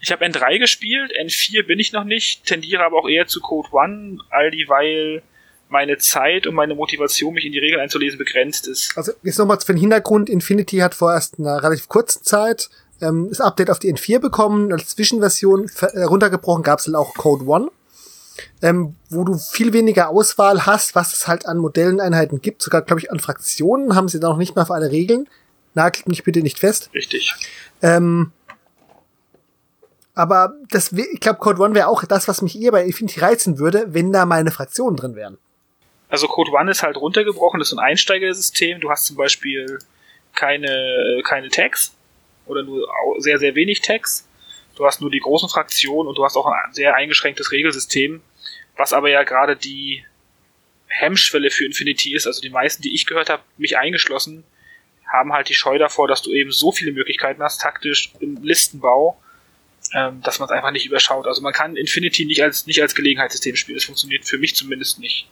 [0.02, 3.70] Ich habe N3 gespielt, N4 bin ich noch nicht, tendiere aber auch eher zu Code
[3.72, 5.24] One, all dieweil
[5.70, 8.98] meine Zeit und meine Motivation, mich in die Regeln einzulesen, begrenzt ist.
[8.98, 12.70] Also jetzt nochmal für den Hintergrund, Infinity hat vorerst in einer relativ kurzen Zeit
[13.02, 14.72] ähm, das Update auf die N4 bekommen.
[14.72, 17.72] Als Zwischenversion äh, runtergebrochen gab es dann auch Code One,
[18.62, 22.62] ähm, wo du viel weniger Auswahl hast, was es halt an Modelleneinheiten gibt.
[22.62, 25.28] Sogar, glaube ich, an Fraktionen haben sie da noch nicht mal für alle Regeln.
[25.74, 26.90] Nagelt mich bitte nicht fest.
[26.94, 27.34] Richtig.
[27.82, 28.32] Ähm,
[30.16, 33.60] aber das, ich glaube, Code One wäre auch das, was mich eher bei Infinity reizen
[33.60, 35.38] würde, wenn da meine Fraktionen drin wären.
[36.10, 38.82] Also Code One ist halt runtergebrochen, das ist ein Einsteigersystem.
[38.82, 39.80] Du hast zum Beispiel
[40.34, 41.94] keine, äh, keine Tags
[42.50, 42.88] oder nur
[43.20, 44.28] sehr, sehr wenig Tags.
[44.76, 48.22] Du hast nur die großen Fraktionen und du hast auch ein sehr eingeschränktes Regelsystem,
[48.76, 50.06] was aber ja gerade die
[50.88, 52.28] Hemmschwelle für Infinity ist.
[52.28, 54.44] Also die meisten, die ich gehört habe, mich eingeschlossen,
[55.06, 59.20] haben halt die Scheu davor, dass du eben so viele Möglichkeiten hast, taktisch im Listenbau,
[59.94, 61.28] ähm, dass man es einfach nicht überschaut.
[61.28, 63.78] Also man kann Infinity nicht als nicht als Gelegenheitssystem spielen.
[63.78, 65.28] Das funktioniert für mich zumindest nicht.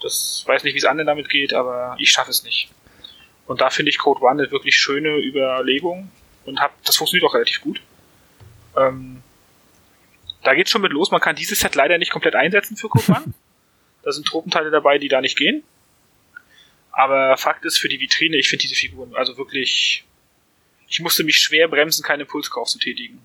[0.00, 2.70] Das weiß nicht, wie es anderen damit geht, aber ich schaffe es nicht.
[3.48, 6.10] Und da finde ich Code One eine wirklich schöne Überlegung
[6.44, 7.80] und hab, das funktioniert auch relativ gut.
[8.76, 9.22] Ähm,
[10.44, 11.10] da geht's schon mit los.
[11.10, 13.24] Man kann dieses Set leider nicht komplett einsetzen für Code One.
[14.02, 15.64] da sind Truppenteile dabei, die da nicht gehen.
[16.92, 20.04] Aber Fakt ist für die Vitrine, ich finde diese Figuren also wirklich.
[20.90, 23.20] Ich musste mich schwer bremsen, keinen Impulskauf zu tätigen.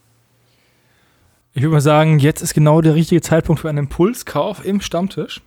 [1.54, 5.42] Ich würde mal sagen, jetzt ist genau der richtige Zeitpunkt für einen Impulskauf im Stammtisch.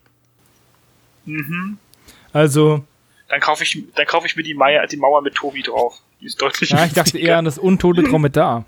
[1.25, 1.79] Mhm.
[2.33, 2.85] Also.
[3.29, 6.01] Dann kaufe ich, dann kaufe ich mir die, Mauer, die Mauer mit Tobi drauf.
[6.21, 6.71] Die ist deutlich.
[6.71, 8.65] Ja, ich dachte eher an das untote Dromedar.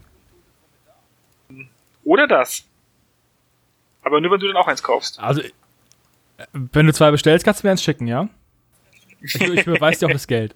[2.05, 2.65] Oder das.
[4.03, 5.21] Aber nur, wenn du dann auch eins kaufst.
[5.21, 5.43] Also,
[6.53, 8.29] wenn du zwei bestellst, kannst du mir eins schicken, ja?
[9.21, 10.55] Ich, ich überweise dir auch das Geld.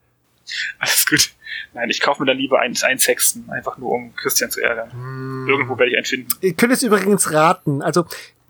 [0.78, 1.30] Alles gut.
[1.74, 4.90] Nein, ich kaufe mir dann lieber einen, einen Sexten, einfach nur um Christian zu ärgern.
[4.94, 5.48] Mm.
[5.48, 6.28] Irgendwo werde ich einen finden.
[6.40, 7.82] Ihr könnt es übrigens raten.
[7.82, 8.06] Also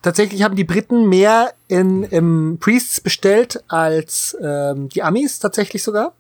[0.09, 6.15] tatsächlich haben die Briten mehr in, im Priests bestellt als ähm, die Amis tatsächlich sogar.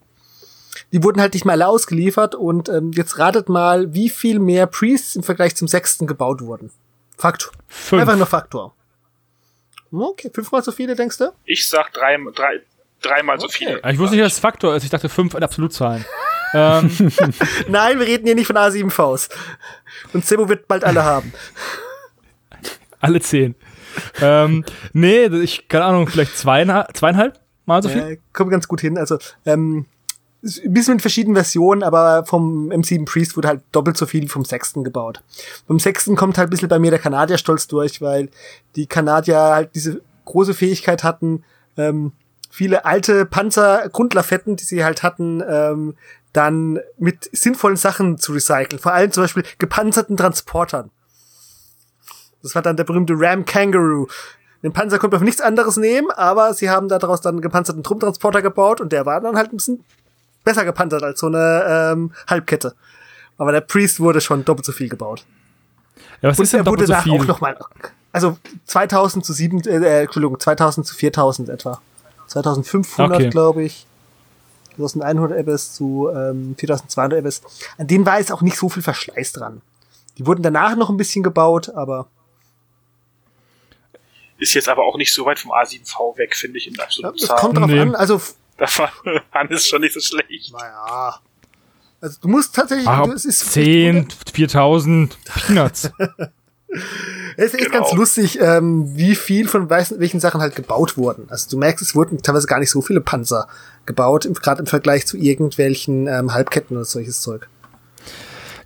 [0.92, 4.66] Die wurden halt nicht mal alle ausgeliefert und ähm, jetzt ratet mal, wie viel mehr
[4.66, 6.70] Priests im Vergleich zum Sechsten gebaut wurden.
[7.16, 7.50] Faktor.
[7.66, 8.02] Fünf.
[8.02, 8.74] Einfach nur Faktor.
[9.90, 11.32] Okay, fünfmal so viele, denkst du?
[11.46, 12.60] Ich sag drei, drei,
[13.00, 13.46] dreimal okay.
[13.46, 13.80] so viele.
[13.90, 14.84] Ich wusste nicht, dass es Faktor ist.
[14.84, 16.04] Ich dachte fünf in Absolutzahlen.
[16.52, 16.90] ähm.
[17.68, 19.30] Nein, wir reden hier nicht von A7Vs.
[20.12, 21.32] Und Sebo wird bald alle haben.
[23.00, 23.54] Alle zehn.
[24.20, 28.00] ähm, nee, ich, keine Ahnung, vielleicht zweieinhalb, zweieinhalb Mal so viel?
[28.00, 28.96] Äh, kommt ganz gut hin.
[28.96, 29.84] Also, ähm,
[30.42, 34.28] ein bisschen mit verschiedenen Versionen, aber vom M7 Priest wurde halt doppelt so viel wie
[34.28, 35.22] vom sechsten gebaut.
[35.66, 38.30] Vom sechsten kommt halt ein bisschen bei mir der Kanadier-Stolz durch, weil
[38.74, 41.44] die Kanadier halt diese große Fähigkeit hatten,
[41.76, 42.12] ähm,
[42.48, 45.94] viele alte Panzer-Grundlafetten, die sie halt hatten, ähm,
[46.32, 48.78] dann mit sinnvollen Sachen zu recyceln.
[48.78, 50.90] Vor allem zum Beispiel gepanzerten Transportern.
[52.42, 54.06] Das war dann der berühmte Ram Kangaroo.
[54.62, 57.82] Den Panzer konnte man für nichts anderes nehmen, aber sie haben daraus dann einen gepanzerten
[57.82, 59.84] Truppentransporter gebaut und der war dann halt ein bisschen
[60.44, 62.74] besser gepanzert als so eine ähm, Halbkette.
[63.36, 65.24] Aber der Priest wurde schon doppelt so viel gebaut.
[66.22, 67.20] Ja, was und ist denn doppelt so viel?
[67.20, 67.56] Auch noch mal,
[68.12, 68.36] also
[68.66, 71.80] 2000 zu 7, äh, Entschuldigung, 2000 zu 4000 etwa.
[72.26, 73.30] 2500, okay.
[73.30, 73.86] glaube ich.
[74.76, 77.42] 2100 Ebbes zu ähm, 4200 Ebbes.
[77.78, 79.60] An denen war jetzt auch nicht so viel Verschleiß dran.
[80.18, 82.06] Die wurden danach noch ein bisschen gebaut, aber
[84.38, 87.34] ist jetzt aber auch nicht so weit vom A7V weg, finde ich, in absoluten ja,
[87.34, 87.80] Es kommt drauf nee.
[87.80, 88.20] an, also
[88.56, 88.92] da war
[89.32, 90.52] Hannes schon nicht so schlecht.
[90.52, 91.20] Naja.
[92.00, 92.86] Also du musst tatsächlich.
[92.86, 95.90] Ach, es ist 10, 4000 Peanuts.
[97.36, 97.80] es ist genau.
[97.80, 101.26] ganz lustig, ähm, wie viel von welchen Sachen halt gebaut wurden.
[101.28, 103.48] Also du merkst, es wurden teilweise gar nicht so viele Panzer
[103.86, 107.48] gebaut, gerade im Vergleich zu irgendwelchen ähm, Halbketten oder solches Zeug.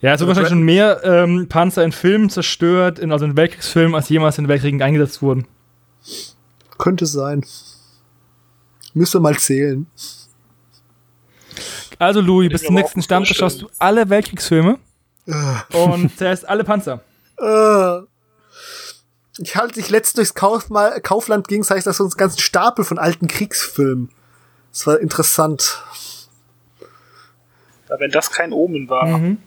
[0.02, 3.94] Ja, es wird wahrscheinlich schon mehr ähm, Panzer in Filmen zerstört, in, also in Weltkriegsfilmen,
[3.94, 5.46] als jemals in Weltkriegen eingesetzt wurden.
[6.78, 7.44] Könnte sein.
[8.94, 9.86] Müsste mal zählen.
[11.98, 14.78] Also, Louis, bis zum nächsten Stammtisch schaust du alle Weltkriegsfilme
[15.28, 15.78] uh.
[15.78, 17.00] und zählst alle Panzer.
[17.40, 18.06] Uh.
[19.38, 22.40] Ich halte dich letzt durchs Kauf mal, Kaufland ging, sag ich das so einen ganzen
[22.40, 24.10] Stapel von alten Kriegsfilmen.
[24.72, 25.82] Das war interessant.
[27.88, 29.06] Ja, wenn das kein Omen war.
[29.06, 29.38] Mhm.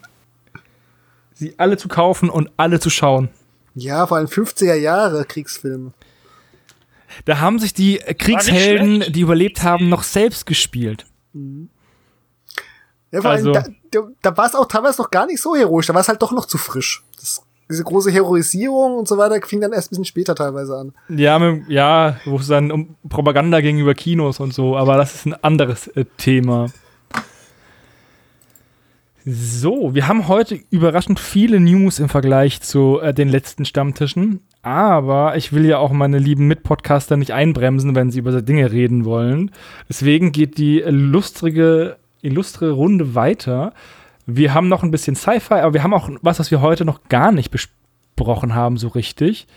[1.34, 3.28] Sie alle zu kaufen und alle zu schauen.
[3.74, 5.92] Ja, vor allem 50er Jahre Kriegsfilme.
[7.24, 11.06] Da haben sich die Kriegshelden, die überlebt haben, noch selbst gespielt.
[11.32, 11.70] Mhm.
[13.12, 15.86] Ja, vor allem, also, da, da war es auch teilweise noch gar nicht so heroisch,
[15.86, 17.04] da war es halt doch noch zu frisch.
[17.18, 20.92] Das, diese große Heroisierung und so weiter fing dann erst ein bisschen später teilweise an.
[21.08, 21.38] Ja,
[21.68, 25.88] ja, wo es dann um Propaganda gegenüber Kinos und so, aber das ist ein anderes
[25.88, 26.66] äh, Thema.
[29.28, 34.38] So, wir haben heute überraschend viele News im Vergleich zu äh, den letzten Stammtischen.
[34.62, 39.04] Aber ich will ja auch meine lieben Mitpodcaster nicht einbremsen, wenn sie über Dinge reden
[39.04, 39.50] wollen.
[39.88, 43.72] Deswegen geht die lustrige, illustre Runde weiter.
[44.26, 47.08] Wir haben noch ein bisschen Sci-Fi, aber wir haben auch was, was wir heute noch
[47.08, 49.48] gar nicht besprochen haben, so richtig.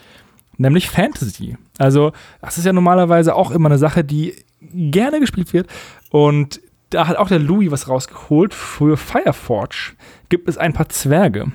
[0.57, 1.57] Nämlich Fantasy.
[1.77, 5.67] Also, das ist ja normalerweise auch immer eine Sache, die gerne gespielt wird.
[6.09, 6.59] Und
[6.89, 8.53] da hat auch der Louis was rausgeholt.
[8.53, 9.93] Für Fireforge
[10.29, 11.51] gibt es ein paar Zwerge.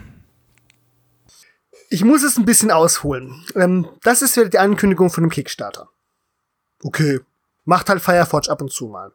[1.90, 3.44] Ich muss es ein bisschen ausholen.
[3.55, 5.89] Ähm, das ist wieder die Ankündigung von dem Kickstarter.
[6.82, 7.20] Okay.
[7.65, 9.12] Macht halt Fireforge ab und zu mal.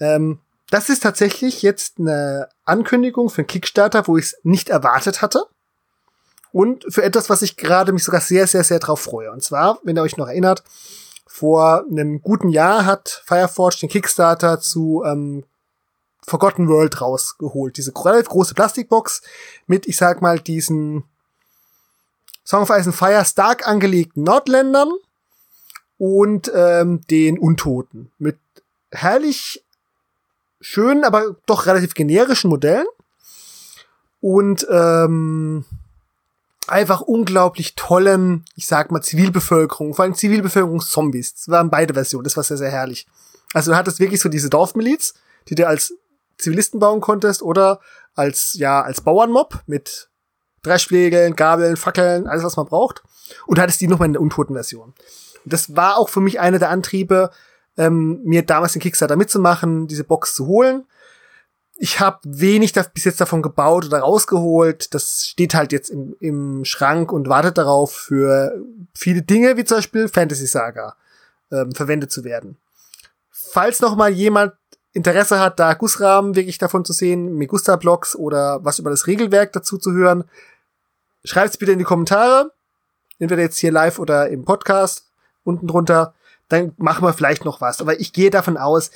[0.00, 5.22] Ähm, das ist tatsächlich jetzt eine Ankündigung für einen Kickstarter, wo ich es nicht erwartet
[5.22, 5.44] hatte.
[6.52, 9.30] Und für etwas, was ich gerade mich sogar sehr, sehr, sehr drauf freue.
[9.30, 10.62] Und zwar, wenn ihr euch noch erinnert,
[11.38, 15.44] vor einem guten Jahr hat Fireforge den Kickstarter zu ähm,
[16.20, 17.76] Forgotten World rausgeholt.
[17.76, 19.22] Diese relativ große Plastikbox
[19.66, 21.04] mit, ich sag mal, diesen
[22.44, 24.90] Song of Ice and Fire stark angelegten Nordländern
[25.96, 28.10] und ähm, den Untoten.
[28.18, 28.38] Mit
[28.90, 29.64] herrlich
[30.60, 32.86] schönen, aber doch relativ generischen Modellen.
[34.20, 35.64] Und ähm,
[36.70, 41.34] einfach unglaublich tollen, ich sag mal, Zivilbevölkerung, vor allem Zivilbevölkerungszombies.
[41.34, 43.06] Das waren beide Versionen, das war sehr, sehr herrlich.
[43.54, 45.14] Also du hattest wirklich so diese Dorfmiliz,
[45.48, 45.94] die du als
[46.36, 47.80] Zivilisten bauen konntest oder
[48.14, 50.08] als, ja, als Bauernmob mit
[50.62, 53.02] Dreschflegeln, Gabeln, Fackeln, alles was man braucht.
[53.46, 54.94] Und hattest die nochmal in der untoten Version.
[55.44, 57.30] Und das war auch für mich einer der Antriebe,
[57.76, 60.84] ähm, mir damals den Kickstarter mitzumachen, diese Box zu holen
[61.80, 64.92] ich habe wenig da, bis jetzt davon gebaut oder rausgeholt.
[64.94, 68.52] Das steht halt jetzt im, im Schrank und wartet darauf für
[68.94, 70.96] viele Dinge, wie zum Beispiel Fantasy Saga,
[71.52, 72.56] ähm, verwendet zu werden.
[73.30, 74.54] Falls noch mal jemand
[74.92, 79.78] Interesse hat, da Gussrahmen wirklich davon zu sehen, Megusta-Blogs oder was über das Regelwerk dazu
[79.78, 80.24] zu hören,
[81.24, 82.50] schreibt es bitte in die Kommentare.
[83.20, 85.06] Entweder jetzt hier live oder im Podcast
[85.44, 86.14] unten drunter.
[86.48, 87.80] Dann machen wir vielleicht noch was.
[87.80, 88.90] Aber ich gehe davon aus,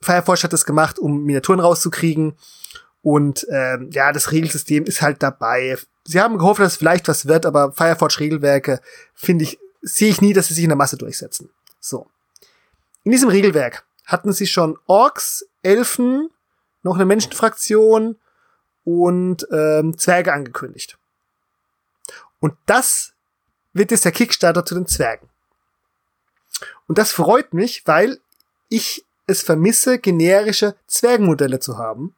[0.00, 2.36] Fireforge hat das gemacht, um Miniaturen rauszukriegen.
[3.02, 5.76] Und ähm, ja, das Regelsystem ist halt dabei.
[6.04, 8.80] Sie haben gehofft, dass es vielleicht was wird, aber Fireforge-Regelwerke,
[9.14, 11.50] finde ich, sehe ich nie, dass sie sich in der Masse durchsetzen.
[11.80, 12.06] So.
[13.02, 16.30] In diesem Regelwerk hatten sie schon Orks, Elfen,
[16.82, 18.16] noch eine Menschenfraktion
[18.84, 20.98] und ähm, Zwerge angekündigt.
[22.40, 23.12] Und das
[23.72, 25.28] wird jetzt der Kickstarter zu den Zwergen.
[26.86, 28.20] Und das freut mich, weil
[28.68, 32.14] ich es vermisse, generische Zwergenmodelle zu haben,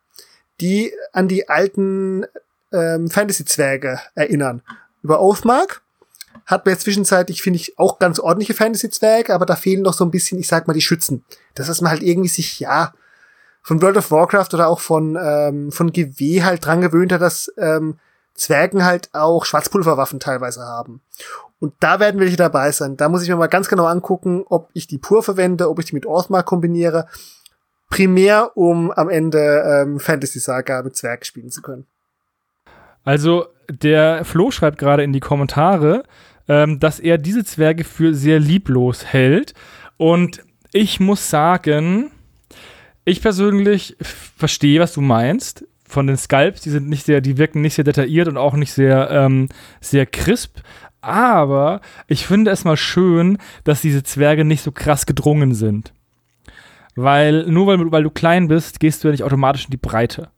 [0.61, 2.27] die an die alten
[2.73, 4.63] ähm, Fantasy-Zwerge erinnern.
[5.03, 5.83] Über Oathmark
[6.47, 10.05] hat man jetzt zwischenzeitlich, finde ich, auch ganz ordentliche Fantasy-Zwerge, aber da fehlen noch so
[10.05, 11.25] ein bisschen, ich sag mal, die Schützen.
[11.55, 12.93] Das, was man halt irgendwie sich, ja,
[13.63, 17.53] von World of Warcraft oder auch von, ähm, von GW halt dran gewöhnt hat, dass
[17.59, 17.99] ähm,
[18.35, 21.01] Zwergen halt auch Schwarzpulverwaffen teilweise haben.
[21.59, 22.97] Und da werden welche dabei sein.
[22.97, 25.87] Da muss ich mir mal ganz genau angucken, ob ich die pur verwende, ob ich
[25.87, 27.07] die mit Orthmark kombiniere.
[27.89, 31.87] Primär, um am Ende ähm, Fantasy Saga mit Zwerg spielen zu können.
[33.05, 36.03] Also, der Flo schreibt gerade in die Kommentare,
[36.49, 39.55] ähm, dass er diese Zwerge für sehr lieblos hält.
[39.97, 40.43] Und
[40.73, 42.11] ich muss sagen,
[43.05, 45.65] ich persönlich verstehe, was du meinst.
[45.89, 48.73] Von den Sculpts, die sind nicht sehr, die wirken nicht sehr detailliert und auch nicht
[48.73, 49.49] sehr, ähm,
[49.81, 50.59] sehr crisp.
[51.07, 55.93] Aber ich finde es mal schön, dass diese Zwerge nicht so krass gedrungen sind.
[56.97, 60.31] Weil nur weil, weil du klein bist, gehst du ja nicht automatisch in die Breite.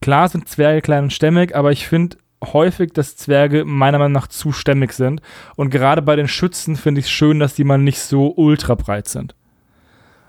[0.00, 4.28] Klar sind Zwerge klein und stämmig, aber ich finde häufig, dass Zwerge meiner Meinung nach
[4.28, 5.20] zu stämmig sind.
[5.56, 8.76] Und gerade bei den Schützen finde ich es schön, dass die mal nicht so ultra
[8.76, 9.34] breit sind.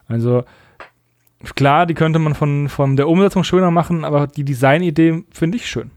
[0.08, 0.44] Also
[1.54, 5.68] klar, die könnte man von, von der Umsetzung schöner machen, aber die Designidee finde ich
[5.68, 5.92] schön.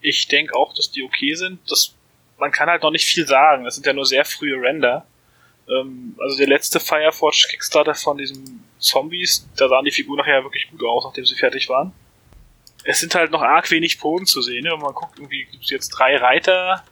[0.00, 1.58] Ich denke auch, dass die okay sind.
[1.68, 1.95] Das
[2.38, 3.64] man kann halt noch nicht viel sagen.
[3.64, 5.06] Das sind ja nur sehr frühe Render.
[5.68, 10.68] Ähm, also der letzte Fireforge Kickstarter von diesen Zombies, da sahen die Figuren nachher wirklich
[10.70, 11.92] gut aus, nachdem sie fertig waren.
[12.84, 14.64] Es sind halt noch arg wenig Poden zu sehen.
[14.64, 14.76] Ne?
[14.76, 16.84] Man guckt, irgendwie gibt es jetzt drei Reiter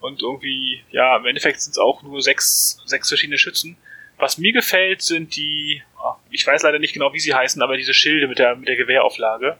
[0.00, 3.76] und irgendwie, ja, im Endeffekt sind es auch nur sechs, sechs verschiedene Schützen.
[4.18, 7.76] Was mir gefällt, sind die, ah, ich weiß leider nicht genau, wie sie heißen, aber
[7.76, 9.58] diese Schilde mit der, mit der Gewehrauflage.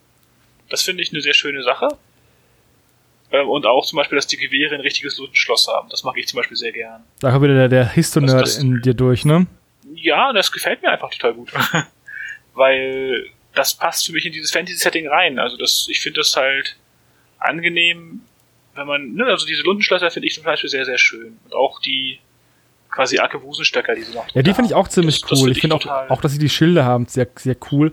[0.69, 1.89] Das finde ich eine sehr schöne Sache.
[3.37, 5.89] Ähm, und auch zum Beispiel, dass die Gewehre ein richtiges Schloss haben.
[5.91, 7.03] Das mag ich zum Beispiel sehr gern.
[7.21, 9.47] Da kommt wieder der, der Histonerd also in dir durch, ne?
[9.95, 11.53] Ja, das gefällt mir einfach total gut.
[12.55, 15.39] Weil das passt für mich in dieses Fantasy-Setting rein.
[15.39, 16.77] Also das, ich finde das halt
[17.39, 18.23] angenehm,
[18.75, 21.39] wenn man, ne, also diese Lundenschlösser finde ich zum Beispiel sehr, sehr schön.
[21.45, 22.19] Und auch die
[22.91, 25.37] quasi Arkewusenstöcker, die sie noch Ja, die finde ich auch ziemlich das, cool.
[25.37, 27.93] Das find ich finde auch, auch, dass sie die Schilde haben, sehr, sehr cool.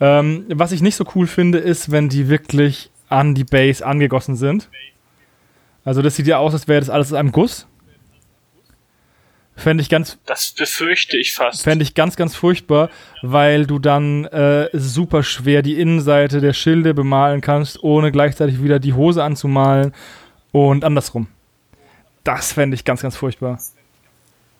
[0.00, 4.36] Ähm, was ich nicht so cool finde, ist, wenn die wirklich an die Base angegossen
[4.36, 4.68] sind.
[5.84, 7.66] Also das sieht ja aus, als wäre das alles aus einem Guss.
[9.54, 10.18] Fände ich ganz.
[10.24, 11.62] Das befürchte ich fast.
[11.62, 12.88] Fände ich ganz, ganz furchtbar,
[13.20, 18.78] weil du dann äh, super schwer die Innenseite der Schilde bemalen kannst, ohne gleichzeitig wieder
[18.78, 19.94] die Hose anzumalen
[20.52, 21.28] und andersrum.
[22.24, 23.58] Das fände ich ganz, ganz furchtbar.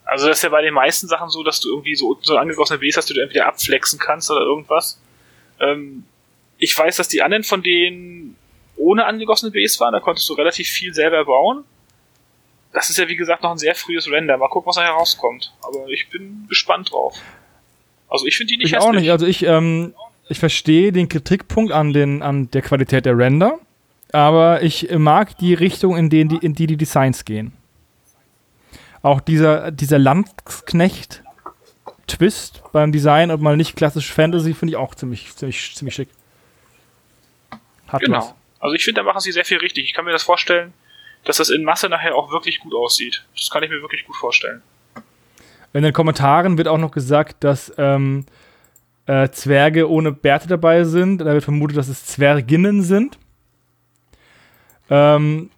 [0.04, 2.36] Also das ist ja bei den meisten Sachen so, dass du irgendwie so unten so
[2.36, 5.00] angegossene Base hast, die du entweder abflexen kannst oder irgendwas.
[5.58, 6.04] Ähm,
[6.58, 8.36] ich weiß, dass die anderen von denen
[8.76, 9.92] ohne angegossene Bs waren.
[9.92, 11.64] Da konntest du relativ viel selber bauen.
[12.72, 14.36] Das ist ja wie gesagt noch ein sehr frühes Render.
[14.38, 15.52] Mal gucken, was da herauskommt.
[15.62, 17.16] Aber ich bin gespannt drauf.
[18.08, 18.88] Also ich finde die nicht Ich hässlich.
[18.88, 19.10] auch nicht.
[19.10, 19.94] Also ich, ähm,
[20.28, 23.58] ich verstehe den Kritikpunkt an, den, an der Qualität der Render.
[24.12, 27.52] aber ich mag die Richtung, in, denen die, in die die Designs gehen.
[29.02, 35.34] Auch dieser, dieser Landsknecht-Twist beim Design und mal nicht klassisch Fantasy finde ich auch ziemlich,
[35.34, 36.08] ziemlich, ziemlich schick.
[37.88, 38.18] Hat genau.
[38.18, 38.34] Was.
[38.62, 39.84] Also ich finde, da machen sie sehr viel richtig.
[39.84, 40.72] Ich kann mir das vorstellen,
[41.24, 43.26] dass das in Masse nachher auch wirklich gut aussieht.
[43.34, 44.62] Das kann ich mir wirklich gut vorstellen.
[45.72, 48.24] In den Kommentaren wird auch noch gesagt, dass ähm,
[49.06, 51.18] äh, Zwerge ohne Bärte dabei sind.
[51.18, 53.18] Da wird vermutet, dass es Zwerginnen sind.
[54.89, 55.51] Ähm,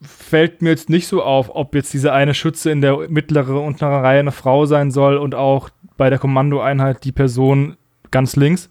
[0.00, 3.64] fällt mir jetzt nicht so auf, ob jetzt diese eine Schütze in der mittleren und
[3.64, 7.76] unteren Reihe eine Frau sein soll und auch bei der Kommandoeinheit die Person
[8.12, 8.70] ganz links.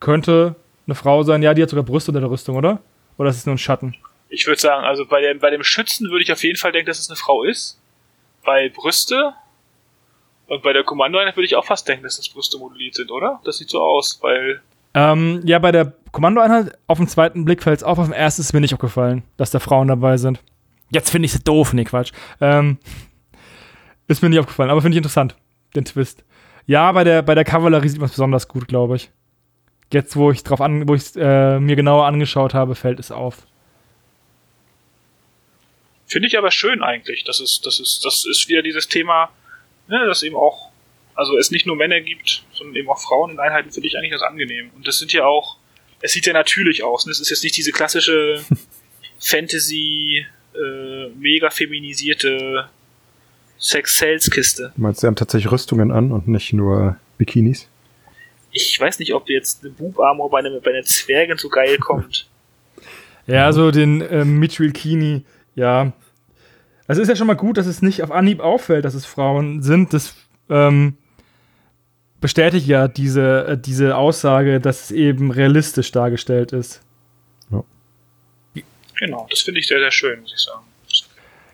[0.00, 1.42] Könnte eine Frau sein.
[1.42, 2.80] Ja, die hat sogar Brüste unter der Rüstung, oder?
[3.16, 3.94] Oder ist es nur ein Schatten?
[4.28, 6.86] Ich würde sagen, also bei dem, bei dem Schützen würde ich auf jeden Fall denken,
[6.86, 7.80] dass es eine Frau ist.
[8.44, 9.32] Bei Brüste
[10.46, 13.40] und bei der Kommandoeinheit würde ich auch fast denken, dass das Brüste modelliert sind, oder?
[13.44, 14.60] Das sieht so aus, weil.
[14.94, 18.42] Ähm, ja, bei der Kommandoeinheit auf den zweiten Blick fällt es auf, auf den ersten
[18.42, 20.40] ist mir nicht aufgefallen, dass da Frauen dabei sind.
[20.90, 22.12] Jetzt finde ich es doof, nee, Quatsch.
[22.40, 22.78] Ähm,
[24.08, 25.34] ist mir nicht aufgefallen, aber finde ich interessant,
[25.74, 26.24] den Twist.
[26.66, 29.10] Ja, bei der, bei der Kavallerie sieht man es besonders gut, glaube ich.
[29.94, 33.46] Jetzt, wo ich drauf an, wo ich äh, mir genauer angeschaut habe, fällt es auf.
[36.04, 37.22] Finde ich aber schön eigentlich.
[37.22, 39.30] Das ist, das ist, das ist wieder dieses Thema,
[39.86, 40.72] ne, dass eben auch,
[41.14, 44.10] also es nicht nur Männer gibt, sondern eben auch Frauen in Einheiten finde ich eigentlich
[44.10, 44.72] ganz angenehm.
[44.74, 45.58] Und das sind ja auch,
[46.00, 47.06] es sieht ja natürlich aus.
[47.06, 47.12] Ne?
[47.12, 48.44] Es ist jetzt nicht diese klassische
[49.20, 50.26] Fantasy,
[50.56, 52.68] äh, mega feminisierte
[53.58, 54.72] Sex-Sales-Kiste.
[54.74, 57.68] Du meinst, sie haben tatsächlich Rüstungen an und nicht nur Bikinis?
[58.54, 62.26] Ich weiß nicht, ob jetzt eine Boob-Armor bei, einer, bei einer Zwergin so geil kommt.
[63.26, 65.24] Ja, so den äh, Mitchell Kini
[65.54, 65.92] ja.
[66.86, 69.62] Also ist ja schon mal gut, dass es nicht auf Anhieb auffällt, dass es Frauen
[69.62, 69.94] sind.
[69.94, 70.14] Das
[70.50, 70.98] ähm,
[72.20, 76.82] bestätigt ja diese, äh, diese Aussage, dass es eben realistisch dargestellt ist.
[77.50, 77.64] Ja.
[78.98, 80.64] Genau, das finde ich sehr, sehr schön, muss ich sagen.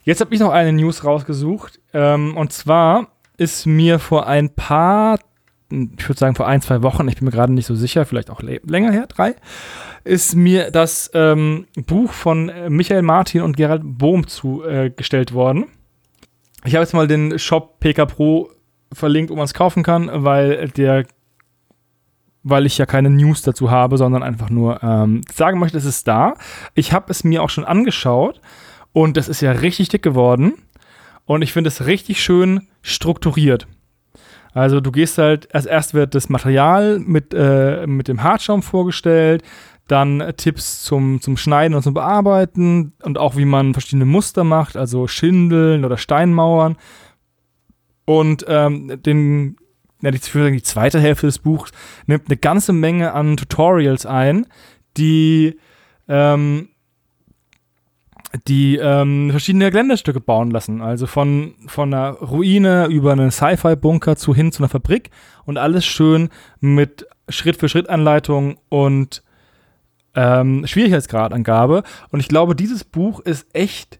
[0.05, 1.79] Jetzt habe ich noch eine News rausgesucht.
[1.93, 5.21] Ähm, und zwar ist mir vor ein paar,
[5.71, 8.31] ich würde sagen vor ein, zwei Wochen, ich bin mir gerade nicht so sicher, vielleicht
[8.31, 9.35] auch länger her, drei,
[10.05, 15.67] ist mir das ähm, Buch von äh, Michael Martin und Gerald Bohm zugestellt äh, worden.
[16.65, 18.51] Ich habe jetzt mal den Shop PK Pro
[18.93, 21.07] verlinkt, wo man es kaufen kann, weil der
[22.43, 26.09] weil ich ja keine News dazu habe, sondern einfach nur ähm, sagen möchte, es ist
[26.09, 26.35] da.
[26.75, 28.41] Ich habe es mir auch schon angeschaut
[28.93, 30.55] und das ist ja richtig dick geworden
[31.27, 33.67] und ich finde es richtig schön strukturiert.
[34.53, 39.43] Also du gehst halt, als erst wird das Material mit, äh, mit dem Hartschaum vorgestellt,
[39.87, 44.77] dann Tipps zum, zum Schneiden und zum Bearbeiten und auch wie man verschiedene Muster macht,
[44.77, 46.77] also Schindeln oder Steinmauern.
[48.05, 49.57] Und ähm, den,
[50.01, 51.73] ja, die, die zweite Hälfte des Buchs
[52.07, 54.47] nimmt eine ganze Menge an Tutorials ein,
[54.97, 55.59] die
[56.09, 56.70] ähm,
[58.47, 60.83] die ähm, verschiedene Geländestücke bauen lassen.
[60.83, 65.11] Also von, von einer Ruine über einen Sci-Fi-Bunker zu hin zu einer Fabrik
[65.45, 66.29] und alles schön
[66.61, 69.23] mit Schritt-für-Schritt-Anleitung und
[70.15, 71.83] ähm, Schwierigkeitsgradangabe.
[72.11, 73.99] Und ich glaube, dieses Buch ist echt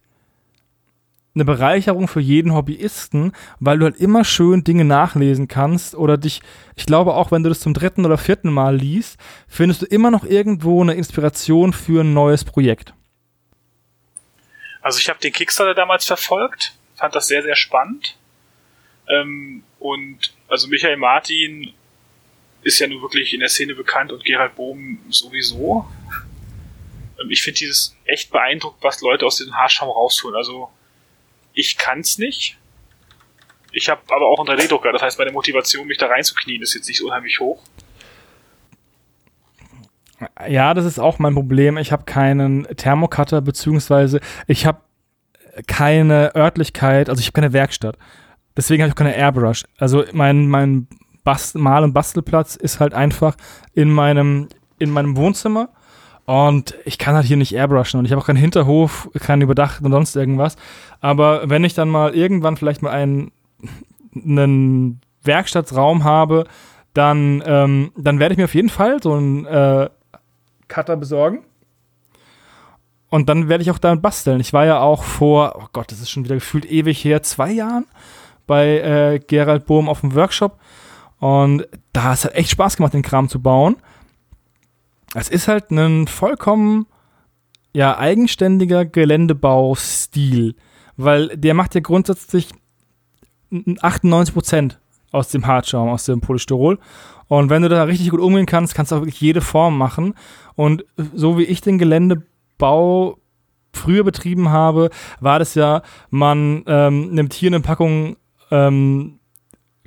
[1.33, 6.41] eine Bereicherung für jeden Hobbyisten, weil du halt immer schön Dinge nachlesen kannst oder dich,
[6.75, 9.17] ich glaube auch, wenn du das zum dritten oder vierten Mal liest,
[9.47, 12.93] findest du immer noch irgendwo eine Inspiration für ein neues Projekt.
[14.81, 18.17] Also ich habe den Kickstarter damals verfolgt, fand das sehr, sehr spannend.
[19.07, 21.73] Ähm, und also Michael Martin
[22.63, 25.87] ist ja nun wirklich in der Szene bekannt und Gerald Bohm sowieso.
[27.19, 30.35] Ähm, ich finde dieses echt beeindruckend, was Leute aus diesem Haarschaum rausholen.
[30.35, 30.71] Also
[31.53, 32.57] ich kann's nicht.
[33.71, 36.87] Ich habe aber auch einen 3D-Drucker, das heißt, meine Motivation, mich da reinzuknien, ist jetzt
[36.87, 37.63] nicht so unheimlich hoch.
[40.47, 41.77] Ja, das ist auch mein Problem.
[41.77, 44.79] Ich habe keinen Thermocutter, beziehungsweise ich habe
[45.67, 47.97] keine Örtlichkeit, also ich habe keine Werkstatt.
[48.55, 49.65] Deswegen habe ich auch keine Airbrush.
[49.77, 50.87] Also mein, mein
[51.23, 53.35] Bast Mal- und Bastelplatz ist halt einfach
[53.73, 54.47] in meinem,
[54.79, 55.69] in meinem Wohnzimmer.
[56.25, 59.85] Und ich kann halt hier nicht airbrushen und ich habe auch keinen Hinterhof, keinen überdachten
[59.85, 60.55] und sonst irgendwas.
[60.99, 63.31] Aber wenn ich dann mal irgendwann vielleicht mal einen,
[64.15, 66.45] einen Werkstattraum habe,
[66.93, 69.89] dann, ähm, dann werde ich mir auf jeden Fall so einen äh,
[70.71, 71.43] Cutter besorgen.
[73.09, 74.39] Und dann werde ich auch damit basteln.
[74.39, 77.51] Ich war ja auch vor, oh Gott, das ist schon wieder gefühlt ewig her, zwei
[77.51, 77.85] Jahren
[78.47, 80.57] bei äh, Gerald Bohm auf dem Workshop.
[81.19, 83.75] Und da hat es halt echt Spaß gemacht, den Kram zu bauen.
[85.13, 86.87] Es ist halt ein vollkommen
[87.73, 90.55] ja, eigenständiger Geländebaustil,
[90.95, 92.47] weil der macht ja grundsätzlich
[93.51, 94.77] 98%
[95.11, 96.79] aus dem Hartschaum, aus dem Polystyrol.
[97.31, 100.15] Und wenn du da richtig gut umgehen kannst, kannst du auch wirklich jede Form machen.
[100.55, 100.83] Und
[101.13, 103.19] so wie ich den Geländebau
[103.71, 104.89] früher betrieben habe,
[105.21, 108.17] war das ja, man ähm, nimmt hier eine Packung
[108.51, 109.19] ähm,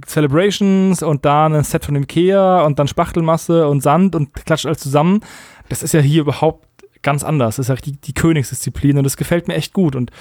[0.06, 4.64] Celebrations und da ein Set von dem Ikea und dann Spachtelmasse und Sand und klatscht
[4.64, 5.20] alles zusammen.
[5.68, 6.66] Das ist ja hier überhaupt
[7.02, 7.56] ganz anders.
[7.56, 9.96] Das ist ja die, die Königsdisziplin und das gefällt mir echt gut.
[9.96, 10.12] Und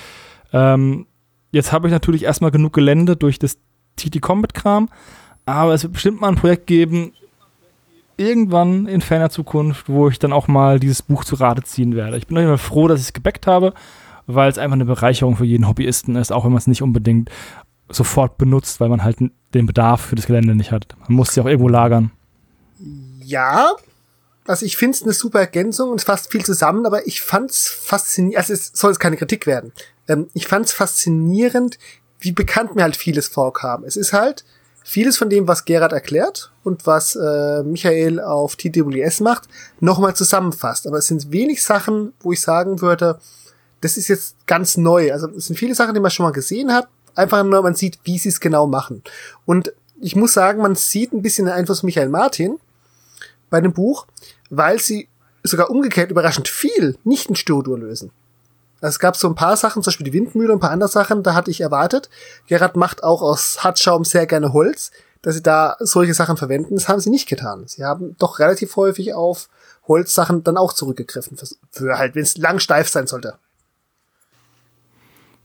[0.51, 1.07] ähm,
[1.51, 3.59] jetzt habe ich natürlich erstmal genug Gelände durch das
[3.95, 4.89] TT Combat Kram,
[5.45, 7.13] aber es wird bestimmt mal ein Projekt geben,
[8.17, 12.17] irgendwann in ferner Zukunft, wo ich dann auch mal dieses Buch zu Rate ziehen werde.
[12.17, 13.73] Ich bin immer froh, dass ich es gebackt habe,
[14.27, 17.29] weil es einfach eine Bereicherung für jeden Hobbyisten ist, auch wenn man es nicht unbedingt
[17.89, 20.95] sofort benutzt, weil man halt den Bedarf für das Gelände nicht hat.
[21.07, 22.11] Man muss sie auch irgendwo lagern.
[23.19, 23.71] Ja,
[24.45, 27.67] also ich finde es eine super Ergänzung und fasst viel zusammen, aber ich fand es
[27.67, 29.71] faszinierend, also es soll jetzt keine Kritik werden.
[30.07, 31.77] Ähm, ich fand es faszinierend,
[32.19, 33.83] wie bekannt mir halt vieles vorkam.
[33.83, 34.43] Es ist halt
[34.83, 39.47] vieles von dem, was Gerard erklärt und was äh, Michael auf TWS macht,
[39.79, 40.87] nochmal zusammenfasst.
[40.87, 43.19] Aber es sind wenig Sachen, wo ich sagen würde,
[43.81, 45.11] das ist jetzt ganz neu.
[45.11, 46.87] Also es sind viele Sachen, die man schon mal gesehen hat.
[47.15, 49.03] Einfach nur, man sieht, wie sie es genau machen.
[49.45, 52.59] Und ich muss sagen, man sieht ein bisschen den Einfluss Michael Martin
[53.49, 54.07] bei dem Buch,
[54.49, 55.07] weil sie
[55.43, 58.11] sogar umgekehrt überraschend viel nicht in Stördur lösen.
[58.89, 61.23] Es gab so ein paar Sachen, zum Beispiel die Windmühle und ein paar andere Sachen,
[61.23, 62.09] da hatte ich erwartet.
[62.47, 64.91] Gerard macht auch aus Hartschaum sehr gerne Holz,
[65.21, 66.75] dass sie da solche Sachen verwenden.
[66.75, 67.63] Das haben sie nicht getan.
[67.65, 69.47] Sie haben doch relativ häufig auf
[69.87, 73.35] Holzsachen dann auch zurückgegriffen, für, für halt, wenn es lang steif sein sollte.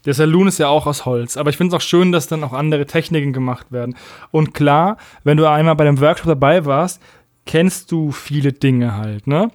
[0.04, 2.42] Der Saloon ist ja auch aus Holz, aber ich finde es auch schön, dass dann
[2.42, 3.96] auch andere Techniken gemacht werden.
[4.32, 7.00] Und klar, wenn du einmal bei dem Workshop dabei warst,
[7.46, 9.50] kennst du viele Dinge halt, ne?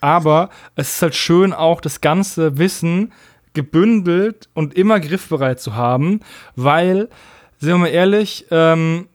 [0.00, 3.12] Aber es ist halt schön, auch das ganze Wissen
[3.54, 6.20] gebündelt und immer griffbereit zu haben,
[6.56, 7.08] weil,
[7.58, 9.08] sind wir mal ehrlich, ähm,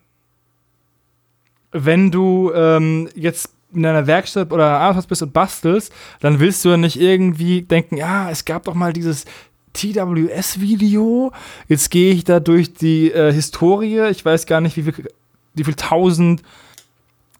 [1.71, 6.69] wenn du ähm, jetzt in einer Werkstatt oder Arbeitsplatz bist und bastelst, dann willst du
[6.69, 9.25] ja nicht irgendwie denken, ja, es gab doch mal dieses
[9.73, 11.33] TWS-Video,
[11.67, 15.09] jetzt gehe ich da durch die äh, Historie, ich weiß gar nicht, wie viel,
[15.53, 16.41] wie viel tausend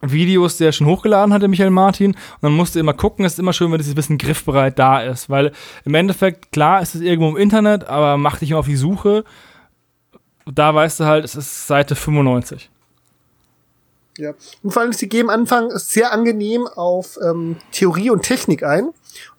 [0.02, 2.12] Videos, die er schon hochgeladen hatte, Michael Martin.
[2.12, 5.02] Und dann musst du immer gucken, es ist immer schön, wenn dieses Wissen griffbereit da
[5.02, 5.30] ist.
[5.30, 5.52] Weil
[5.84, 9.24] im Endeffekt, klar, ist es irgendwo im Internet, aber mach dich immer auf die Suche.
[10.46, 12.70] Da weißt du halt, es ist Seite 95.
[14.18, 18.92] Ja, und vor allem, sie geben Anfang sehr angenehm auf ähm, Theorie und Technik ein.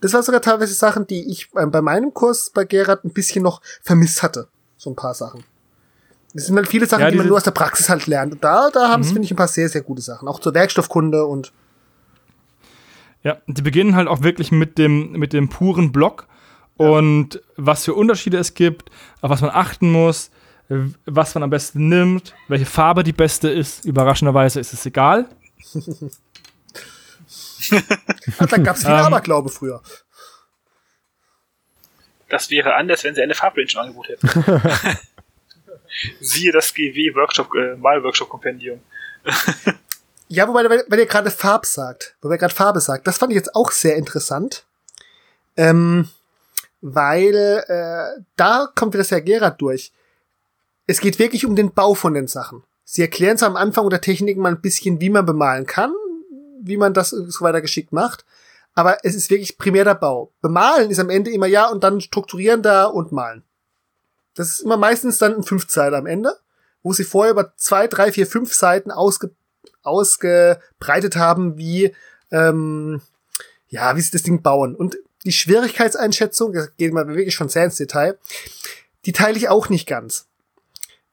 [0.02, 3.42] das war sogar teilweise Sachen, die ich äh, bei meinem Kurs bei Gerard ein bisschen
[3.42, 4.48] noch vermisst hatte.
[4.76, 5.44] So ein paar Sachen.
[6.36, 8.34] Das sind halt viele Sachen, ja, die man nur aus der Praxis halt lernt.
[8.34, 9.06] Und da, da haben mhm.
[9.06, 10.28] es, finde ich, ein paar sehr, sehr gute Sachen.
[10.28, 11.50] Auch zur Werkstoffkunde und.
[13.22, 16.28] Ja, die beginnen halt auch wirklich mit dem, mit dem puren Block
[16.78, 16.86] ja.
[16.90, 18.90] und was für Unterschiede es gibt,
[19.22, 20.30] auf was man achten muss,
[21.06, 23.86] was man am besten nimmt, welche Farbe die beste ist.
[23.86, 25.24] Überraschenderweise ist es egal.
[28.38, 29.80] Ach, da gab es viel ähm, Aberglaube früher.
[32.28, 34.28] Das wäre anders, wenn sie eine Farbrange im Angebot hätten.
[36.20, 38.80] Siehe das GW Workshop, äh, Mal-Workshop Kompendium.
[40.28, 43.36] ja, wobei, weil ihr gerade Farb sagt, wobei ihr gerade Farbe sagt, das fand ich
[43.36, 44.64] jetzt auch sehr interessant.
[45.56, 46.08] Ähm,
[46.80, 49.92] weil äh, da kommt wieder sehr Gerard durch.
[50.86, 52.62] Es geht wirklich um den Bau von den Sachen.
[52.84, 55.92] Sie erklären es am Anfang unter Techniken mal ein bisschen, wie man bemalen kann,
[56.62, 58.24] wie man das so weiter geschickt macht.
[58.74, 60.30] Aber es ist wirklich primär der Bau.
[60.42, 63.42] Bemalen ist am Ende immer ja und dann strukturieren da und malen.
[64.36, 66.38] Das ist immer meistens dann ein Fünfzeiler am Ende,
[66.82, 69.32] wo sie vorher über zwei, drei, vier, fünf Seiten ausge,
[69.82, 71.92] ausgebreitet haben, wie,
[72.30, 73.00] ähm,
[73.68, 74.76] ja, wie sie das Ding bauen.
[74.76, 78.18] Und die Schwierigkeitseinschätzung, das geht mal wirklich schon sehr ins Detail,
[79.06, 80.26] die teile ich auch nicht ganz.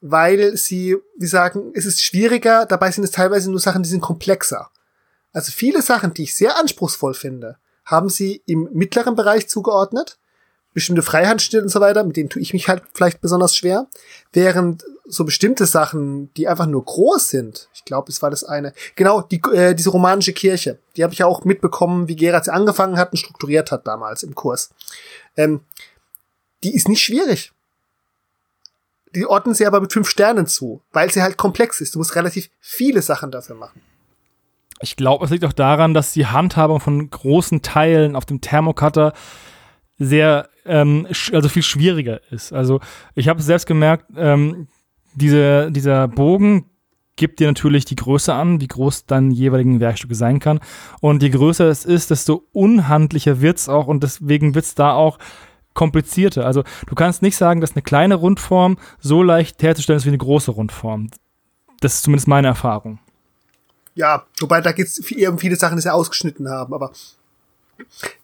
[0.02, 4.02] Weil sie, wie sagen, es ist schwieriger, dabei sind es teilweise nur Sachen, die sind
[4.02, 4.70] komplexer.
[5.32, 10.20] Also viele Sachen, die ich sehr anspruchsvoll finde, haben sie im mittleren Bereich zugeordnet
[10.74, 13.88] bestimmte Freihandschnitte und so weiter, mit denen tue ich mich halt vielleicht besonders schwer.
[14.32, 18.74] Während so bestimmte Sachen, die einfach nur groß sind, ich glaube, es war das eine,
[18.96, 22.54] genau, die, äh, diese romanische Kirche, die habe ich ja auch mitbekommen, wie Gerard sie
[22.54, 24.72] angefangen hat und strukturiert hat damals im Kurs.
[25.36, 25.62] Ähm,
[26.64, 27.52] die ist nicht schwierig.
[29.16, 31.94] Die ordnen sie aber mit fünf Sternen zu, weil sie halt komplex ist.
[31.94, 33.82] Du musst relativ viele Sachen dafür machen.
[34.80, 39.14] Ich glaube, es liegt auch daran, dass die Handhabung von großen Teilen auf dem Thermocutter
[40.06, 42.54] sehr, ähm, also viel schwieriger ist.
[42.54, 42.80] Also
[43.16, 44.68] ich habe selbst gemerkt, ähm,
[45.16, 46.66] diese, dieser Bogen
[47.16, 50.60] gibt dir natürlich die Größe an, wie groß dein jeweiligen Werkstücke sein kann.
[51.00, 54.94] Und je größer es ist, desto unhandlicher wird es auch und deswegen wird es da
[54.94, 55.20] auch
[55.76, 56.46] komplizierter.
[56.46, 60.18] Also du kannst nicht sagen, dass eine kleine Rundform so leicht herzustellen ist wie eine
[60.18, 61.10] große Rundform.
[61.82, 63.00] Das ist zumindest meine Erfahrung.
[63.96, 66.92] ja, wobei da geht's eher um viele Sachen, die sie ausgeschnitten haben, aber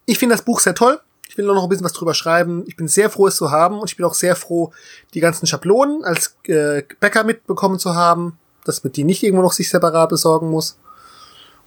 [0.05, 0.99] ich finde das Buch sehr toll.
[1.39, 2.65] Ich will noch ein bisschen was drüber schreiben.
[2.67, 4.73] Ich bin sehr froh, es zu haben und ich bin auch sehr froh,
[5.13, 9.53] die ganzen Schablonen als äh, Bäcker mitbekommen zu haben, dass man die nicht irgendwo noch
[9.53, 10.77] sich separat besorgen muss.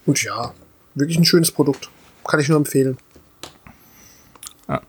[0.05, 0.53] Und ja,
[0.95, 1.89] wirklich ein schönes Produkt.
[2.27, 2.99] Kann ich nur empfehlen.
[4.69, 4.83] Ja.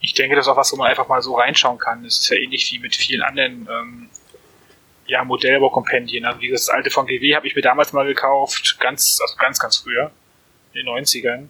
[0.00, 2.02] Ich denke, das ist auch was, wo man einfach mal so reinschauen kann.
[2.02, 4.08] Das ist ja ähnlich wie mit vielen anderen ähm,
[5.06, 6.24] ja, Modellbaukompendien.
[6.24, 9.60] Also wie das alte von GW habe ich mir damals mal gekauft, ganz, also ganz,
[9.60, 10.10] ganz früher,
[10.72, 11.46] in den 90ern.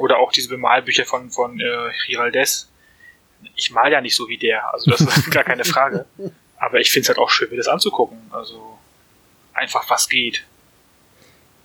[0.00, 2.70] Oder auch diese Bemalbücher von, von äh, Giraldes.
[3.54, 6.06] Ich mal ja nicht so wie der, also das ist gar keine Frage.
[6.56, 8.18] Aber ich finde es halt auch schön, mir das anzugucken.
[8.30, 8.78] Also
[9.52, 10.46] einfach was geht.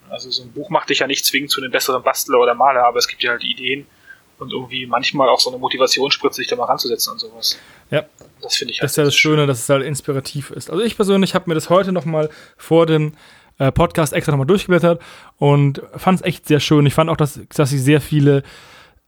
[0.10, 2.86] Also so ein Buch macht dich ja nicht zwingend zu einem besseren Bastler oder Maler,
[2.86, 3.88] aber es gibt ja halt Ideen
[4.38, 7.58] und irgendwie manchmal auch so eine Motivationsspritze, sich da mal ranzusetzen und sowas.
[7.90, 8.06] Ja.
[8.42, 8.84] Das finde ich halt.
[8.84, 10.70] Das ist ja das Schöne, dass es halt inspirativ ist.
[10.70, 13.16] Also ich persönlich habe mir das heute nochmal vor dem
[13.58, 15.02] äh, Podcast extra nochmal durchgeblättert
[15.38, 16.86] und fand es echt sehr schön.
[16.86, 18.44] Ich fand auch, dass, dass sie sehr viele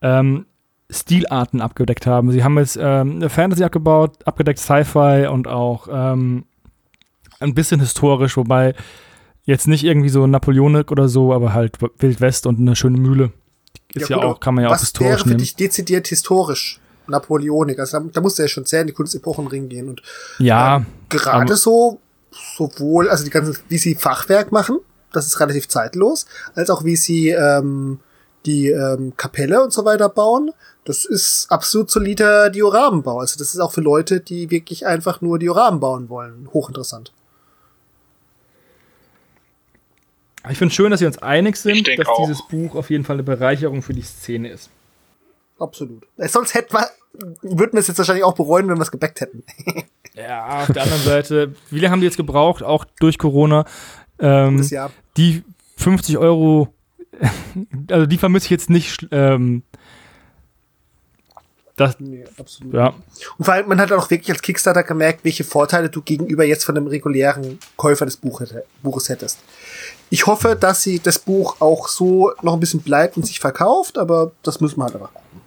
[0.02, 0.46] ähm,
[0.90, 2.32] Stilarten abgedeckt haben.
[2.32, 6.46] Sie haben jetzt ähm, Fantasy abgebaut, abgedeckt Sci-Fi und auch ähm,
[7.40, 8.74] ein bisschen historisch, wobei
[9.44, 13.32] jetzt nicht irgendwie so Napoleonik oder so, aber halt Wild West und eine schöne Mühle.
[13.94, 15.40] Ist ja, ja auch, kann man ja auch historisch wäre für nehmen.
[15.40, 16.80] dich dezidiert historisch?
[17.10, 20.02] Napoleonik, also da, da musste ja schon sehr in die Kunstepochenring gehen und
[20.40, 22.02] ja, ähm, gerade so
[22.58, 24.80] sowohl, also die ganzen, wie sie Fachwerk machen,
[25.12, 28.00] das ist relativ zeitlos, als auch wie sie ähm,
[28.46, 30.52] die ähm, Kapelle und so weiter bauen.
[30.86, 33.20] Das ist absolut solider Dioramenbau.
[33.20, 37.12] Also das ist auch für Leute, die wirklich einfach nur Dioramen bauen wollen, hochinteressant.
[40.50, 42.26] Ich finde es schön, dass wir uns einig sind, dass auch.
[42.26, 44.70] dieses Buch auf jeden Fall eine Bereicherung für die Szene ist.
[45.60, 46.08] Absolut.
[46.18, 46.90] Sonst hätten wir,
[47.42, 49.44] würden wir es jetzt wahrscheinlich auch bereuen, wenn wir es gebackt hätten.
[50.18, 53.66] ja, auf der anderen Seite, wie lange haben die jetzt gebraucht, auch durch Corona?
[54.20, 54.92] Ähm, Jahr.
[55.16, 55.44] Die
[55.78, 56.74] 50 Euro,
[57.92, 59.08] also die vermisse ich jetzt nicht.
[59.12, 59.64] Ähm,
[61.76, 62.74] das, nee, absolut.
[62.74, 62.96] Ja.
[63.38, 66.66] Und vor allem, man hat auch wirklich als Kickstarter gemerkt, welche Vorteile du gegenüber jetzt
[66.66, 69.38] von dem regulären Käufer des Buches hättest.
[70.10, 74.00] Ich hoffe, dass sie das Buch auch so noch ein bisschen bleibt und sich verkauft,
[74.00, 75.42] aber das müssen wir halt einfach gucken.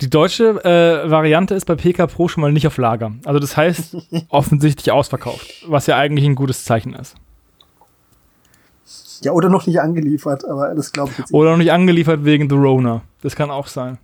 [0.00, 3.12] Die deutsche äh, Variante ist bei PK Pro schon mal nicht auf Lager.
[3.24, 3.96] Also das heißt
[4.28, 7.16] offensichtlich ausverkauft, was ja eigentlich ein gutes Zeichen ist.
[9.22, 11.34] Ja, oder noch nicht angeliefert, aber das glaube ich jetzt.
[11.34, 13.02] Oder noch nicht angeliefert wegen The Rona.
[13.20, 13.98] Das kann auch sein.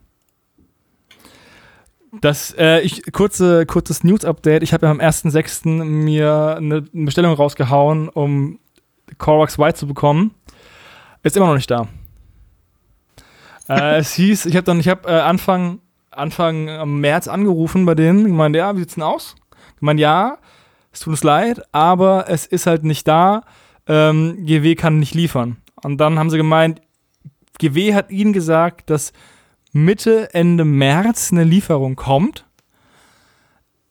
[2.20, 4.62] Das, äh, ich, kurze, kurzes News-Update.
[4.62, 5.84] Ich habe ja am 1.6.
[5.84, 8.58] mir eine Bestellung rausgehauen, um
[9.18, 10.32] Korax White zu bekommen.
[11.22, 11.88] Ist immer noch nicht da.
[13.68, 15.80] Äh, es hieß, ich habe dann, ich habe äh, Anfang,
[16.10, 19.36] Anfang März angerufen bei denen, gemeint, ja, wie sieht's denn aus?
[19.78, 20.38] Gemeint, ja,
[20.92, 23.42] es tut uns leid, aber es ist halt nicht da.
[23.86, 25.58] Ähm, GW kann nicht liefern.
[25.82, 26.80] Und dann haben sie gemeint,
[27.58, 29.12] GW hat ihnen gesagt, dass
[29.72, 32.46] Mitte, Ende März eine Lieferung kommt.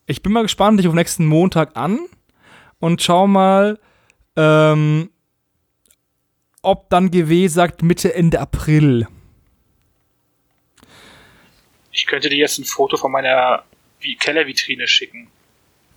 [0.07, 1.99] Ich bin mal gespannt, ich rufe nächsten Montag an
[2.79, 3.79] und schau mal,
[4.35, 5.09] ähm,
[6.61, 9.07] ob dann GW sagt Mitte, Ende April.
[11.95, 13.63] Ich könnte dir jetzt ein Foto von meiner
[14.19, 15.29] Kellervitrine schicken.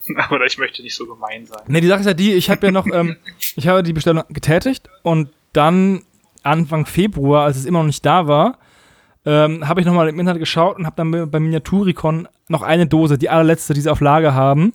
[0.16, 1.60] Aber ich möchte nicht so gemein sein.
[1.66, 3.16] Ne, die Sache ist ja die, ich habe ja noch, ähm,
[3.56, 6.04] ich habe die Bestellung getätigt und dann
[6.42, 8.58] Anfang Februar, als es immer noch nicht da war,
[9.26, 13.18] ähm, habe ich nochmal im Internet geschaut und habe dann bei Miniaturicon noch eine Dose,
[13.18, 14.72] die allerletzte, die sie auf Lager haben,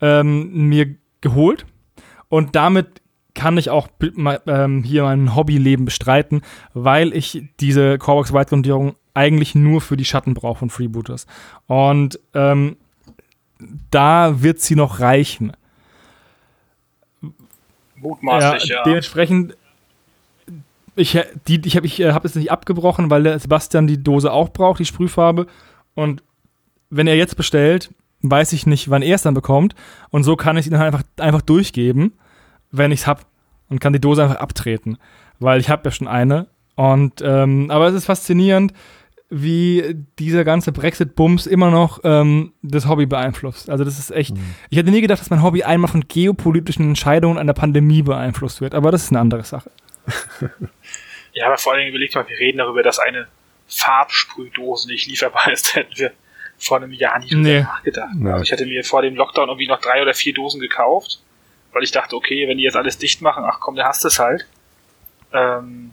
[0.00, 1.64] ähm, mir geholt.
[2.28, 3.00] Und damit
[3.34, 3.88] kann ich auch
[4.46, 6.42] ähm, hier mein Hobbyleben bestreiten,
[6.72, 11.26] weil ich diese Corebox White-Grundierung eigentlich nur für die Schatten brauche von Freebooters.
[11.66, 12.76] Und ähm,
[13.90, 15.52] da wird sie noch reichen.
[17.96, 18.76] Mutmaßlich, ja.
[18.76, 18.82] ja.
[18.82, 19.56] Dementsprechend,
[20.96, 21.16] ich,
[21.46, 24.80] ich habe ich, äh, hab es nicht abgebrochen, weil der Sebastian die Dose auch braucht,
[24.80, 25.46] die Sprühfarbe.
[25.94, 26.22] Und
[26.90, 27.90] wenn er jetzt bestellt,
[28.22, 29.74] weiß ich nicht, wann er es dann bekommt.
[30.10, 32.12] Und so kann ich ihn dann einfach, einfach durchgeben
[32.76, 33.22] wenn ich es habe
[33.68, 34.98] und kann die Dose einfach abtreten,
[35.38, 36.48] weil ich habe ja schon eine.
[36.74, 38.72] Und ähm, aber es ist faszinierend,
[39.42, 43.70] wie dieser ganze Brexit-Bums immer noch ähm, das Hobby beeinflusst.
[43.70, 44.36] Also das ist echt.
[44.36, 44.54] Mhm.
[44.70, 48.74] Ich hätte nie gedacht, dass mein Hobby einmal von geopolitischen Entscheidungen einer Pandemie beeinflusst wird,
[48.74, 49.70] aber das ist eine andere Sache.
[51.32, 53.28] ja, aber vor allen Dingen überlegt mal, wir reden darüber, dass eine
[53.66, 56.12] Farbsprühdose nicht lieferbar ist, hätten wir
[56.58, 57.60] vor einem Jahr nicht nee.
[57.60, 58.14] nachgedacht.
[58.20, 58.32] Ja.
[58.32, 61.20] Also ich hatte mir vor dem Lockdown irgendwie noch drei oder vier Dosen gekauft
[61.74, 64.18] weil ich dachte, okay, wenn die jetzt alles dicht machen, ach komm, der hast es
[64.18, 64.46] halt.
[65.32, 65.92] Ähm,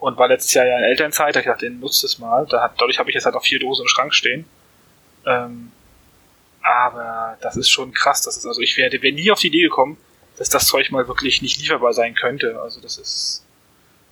[0.00, 2.46] und war letztes Jahr ja in Elternzeit, ich dachte, den nutzt es mal.
[2.50, 4.44] Da hat, dadurch habe ich jetzt halt auch vier Dosen im Schrank stehen.
[5.26, 5.70] Ähm,
[6.62, 8.22] aber das ist schon krass.
[8.22, 9.96] Das ist also, ich wäre wär nie auf die Idee gekommen,
[10.38, 12.60] dass das Zeug mal wirklich nicht lieferbar sein könnte.
[12.60, 13.44] Also das ist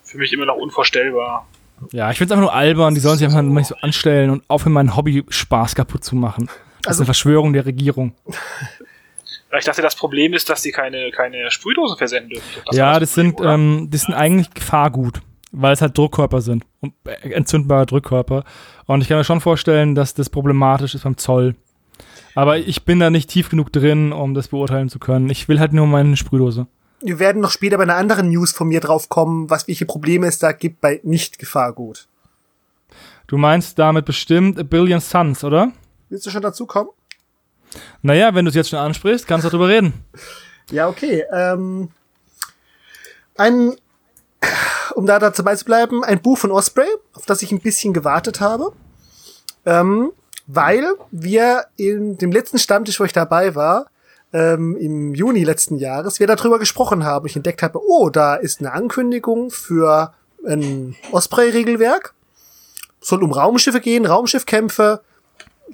[0.04, 1.46] für mich immer noch unvorstellbar.
[1.92, 4.44] Ja, ich finde es einfach nur albern, die sollen sich einfach nicht so anstellen und
[4.48, 6.46] aufhören, meinen Hobby-Spaß kaputt zu machen.
[6.82, 8.14] Das Also- ist eine Verschwörung der Regierung.
[9.58, 12.62] Ich dachte, das Problem ist, dass die keine, keine Sprühdosen versenden dürfen.
[12.64, 15.20] Glaub, ja, das Problem, sind, ähm, das sind eigentlich Gefahrgut,
[15.52, 18.44] weil es halt Druckkörper sind und äh, entzündbare Druckkörper.
[18.86, 21.54] Und ich kann mir schon vorstellen, dass das problematisch ist beim Zoll.
[22.34, 25.28] Aber ich bin da nicht tief genug drin, um das beurteilen zu können.
[25.30, 26.66] Ich will halt nur meine Sprühdose.
[27.00, 30.26] Wir werden noch später bei einer anderen News von mir drauf kommen, was welche Probleme
[30.26, 32.08] es da gibt bei Nicht-Gefahrgut.
[33.26, 35.72] Du meinst damit bestimmt A Billion Suns, oder?
[36.08, 36.90] Willst du schon dazu kommen?
[38.02, 39.92] Naja, wenn du es jetzt schon ansprichst, kannst du darüber reden.
[40.70, 41.24] Ja, okay.
[41.32, 41.90] Ähm,
[43.36, 43.74] ein,
[44.94, 48.40] um da dabei zu bleiben, ein Buch von Osprey, auf das ich ein bisschen gewartet
[48.40, 48.72] habe.
[49.66, 50.12] Ähm,
[50.46, 53.86] weil wir in dem letzten Stammtisch, wo ich dabei war,
[54.32, 57.26] ähm, im Juni letzten Jahres, wir darüber gesprochen haben.
[57.26, 60.14] Ich entdeckt habe, oh, da ist eine Ankündigung für
[60.46, 62.14] ein Osprey-Regelwerk.
[63.00, 65.02] Soll um Raumschiffe gehen, Raumschiffkämpfe,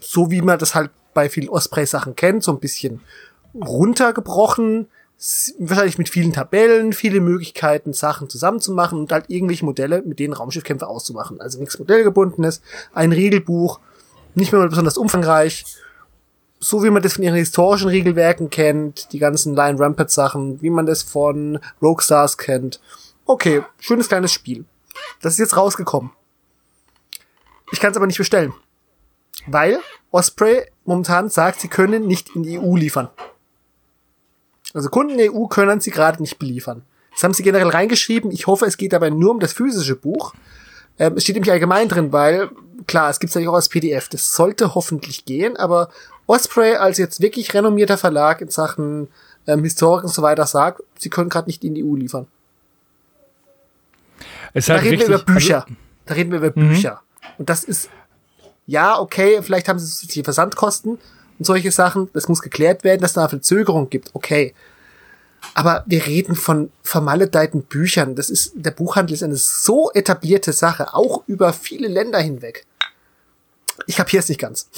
[0.00, 3.00] so wie man das halt bei vielen Osprey-Sachen kennt, so ein bisschen
[3.54, 4.88] runtergebrochen,
[5.58, 10.86] wahrscheinlich mit vielen Tabellen, viele Möglichkeiten, Sachen zusammenzumachen und halt irgendwelche Modelle, mit denen Raumschiffkämpfe
[10.86, 11.40] auszumachen.
[11.40, 12.60] Also nichts modellgebundenes,
[12.92, 13.80] ein Regelbuch,
[14.34, 15.64] nicht mehr besonders umfangreich,
[16.60, 20.70] so wie man das von ihren historischen Regelwerken kennt, die ganzen Lion Rampart Sachen, wie
[20.70, 22.80] man das von Rogue Stars kennt.
[23.26, 24.64] Okay, schönes kleines Spiel.
[25.20, 26.10] Das ist jetzt rausgekommen.
[27.72, 28.54] Ich kann es aber nicht bestellen.
[29.46, 29.78] Weil
[30.10, 33.08] Osprey momentan sagt, sie können nicht in die EU liefern.
[34.74, 36.82] Also Kunden der EU können sie gerade nicht beliefern.
[37.12, 38.30] Das haben sie generell reingeschrieben.
[38.32, 40.34] Ich hoffe, es geht dabei nur um das physische Buch.
[40.98, 42.50] Ähm, es steht nämlich allgemein drin, weil,
[42.86, 44.08] klar, es gibt es ja auch als PDF.
[44.08, 45.90] Das sollte hoffentlich gehen, aber
[46.26, 49.08] Osprey als jetzt wirklich renommierter Verlag in Sachen
[49.46, 52.26] ähm, Historik und so weiter sagt, sie können gerade nicht in die EU liefern.
[54.54, 55.64] Ist Da halt reden richtig, wir über Bücher.
[55.64, 55.76] Also,
[56.06, 56.50] da reden wir über.
[56.50, 57.02] Bücher.
[57.38, 57.90] Und das ist,
[58.66, 60.98] ja, okay, vielleicht haben sie die Versandkosten
[61.38, 62.08] und solche Sachen.
[62.12, 64.10] Das muss geklärt werden, dass es da eine Verzögerung gibt.
[64.14, 64.54] Okay.
[65.54, 68.14] Aber wir reden von vermaledeiten Büchern.
[68.14, 72.64] Das ist, der Buchhandel ist eine so etablierte Sache, auch über viele Länder hinweg.
[73.86, 74.70] Ich kapiere es nicht ganz.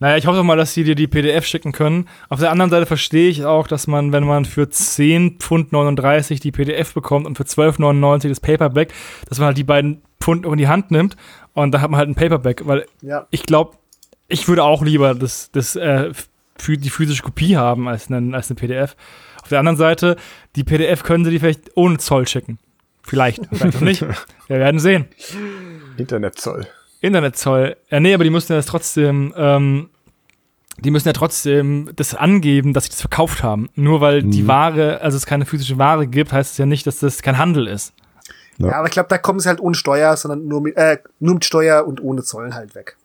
[0.00, 2.08] Naja, ich hoffe doch mal, dass sie dir die PDF schicken können.
[2.28, 6.38] Auf der anderen Seite verstehe ich auch, dass man, wenn man für 10 Pfund 39
[6.38, 8.92] die PDF bekommt und für 12,99 das Paperback,
[9.28, 11.16] dass man halt die beiden Pfund auch in die Hand nimmt
[11.54, 13.26] und da hat man halt ein Paperback, weil Ja.
[13.30, 13.76] ich glaube,
[14.28, 16.12] ich würde auch lieber das, das, äh,
[16.56, 18.96] für die physische Kopie haben als, einen, als eine PDF.
[19.42, 20.16] Auf der anderen Seite,
[20.56, 22.58] die PDF können sie dir vielleicht ohne Zoll schicken.
[23.02, 24.02] Vielleicht, vielleicht auch nicht.
[24.48, 25.06] Wir werden sehen.
[25.96, 26.66] Internetzoll.
[27.00, 27.76] Internetzoll.
[27.90, 29.88] Ja, nee, aber die müssen ja das trotzdem, ähm,
[30.78, 33.70] die müssen ja trotzdem das angeben, dass sie das verkauft haben.
[33.74, 36.98] Nur weil die Ware, also es keine physische Ware gibt, heißt es ja nicht, dass
[36.98, 37.94] das kein Handel ist.
[38.58, 41.34] Ja, aber ich glaube, da kommen sie halt ohne Steuer, sondern nur mit, äh, nur
[41.34, 42.96] mit Steuer und ohne Zoll halt weg.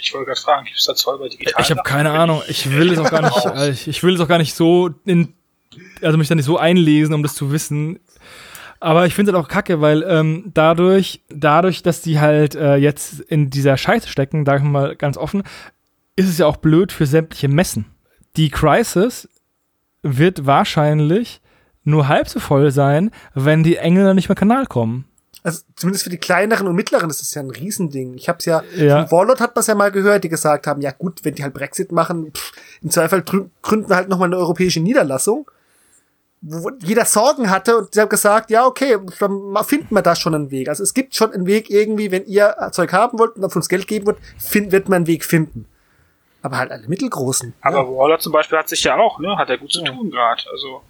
[0.00, 1.62] Ich wollte gerade fragen, gibt es da Zoll bei digital?
[1.62, 2.42] Ich habe keine Ahnung.
[2.48, 5.34] Ich will es auch gar nicht, äh, ich, will es auch gar nicht so in,
[6.02, 8.00] also mich da nicht so einlesen, um das zu wissen.
[8.80, 13.20] Aber ich finde es auch kacke, weil ähm, dadurch, dadurch, dass die halt äh, jetzt
[13.20, 15.42] in dieser Scheiße stecken, sage ich mal ganz offen,
[16.16, 17.84] ist es ja auch blöd für sämtliche Messen.
[18.36, 19.28] Die Crisis
[20.02, 21.42] wird wahrscheinlich
[21.84, 25.04] nur halb so voll sein, wenn die Engländer nicht mehr Kanal kommen.
[25.42, 28.14] Also zumindest für die kleineren und mittleren ist das ja ein Riesending.
[28.14, 29.06] Ich habe es ja, Ja.
[29.06, 31.54] von Warlord hat man ja mal gehört, die gesagt haben, ja gut, wenn die halt
[31.54, 32.52] Brexit machen, pff,
[32.82, 35.50] im Zweifel gründen wir halt nochmal eine europäische Niederlassung,
[36.42, 40.34] wo jeder Sorgen hatte und sie haben gesagt, ja okay, dann finden wir da schon
[40.34, 40.68] einen Weg.
[40.68, 43.68] Also es gibt schon einen Weg irgendwie, wenn ihr Zeug haben wollt und von uns
[43.68, 45.66] Geld geben wollt, find, wird man einen Weg finden.
[46.42, 47.52] Aber halt alle mittelgroßen.
[47.60, 50.42] Aber Warlord zum Beispiel hat sich ja auch, ne, hat er gut zu tun gerade.
[50.50, 50.80] Also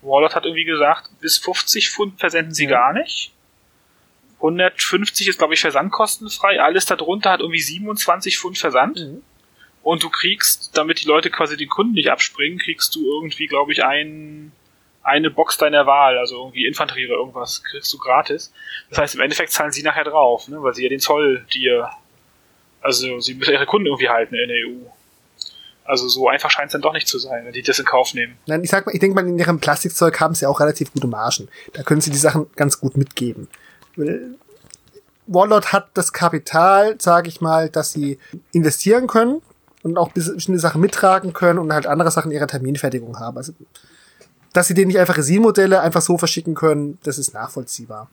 [0.00, 3.33] Warlord hat irgendwie gesagt, bis 50 Pfund versenden sie gar nicht.
[4.44, 6.60] 150 ist, glaube ich, versandkostenfrei.
[6.60, 8.98] Alles darunter hat irgendwie 27 Pfund Versand.
[8.98, 9.22] Mhm.
[9.82, 13.72] Und du kriegst, damit die Leute quasi den Kunden nicht abspringen, kriegst du irgendwie, glaube
[13.72, 14.52] ich, ein,
[15.02, 18.52] eine Box deiner Wahl, also irgendwie Infanterie oder irgendwas, kriegst du gratis.
[18.88, 21.90] Das heißt, im Endeffekt zahlen sie nachher drauf, ne, weil sie ja den Zoll dir,
[22.80, 24.88] also sie müssen ihre Kunden irgendwie halten in der EU.
[25.84, 28.14] Also so einfach scheint es dann doch nicht zu sein, wenn die das in Kauf
[28.14, 28.38] nehmen.
[28.46, 31.06] Nein, ich sag mal, ich denke mal, in ihrem Plastikzeug haben sie auch relativ gute
[31.06, 31.48] Margen.
[31.74, 33.48] Da können sie die Sachen ganz gut mitgeben.
[35.26, 38.18] Warlord hat das Kapital, sage ich mal, dass sie
[38.52, 39.40] investieren können
[39.82, 43.36] und auch bestimmte Sachen mittragen können und halt andere Sachen ihrer Terminfertigung haben.
[43.36, 43.52] Also,
[44.52, 48.08] dass sie denen nicht einfach Resin-Modelle einfach so verschicken können, das ist nachvollziehbar.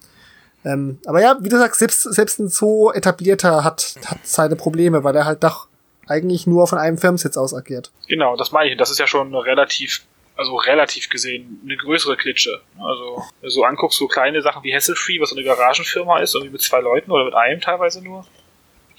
[0.63, 5.03] Ähm, aber ja, wie du sagst, selbst, selbst ein so etablierter hat, hat seine Probleme,
[5.03, 5.67] weil er halt doch
[6.07, 7.91] eigentlich nur von einem Firmensitz aus agiert.
[8.07, 8.77] Genau, das meine ich.
[8.77, 10.03] Das ist ja schon relativ
[10.41, 12.61] Also relativ gesehen eine größere Klitsche.
[12.79, 16.61] Also so anguckst, so kleine Sachen wie Hasselfree, was so eine Garagenfirma ist, irgendwie mit
[16.61, 18.25] zwei Leuten oder mit einem teilweise nur.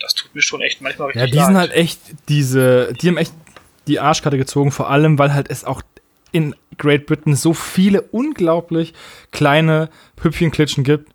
[0.00, 1.46] Das tut mir schon echt manchmal richtig Ja, die leid.
[1.46, 3.34] sind halt echt diese, die haben echt
[3.88, 5.82] die Arschkarte gezogen, vor allem, weil halt es auch
[6.30, 8.94] in Great Britain so viele unglaublich
[9.32, 11.12] kleine Püppchenklitschen gibt.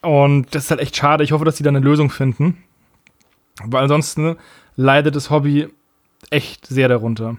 [0.00, 1.22] Und das ist halt echt schade.
[1.22, 2.64] Ich hoffe, dass die da eine Lösung finden.
[3.62, 4.36] Weil ansonsten
[4.74, 5.68] leidet das Hobby
[6.30, 7.36] echt sehr darunter.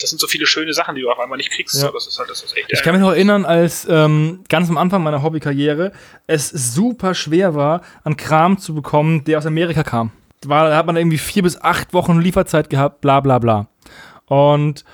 [0.00, 1.82] Das sind so viele schöne Sachen, die du auf einmal nicht kriegst.
[1.82, 1.90] Ja.
[1.90, 4.78] Das ist halt das ist echt Ich kann mich noch erinnern, als ähm, ganz am
[4.78, 5.92] Anfang meiner Hobbykarriere
[6.26, 10.12] es super schwer war, an Kram zu bekommen, der aus Amerika kam.
[10.44, 13.68] War, da hat man irgendwie vier bis acht Wochen Lieferzeit gehabt, bla bla bla.
[14.26, 14.84] Und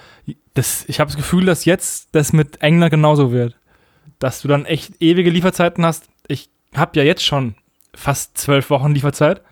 [0.54, 3.56] das, ich habe das Gefühl, dass jetzt das mit England genauso wird.
[4.18, 6.04] Dass du dann echt ewige Lieferzeiten hast.
[6.28, 7.56] Ich habe ja jetzt schon
[7.94, 9.42] fast zwölf Wochen Lieferzeit.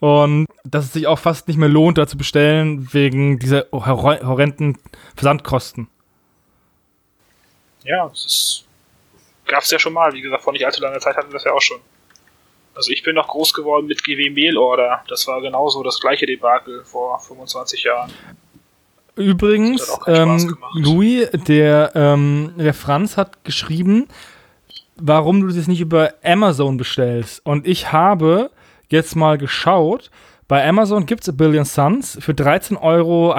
[0.00, 4.18] Und dass es sich auch fast nicht mehr lohnt, da zu bestellen, wegen dieser hor
[4.22, 4.78] horrenden
[5.14, 5.88] Versandkosten.
[7.84, 8.64] Ja, das ist,
[9.46, 10.12] gab's ja schon mal.
[10.12, 11.78] Wie gesagt, vor nicht allzu langer Zeit hatten wir das ja auch schon.
[12.74, 15.04] Also ich bin noch groß geworden mit GW Mail Order.
[15.08, 18.10] Das war genauso das gleiche Debakel vor 25 Jahren.
[19.16, 20.56] Übrigens, ähm.
[20.74, 24.08] Louis, der, ähm, der Franz hat geschrieben,
[24.96, 27.44] warum du das nicht über Amazon bestellst.
[27.44, 28.50] Und ich habe
[28.92, 30.10] jetzt mal geschaut,
[30.48, 33.34] bei Amazon gibt es A Billion Suns für 13,61 Euro.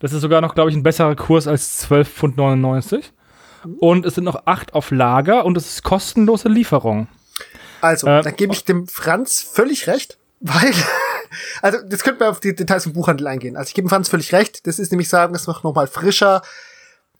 [0.00, 3.12] Das ist sogar noch, glaube ich, ein besserer Kurs als 12,99 Pfund.
[3.80, 7.08] Und es sind noch acht auf Lager und es ist kostenlose Lieferung.
[7.80, 10.72] Also, Äh, dann gebe ich dem Franz völlig recht, weil,
[11.62, 13.56] also, jetzt könnten wir auf die Details im Buchhandel eingehen.
[13.56, 14.66] Also, ich gebe dem Franz völlig recht.
[14.66, 16.42] Das ist nämlich sagen, das macht nochmal frischer,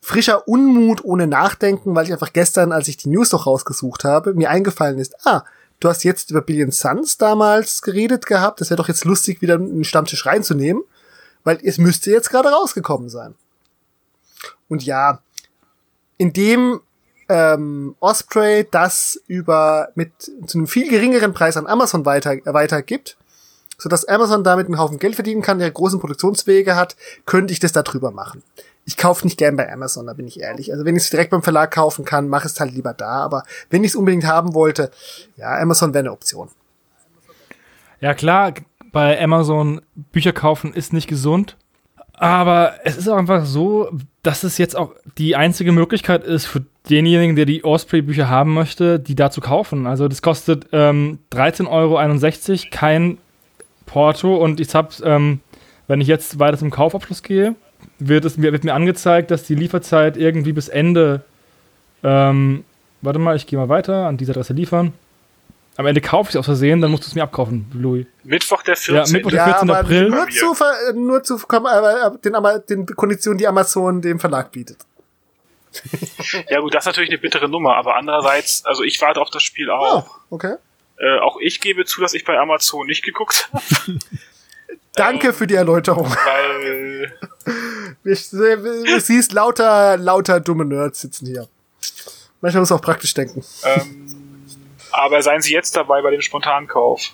[0.01, 4.35] frischer Unmut ohne Nachdenken, weil ich einfach gestern, als ich die News doch rausgesucht habe,
[4.35, 5.45] mir eingefallen ist, ah,
[5.81, 8.61] du hast jetzt über Billion Suns damals geredet gehabt.
[8.61, 10.83] Das wäre doch jetzt lustig, wieder einen Stammtisch reinzunehmen,
[11.45, 13.35] weil es müsste jetzt gerade rausgekommen sein.
[14.69, 15.21] Und ja,
[16.17, 16.81] indem
[17.29, 20.13] ähm, Osprey das über mit
[20.47, 23.17] zu einem viel geringeren Preis an Amazon weiter weitergibt,
[23.77, 26.97] so dass Amazon damit einen Haufen Geld verdienen kann, der großen Produktionswege hat,
[27.27, 28.43] könnte ich das da drüber machen.
[28.89, 30.73] Ich kaufe nicht gern bei Amazon, da bin ich ehrlich.
[30.73, 33.23] Also wenn ich es direkt beim Verlag kaufen kann, mache es halt lieber da.
[33.23, 34.91] Aber wenn ich es unbedingt haben wollte,
[35.37, 36.49] ja, Amazon wäre eine Option.
[38.01, 38.55] Ja, klar,
[38.91, 41.59] bei Amazon Bücher kaufen ist nicht gesund.
[42.15, 43.91] Aber es ist auch einfach so,
[44.23, 48.99] dass es jetzt auch die einzige Möglichkeit ist für denjenigen, der die Osprey-Bücher haben möchte,
[48.99, 49.87] die da zu kaufen.
[49.87, 53.19] Also das kostet ähm, 13,61 Euro, kein
[53.85, 54.35] Porto.
[54.35, 55.41] Und ich habe, ähm,
[55.89, 57.55] wenn ich jetzt weiter zum Kaufabschluss gehe,
[57.99, 61.23] wird, es, mir- wird mir angezeigt, dass die Lieferzeit irgendwie bis Ende,
[62.03, 62.65] ähm,
[63.03, 64.93] warte mal, ich gehe mal weiter, an diese Adresse liefern.
[65.77, 68.05] Am Ende kaufe ich es aus Versehen, dann musst du es mir abkaufen, Louis.
[68.25, 69.13] Mittwoch der 14.
[69.13, 69.71] Mittwoch der Ja, 14.
[69.71, 70.09] aber April.
[70.11, 74.79] nur zu, äh, nur zu aber den, aber den Konditionen, die Amazon dem Verlag bietet.
[76.51, 79.43] Ja gut, das ist natürlich eine bittere Nummer, aber andererseits, also ich warte auf das
[79.43, 80.19] Spiel Oh, auch.
[80.31, 80.55] okay.
[80.99, 83.63] Äh, auch ich gebe zu, dass ich bei Amazon nicht geguckt habe,
[84.99, 86.07] Danke für die Erläuterung.
[86.07, 87.13] weil
[88.05, 91.49] Du siehst lauter, lauter dumme Nerds sitzen hier.
[92.41, 93.45] Manchmal muss man auch praktisch denken.
[93.65, 94.07] ähm,
[94.93, 97.13] aber seien Sie jetzt dabei bei dem Spontankauf.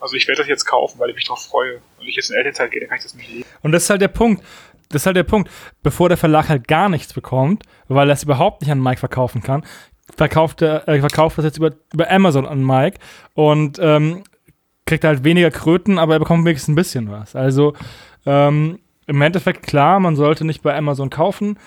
[0.00, 1.80] Also ich werde das jetzt kaufen, weil ich mich darauf freue.
[1.98, 3.44] Und ich jetzt in Elternzeit gehe, dann kann ich das nicht lesen.
[3.62, 4.44] Und das ist halt der Punkt.
[4.90, 5.50] Das ist halt der Punkt.
[5.82, 9.42] Bevor der Verlag halt gar nichts bekommt, weil er es überhaupt nicht an Mike verkaufen
[9.42, 9.64] kann,
[10.16, 12.98] verkauft er äh, verkauft das jetzt über, über Amazon an Mike
[13.34, 14.24] und ähm,
[14.92, 17.34] kriegt halt weniger Kröten, aber er bekommt wenigstens ein bisschen was.
[17.34, 17.72] Also
[18.26, 21.58] ähm, im Endeffekt klar, man sollte nicht bei Amazon kaufen,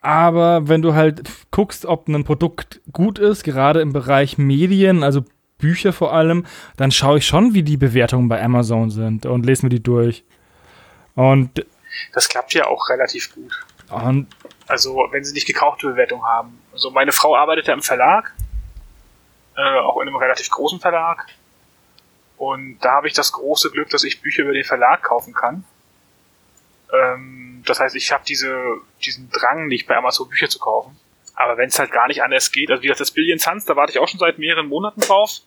[0.00, 5.22] aber wenn du halt guckst, ob ein Produkt gut ist, gerade im Bereich Medien, also
[5.58, 6.46] Bücher vor allem,
[6.78, 10.24] dann schaue ich schon, wie die Bewertungen bei Amazon sind und lese mir die durch.
[11.14, 11.66] Und,
[12.14, 13.52] Das klappt ja auch relativ gut.
[13.90, 14.28] und
[14.66, 16.58] Also wenn Sie nicht gekaufte Bewertung haben.
[16.72, 18.32] Also meine Frau arbeitet ja im Verlag,
[19.58, 21.26] äh, auch in einem relativ großen Verlag.
[22.42, 25.62] Und da habe ich das große Glück, dass ich Bücher über den Verlag kaufen kann.
[26.92, 30.98] Ähm, das heißt, ich habe diese, diesen Drang nicht bei Amazon Bücher zu kaufen.
[31.36, 33.76] Aber wenn es halt gar nicht anders geht, also wie gesagt, das Billion Suns, da
[33.76, 35.42] warte ich auch schon seit mehreren Monaten drauf,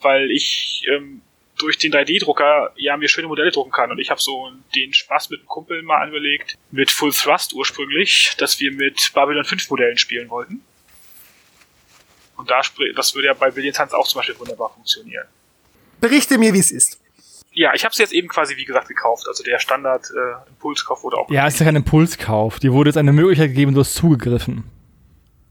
[0.00, 1.20] weil ich ähm,
[1.58, 3.90] durch den 3D-Drucker ja mir schöne Modelle drucken kann.
[3.90, 8.36] Und ich habe so den Spaß mit einem Kumpel mal angelegt, mit Full Thrust ursprünglich,
[8.38, 10.64] dass wir mit Babylon 5 Modellen spielen wollten.
[12.38, 12.62] Und da
[12.96, 15.28] das würde ja bei Billion Suns auch zum Beispiel wunderbar funktionieren.
[16.00, 17.00] Berichte mir, wie es ist.
[17.52, 19.26] Ja, ich habe es jetzt eben quasi wie gesagt gekauft.
[19.26, 21.30] Also der Standard äh, Impulskauf wurde auch.
[21.30, 22.60] ja, ist ja kein Impulskauf.
[22.60, 24.64] Dir wurde jetzt eine Möglichkeit gegeben, du hast zugegriffen.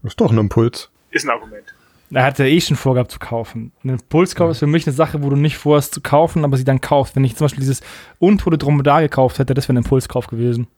[0.02, 0.90] Das ist doch ein Impuls.
[1.10, 1.74] Ist ein Argument.
[2.10, 3.72] Er hat ja eh schon vorgehabt zu kaufen.
[3.84, 6.64] Ein Impulskauf ist für mich eine Sache, wo du nicht vorhast zu kaufen, aber sie
[6.64, 7.14] dann kaufst.
[7.16, 7.82] Wenn ich zum Beispiel dieses
[8.18, 10.68] untote Dromedar gekauft hätte, das wäre ein Impulskauf gewesen.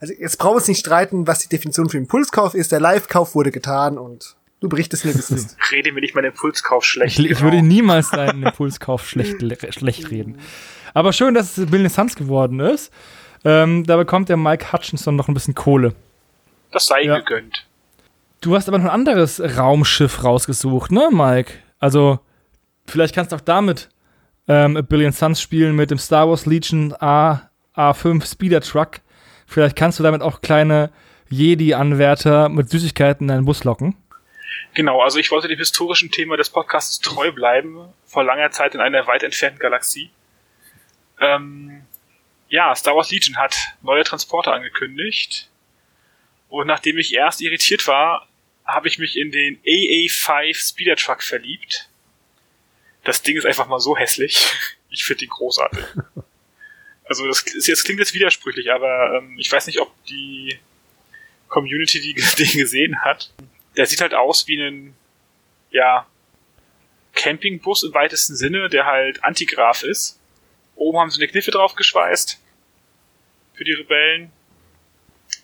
[0.00, 2.72] Also jetzt brauchen wir uns nicht streiten, was die Definition für Impulskauf ist.
[2.72, 5.56] Der Live-Kauf wurde getan und du berichtest mir, wie es ist.
[5.70, 7.18] Rede mir nicht meinen Impulskauf schlecht.
[7.18, 9.36] Ich, ich würde niemals deinen Impulskauf schlecht,
[9.74, 10.38] schlecht reden.
[10.94, 12.92] Aber schön, dass es Bill Suns geworden ist.
[13.44, 15.94] Ähm, da bekommt der Mike Hutchinson noch ein bisschen Kohle.
[16.70, 17.18] Das sei ja.
[17.18, 17.66] gegönnt.
[18.40, 21.52] Du hast aber noch ein anderes Raumschiff rausgesucht, ne, Mike?
[21.78, 22.20] Also,
[22.86, 23.88] vielleicht kannst du auch damit
[24.48, 29.00] ähm, A Billion Suns spielen mit dem Star Wars Legion A, A5 Speeder Truck.
[29.46, 30.90] Vielleicht kannst du damit auch kleine
[31.30, 33.96] Jedi-Anwärter mit Süßigkeiten in deinen Bus locken.
[34.74, 38.80] Genau, also ich wollte dem historischen Thema des Podcasts treu bleiben, vor langer Zeit in
[38.80, 40.10] einer weit entfernten Galaxie.
[41.20, 41.84] Ähm,
[42.48, 45.48] ja, Star Wars Legion hat neue Transporter angekündigt.
[46.48, 48.28] Und nachdem ich erst irritiert war,
[48.66, 51.88] habe ich mich in den AA5 Speeder Truck verliebt.
[53.04, 54.52] Das Ding ist einfach mal so hässlich.
[54.94, 55.82] Ich finde ihn großartig.
[57.04, 60.58] Also das, das klingt jetzt widersprüchlich, aber ähm, ich weiß nicht, ob die
[61.48, 63.30] Community die, den gesehen hat.
[63.76, 64.94] Der sieht halt aus wie ein,
[65.70, 66.06] ja,
[67.14, 70.18] Campingbus im weitesten Sinne, der halt Antigraf ist.
[70.76, 72.40] Oben haben sie eine Kniffe drauf geschweißt
[73.54, 74.32] für die Rebellen.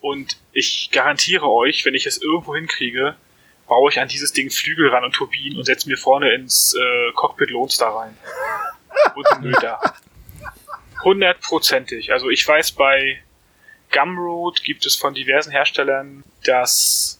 [0.01, 3.17] Und ich garantiere euch, wenn ich es irgendwo hinkriege,
[3.67, 7.13] baue ich an dieses Ding Flügel ran und Turbinen und setze mir vorne ins äh,
[7.15, 8.17] Cockpit Lonestar rein.
[9.15, 9.79] und einen Mütter.
[11.05, 12.13] Hundertprozentig.
[12.13, 13.23] Also ich weiß, bei
[13.93, 17.18] Gumroad gibt es von diversen Herstellern das,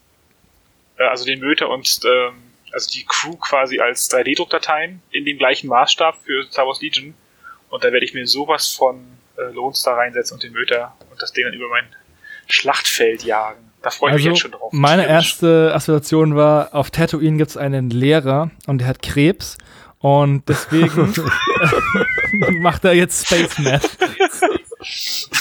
[0.99, 2.35] äh, also den Möter und ähm,
[2.73, 7.15] also die Crew quasi als 3D-Druckdateien in dem gleichen Maßstab für Star Wars Legion.
[7.71, 9.05] Und da werde ich mir sowas von
[9.37, 11.87] äh, Lonestar reinsetzen und den Möter und das Ding dann über mein
[12.49, 13.69] Schlachtfeld jagen.
[13.83, 14.73] Da freue ich also, mich jetzt schon drauf.
[14.73, 19.57] Meine erste Assoziation war, auf Tatooine gibt es einen Lehrer und der hat Krebs
[20.01, 21.15] und deswegen
[22.61, 23.89] macht er jetzt Space Math.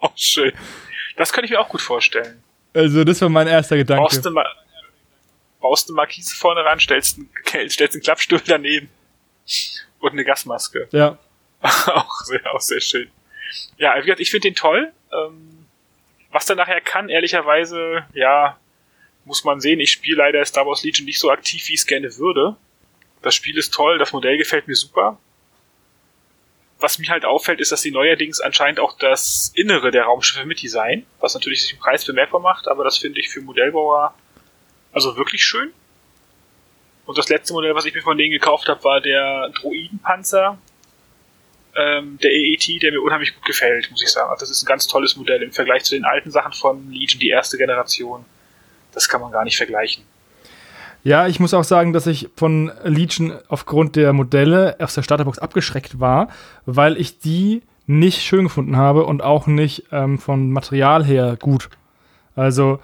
[0.00, 0.52] oh, schön.
[1.16, 2.42] Das könnte ich mir auch gut vorstellen.
[2.74, 4.20] Also, das war mein erster Gedanke.
[4.20, 4.44] Du, ma
[5.62, 8.90] baust eine Markise vorne ran, stellst einen, stellst einen Klappstuhl daneben
[10.00, 10.88] und eine Gasmaske.
[10.92, 11.18] Ja.
[11.62, 13.10] auch, sehr, auch sehr schön.
[13.78, 14.92] Ja, wie gesagt, ich finde den toll.
[15.12, 15.66] Ähm,
[16.30, 18.58] was der nachher kann, ehrlicherweise, ja,
[19.24, 19.80] muss man sehen.
[19.80, 22.56] Ich spiele leider Star Wars Legion nicht so aktiv, wie ich es gerne würde.
[23.20, 25.18] Das Spiel ist toll, das Modell gefällt mir super.
[26.80, 31.06] Was mir halt auffällt, ist, dass sie neuerdings anscheinend auch das Innere der Raumschiffe mitdesignen,
[31.20, 34.16] was natürlich sich im Preis bemerkbar macht, aber das finde ich für Modellbauer
[34.92, 35.72] also wirklich schön.
[37.04, 40.58] Und das letzte Modell, was ich mir von denen gekauft habe, war der Droidenpanzer,
[41.74, 44.30] ähm, der EET, der mir unheimlich gut gefällt, muss ich sagen.
[44.30, 47.18] Also das ist ein ganz tolles Modell im Vergleich zu den alten Sachen von Legion,
[47.18, 48.24] die erste Generation.
[48.92, 50.04] Das kann man gar nicht vergleichen.
[51.04, 55.38] Ja, ich muss auch sagen, dass ich von Legion aufgrund der Modelle aus der Starterbox
[55.38, 56.28] abgeschreckt war,
[56.64, 61.70] weil ich die nicht schön gefunden habe und auch nicht ähm, von Material her gut.
[62.36, 62.78] Also,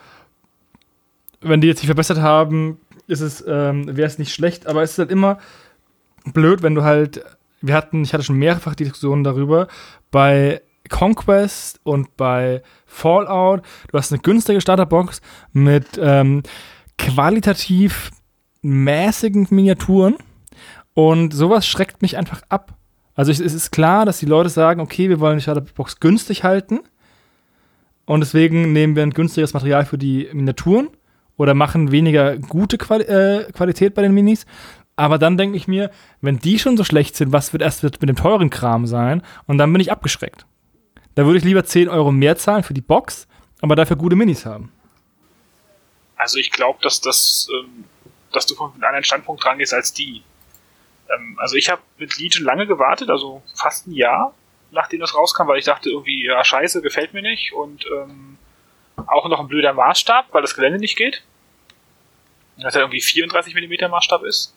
[1.41, 4.93] wenn die jetzt sich verbessert haben, ist es, ähm, wäre es nicht schlecht, aber es
[4.93, 5.39] ist halt immer
[6.33, 7.25] blöd, wenn du halt
[7.61, 9.69] wir hatten, ich hatte schon mehrfach Diskussionen darüber,
[10.11, 15.21] bei Conquest und bei Fallout, du hast eine günstige Starterbox
[15.53, 16.43] mit ähm,
[16.97, 18.11] qualitativ
[18.63, 20.17] mäßigen Miniaturen
[20.95, 22.75] und sowas schreckt mich einfach ab.
[23.15, 26.81] Also es ist klar, dass die Leute sagen, okay, wir wollen die Starterbox günstig halten
[28.07, 30.89] und deswegen nehmen wir ein günstiges Material für die Miniaturen
[31.39, 34.45] oder machen weniger gute Quali äh, Qualität bei den Minis.
[34.97, 35.91] Aber dann denke ich mir,
[36.21, 39.23] wenn die schon so schlecht sind, was wird erst mit dem teuren Kram sein?
[39.47, 40.45] Und dann bin ich abgeschreckt.
[41.15, 43.29] Da würde ich lieber 10 Euro mehr zahlen für die Box,
[43.61, 44.73] aber dafür gute Minis haben.
[46.17, 47.85] Also ich glaube, dass das, ähm,
[48.33, 50.23] dass du von einem anderen Standpunkt dran gehst als die.
[51.09, 54.35] Ähm, also ich habe mit Legion lange gewartet, also fast ein Jahr,
[54.73, 58.37] nachdem das rauskam, weil ich dachte irgendwie, ja scheiße, gefällt mir nicht und ähm,
[59.07, 61.23] auch noch ein blöder Maßstab, weil das Gelände nicht geht.
[62.57, 64.55] Dass er irgendwie 34 mm Maßstab ist.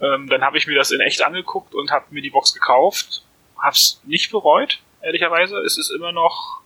[0.00, 3.22] Ähm, dann habe ich mir das in echt angeguckt und habe mir die Box gekauft.
[3.58, 5.56] Hab's nicht bereut, ehrlicherweise.
[5.58, 6.60] Es ist immer noch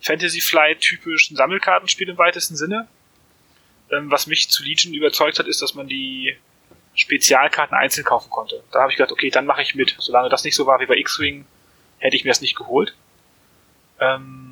[0.00, 2.86] Fantasy Flight typisch ein Sammelkartenspiel im weitesten Sinne.
[3.90, 6.36] Ähm, was mich zu Legion überzeugt hat, ist, dass man die
[6.94, 8.62] Spezialkarten einzeln kaufen konnte.
[8.70, 9.96] Da habe ich gedacht, okay, dann mache ich mit.
[9.98, 11.46] Solange das nicht so war wie bei X-Wing,
[11.98, 12.94] hätte ich mir das nicht geholt.
[13.98, 14.51] Ähm,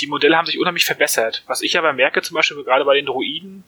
[0.00, 1.44] die Modelle haben sich unheimlich verbessert.
[1.46, 3.64] Was ich aber merke, zum Beispiel gerade bei den Droiden,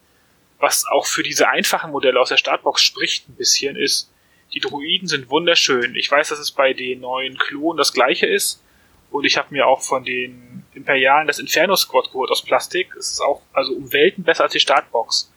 [0.59, 4.11] was auch für diese einfachen Modelle aus der Startbox spricht ein bisschen, ist,
[4.53, 5.94] die Druiden sind wunderschön.
[5.97, 8.62] Ich weiß, dass es bei den neuen Klonen das gleiche ist.
[9.11, 12.94] Und ich habe mir auch von den Imperialen das Inferno Squad geholt aus Plastik.
[12.97, 15.32] Es ist auch also um Welten besser als die Startbox.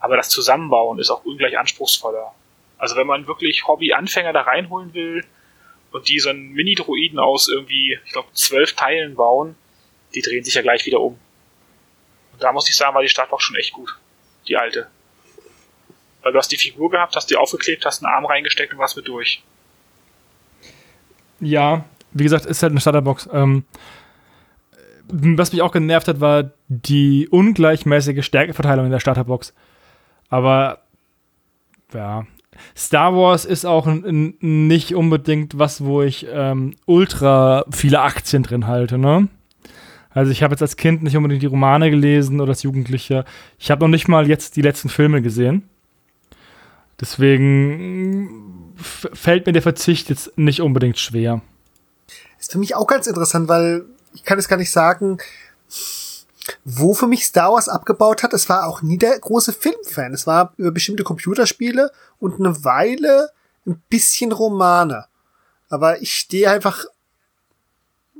[0.00, 2.34] Aber das Zusammenbauen ist auch ungleich anspruchsvoller.
[2.78, 5.24] Also wenn man wirklich Hobby-Anfänger da reinholen will
[5.92, 9.54] und die so einen Mini-Druiden aus irgendwie, ich glaube, zwölf Teilen bauen,
[10.14, 11.18] die drehen sich ja gleich wieder um.
[12.32, 13.98] Und da muss ich sagen, war die Startbox schon echt gut.
[14.48, 14.88] Die alte.
[16.22, 18.96] Weil du hast die Figur gehabt, hast die aufgeklebt, hast einen Arm reingesteckt und warst
[18.96, 19.42] mit durch.
[21.40, 23.28] Ja, wie gesagt, ist halt eine Starterbox.
[23.32, 23.64] Ähm,
[25.08, 29.52] was mich auch genervt hat, war die ungleichmäßige Stärkeverteilung in der Starterbox.
[30.28, 30.82] Aber
[31.92, 32.26] ja,
[32.76, 38.98] Star Wars ist auch nicht unbedingt was, wo ich ähm, ultra viele Aktien drin halte,
[38.98, 39.28] ne?
[40.14, 43.24] Also ich habe jetzt als Kind nicht unbedingt die Romane gelesen oder als Jugendlicher.
[43.58, 45.68] Ich habe noch nicht mal jetzt die letzten Filme gesehen.
[47.00, 51.40] Deswegen fällt mir der Verzicht jetzt nicht unbedingt schwer.
[52.38, 53.84] Ist für mich auch ganz interessant, weil
[54.14, 55.18] ich kann es gar nicht sagen,
[56.64, 58.32] wo für mich Star Wars abgebaut hat.
[58.32, 60.12] Es war auch nie der große Filmfan.
[60.12, 63.30] Es war über bestimmte Computerspiele und eine Weile
[63.66, 65.06] ein bisschen Romane.
[65.68, 66.84] Aber ich stehe einfach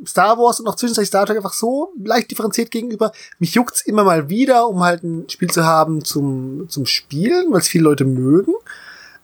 [0.07, 3.13] Star Wars und auch zwischenzeitlich Star Trek einfach so leicht differenziert gegenüber.
[3.39, 7.61] Mich juckt's immer mal wieder, um halt ein Spiel zu haben zum, zum Spielen, weil
[7.61, 8.55] es viele Leute mögen.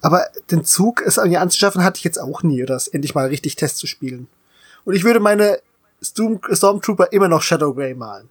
[0.00, 3.56] Aber den Zug, es irgendwie anzuschaffen, hatte ich jetzt auch nie, das endlich mal richtig
[3.56, 4.28] Test zu spielen.
[4.84, 5.60] Und ich würde meine
[6.00, 8.30] Stormtrooper immer noch Shadow Grey malen.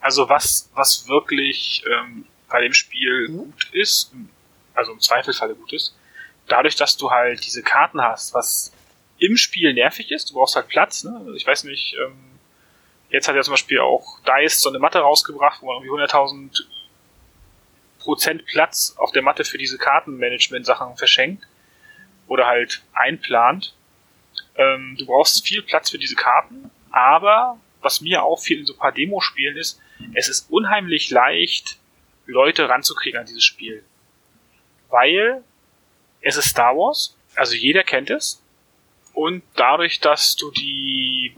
[0.00, 3.36] Also was, was wirklich ähm, bei dem Spiel mhm.
[3.38, 4.12] gut ist,
[4.74, 5.94] also im Zweifelsfalle gut ist,
[6.46, 8.72] dadurch, dass du halt diese Karten hast, was
[9.20, 10.30] im Spiel nervig ist.
[10.30, 11.04] Du brauchst halt Platz.
[11.04, 11.14] Ne?
[11.16, 12.18] Also ich weiß nicht, ähm,
[13.10, 16.64] jetzt hat ja zum Beispiel auch DICE so eine Matte rausgebracht, wo man irgendwie 100.000
[17.98, 21.46] Prozent Platz auf der Matte für diese Kartenmanagement-Sachen verschenkt
[22.26, 23.74] oder halt einplant.
[24.56, 28.78] Ähm, du brauchst viel Platz für diese Karten, aber was mir auffiel in so ein
[28.78, 29.80] paar Demospielen ist,
[30.14, 31.78] es ist unheimlich leicht,
[32.26, 33.84] Leute ranzukriegen an dieses Spiel.
[34.88, 35.44] Weil
[36.22, 38.42] es ist Star Wars, also jeder kennt es,
[39.14, 41.36] und dadurch, dass du die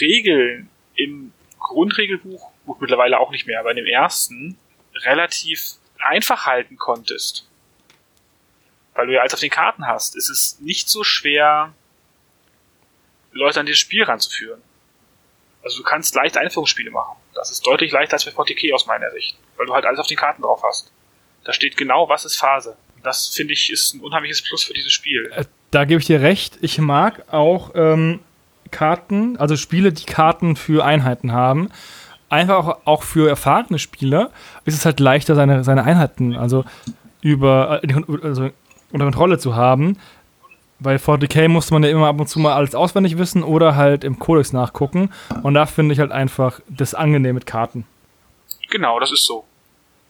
[0.00, 4.58] Regeln im Grundregelbuch, gut mittlerweile auch nicht mehr, aber in dem ersten,
[5.04, 7.48] relativ einfach halten konntest,
[8.94, 11.72] weil du ja alles auf den Karten hast, ist es nicht so schwer,
[13.32, 14.62] Leute an dieses Spiel ranzuführen.
[15.62, 17.16] Also du kannst leicht Einführungsspiele machen.
[17.34, 20.06] Das ist deutlich leichter als bei 40k aus meiner Sicht, weil du halt alles auf
[20.06, 20.92] den Karten drauf hast.
[21.44, 22.76] Da steht genau, was ist Phase.
[23.02, 25.30] Das finde ich ist ein unheimliches Plus für dieses Spiel.
[25.70, 26.58] Da gebe ich dir recht.
[26.60, 28.20] Ich mag auch ähm,
[28.70, 31.70] Karten, also Spiele, die Karten für Einheiten haben.
[32.30, 34.30] Einfach auch, auch für erfahrene Spieler
[34.64, 36.64] ist es halt leichter, seine, seine Einheiten also
[37.20, 38.50] über äh, also
[38.90, 39.98] unter Kontrolle zu haben.
[40.80, 44.04] Bei 40k musste man ja immer ab und zu mal alles auswendig wissen oder halt
[44.04, 45.10] im Codex nachgucken.
[45.42, 47.84] Und da finde ich halt einfach das angenehm mit Karten.
[48.70, 49.44] Genau, das ist so.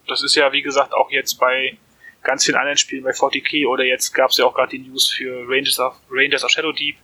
[0.06, 1.78] Das ist ja, wie gesagt, auch jetzt bei
[2.22, 5.10] ganz vielen anderen Spielen bei 40k oder jetzt gab es ja auch gerade die News
[5.10, 6.96] für Rangers of, Rangers of Shadow Deep,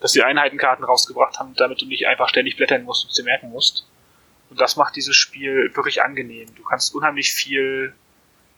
[0.00, 3.50] dass sie Einheitenkarten rausgebracht haben, damit du nicht einfach ständig blättern musst und sie merken
[3.50, 3.86] musst.
[4.50, 6.48] Und das macht dieses Spiel wirklich angenehm.
[6.54, 7.94] Du kannst unheimlich viel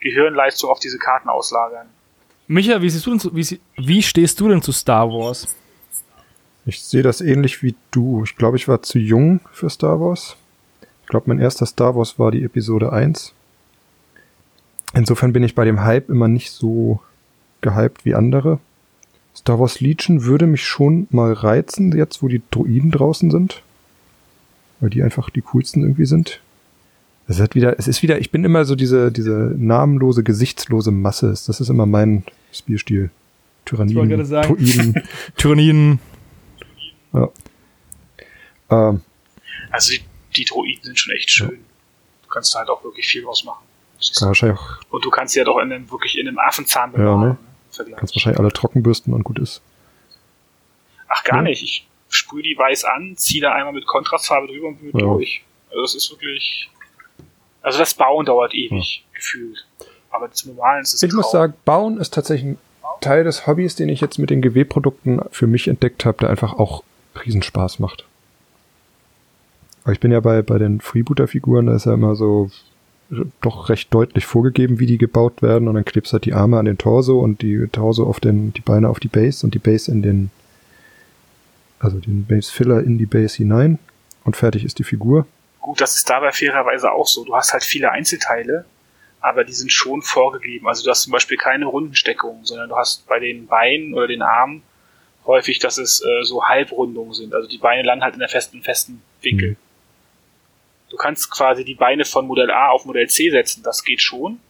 [0.00, 1.88] Gehirnleistung auf diese Karten auslagern.
[2.48, 5.56] Micha, wie, siehst du denn zu, wie, wie stehst du denn zu Star Wars?
[6.64, 8.24] Ich sehe das ähnlich wie du.
[8.24, 10.36] Ich glaube, ich war zu jung für Star Wars.
[11.02, 13.35] Ich glaube, mein erster Star Wars war die Episode 1.
[14.96, 17.00] Insofern bin ich bei dem Hype immer nicht so
[17.60, 18.58] gehypt wie andere.
[19.36, 23.62] Star Wars Legion würde mich schon mal reizen, jetzt wo die Droiden draußen sind.
[24.80, 26.40] Weil die einfach die coolsten irgendwie sind.
[27.28, 31.28] Es wird wieder, es ist wieder, ich bin immer so diese, diese namenlose, gesichtslose Masse.
[31.28, 33.10] Das ist immer mein Spielstil.
[33.66, 35.02] Tyranniden, Droiden.
[35.36, 35.98] Tyranniden.
[37.12, 37.28] Ja.
[38.70, 39.00] Ähm.
[39.70, 40.00] Also die,
[40.36, 41.50] die Droiden sind schon echt schön.
[41.50, 41.56] Ja.
[42.22, 43.65] Du kannst da halt auch wirklich viel draus machen.
[44.20, 44.78] Wahrscheinlich auch.
[44.90, 47.22] Und du kannst sie ja doch in einem, wirklich in einem Affenzahn bewahren.
[47.22, 47.38] Ja, ne?
[47.88, 47.96] ne?
[47.96, 49.62] Kannst wahrscheinlich alle trockenbürsten und gut ist.
[51.08, 51.42] Ach, gar ja.
[51.42, 51.62] nicht.
[51.62, 55.06] Ich sprühe die weiß an, ziehe da einmal mit Kontrastfarbe drüber und bin ja.
[55.06, 55.44] durch.
[55.70, 56.70] Also das ist wirklich.
[57.62, 59.16] Also das Bauen dauert ewig, ja.
[59.18, 59.66] gefühlt.
[60.10, 62.58] Aber zum Normalen ist es Ich muss sagen, Bauen ist tatsächlich ein
[63.00, 66.54] Teil des Hobbys, den ich jetzt mit den GW-Produkten für mich entdeckt habe, der einfach
[66.54, 66.84] auch
[67.24, 68.04] Riesenspaß macht.
[69.82, 72.50] Aber ich bin ja bei, bei den Freebooter-Figuren, da ist ja immer so,
[73.40, 76.64] doch recht deutlich vorgegeben, wie die gebaut werden und dann klebst halt die Arme an
[76.64, 79.90] den Torso und die Torso auf den, die Beine auf die Base und die Base
[79.90, 80.30] in den,
[81.78, 83.78] also den Base Filler in die Base hinein
[84.24, 85.26] und fertig ist die Figur.
[85.60, 87.24] Gut, das ist dabei fairerweise auch so.
[87.24, 88.64] Du hast halt viele Einzelteile,
[89.20, 90.66] aber die sind schon vorgegeben.
[90.68, 94.22] Also du hast zum Beispiel keine Rundensteckungen, sondern du hast bei den Beinen oder den
[94.22, 94.62] Armen
[95.26, 97.34] häufig, dass es äh, so Halbrundungen sind.
[97.34, 99.50] Also die Beine landen halt in der festen, festen Winkel.
[99.50, 99.65] Mhm.
[100.96, 104.40] Du kannst quasi die Beine von Modell A auf Modell C setzen, das geht schon,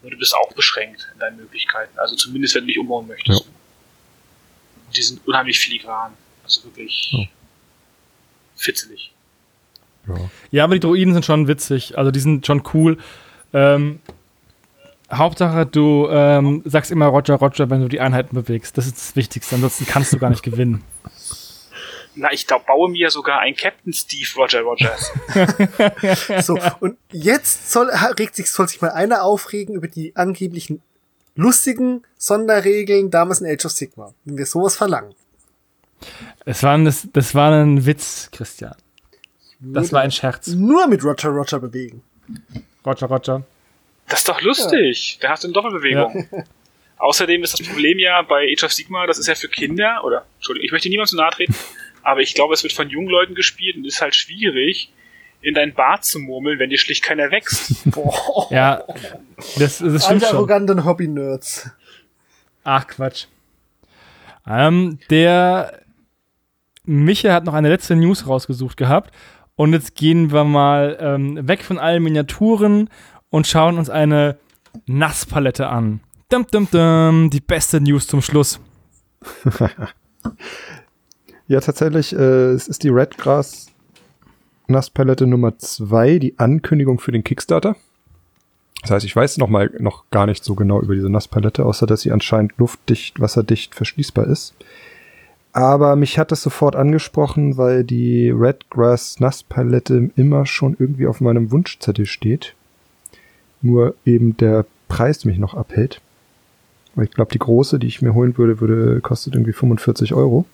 [0.00, 1.96] aber du bist auch beschränkt in deinen Möglichkeiten.
[2.00, 3.44] Also zumindest, wenn du dich umbauen möchtest.
[3.44, 3.46] Ja.
[4.96, 6.12] Die sind unheimlich filigran.
[6.42, 7.26] Also wirklich ja.
[8.56, 9.12] fitzelig.
[10.08, 10.16] Ja.
[10.50, 11.96] Ja, aber die Droiden sind schon witzig.
[11.96, 12.98] Also die sind schon cool.
[13.52, 14.00] Ähm,
[15.12, 18.76] Hauptsache, du ähm, sagst immer Roger, Roger, wenn du die Einheiten bewegst.
[18.76, 19.54] Das ist das Wichtigste.
[19.54, 20.82] Ansonsten kannst du gar nicht gewinnen.
[22.16, 25.12] Na, ich glaub, baue mir sogar ein Captain Steve Roger Rogers.
[26.44, 30.82] So, und jetzt soll, regt sich, soll sich mal einer aufregen über die angeblichen
[31.34, 34.14] lustigen Sonderregeln damals in Age of Sigma.
[34.24, 35.14] Wenn wir sowas verlangen.
[36.44, 38.74] Es war ein, das, das war ein Witz, Christian.
[39.60, 40.48] Das war ein Scherz.
[40.48, 42.02] Nur mit Roger Roger bewegen.
[42.84, 43.42] Roger, Roger.
[44.08, 45.18] Das ist doch lustig.
[45.20, 46.28] Da hast du eine Doppelbewegung.
[46.98, 50.26] Außerdem ist das Problem ja bei Age of Sigma, das ist ja für Kinder, oder,
[50.36, 51.54] Entschuldigung, ich möchte niemandem zu nahe treten,
[52.04, 54.92] aber ich glaube, es wird von jungen Leuten gespielt und ist halt schwierig,
[55.40, 57.84] in dein Bart zu murmeln, wenn dir schlicht keiner wächst.
[57.90, 58.46] Boah.
[58.50, 58.84] Ja,
[59.58, 60.36] das, das stimmt Alle schon.
[60.36, 61.70] arroganten Hobby-Nerds.
[62.62, 63.26] Ach, Quatsch.
[64.46, 65.80] Ähm, der
[66.84, 69.14] Michael hat noch eine letzte News rausgesucht gehabt.
[69.56, 72.90] Und jetzt gehen wir mal ähm, weg von allen Miniaturen
[73.30, 74.38] und schauen uns eine
[74.86, 76.00] Nasspalette an.
[76.28, 78.60] Dum, dum, dum, die beste News zum Schluss.
[81.46, 83.66] Ja, tatsächlich, äh, es ist die Redgrass
[84.66, 87.76] Nasspalette Nummer zwei, die Ankündigung für den Kickstarter.
[88.80, 91.86] Das heißt, ich weiß noch mal noch gar nicht so genau über diese Nasspalette, außer
[91.86, 94.54] dass sie anscheinend luftdicht, wasserdicht verschließbar ist.
[95.52, 101.50] Aber mich hat das sofort angesprochen, weil die Redgrass Nasspalette immer schon irgendwie auf meinem
[101.50, 102.54] Wunschzettel steht.
[103.60, 106.00] Nur eben der Preis mich noch abhält.
[106.94, 110.46] Weil ich glaube, die große, die ich mir holen würde, würde kostet irgendwie 45 Euro.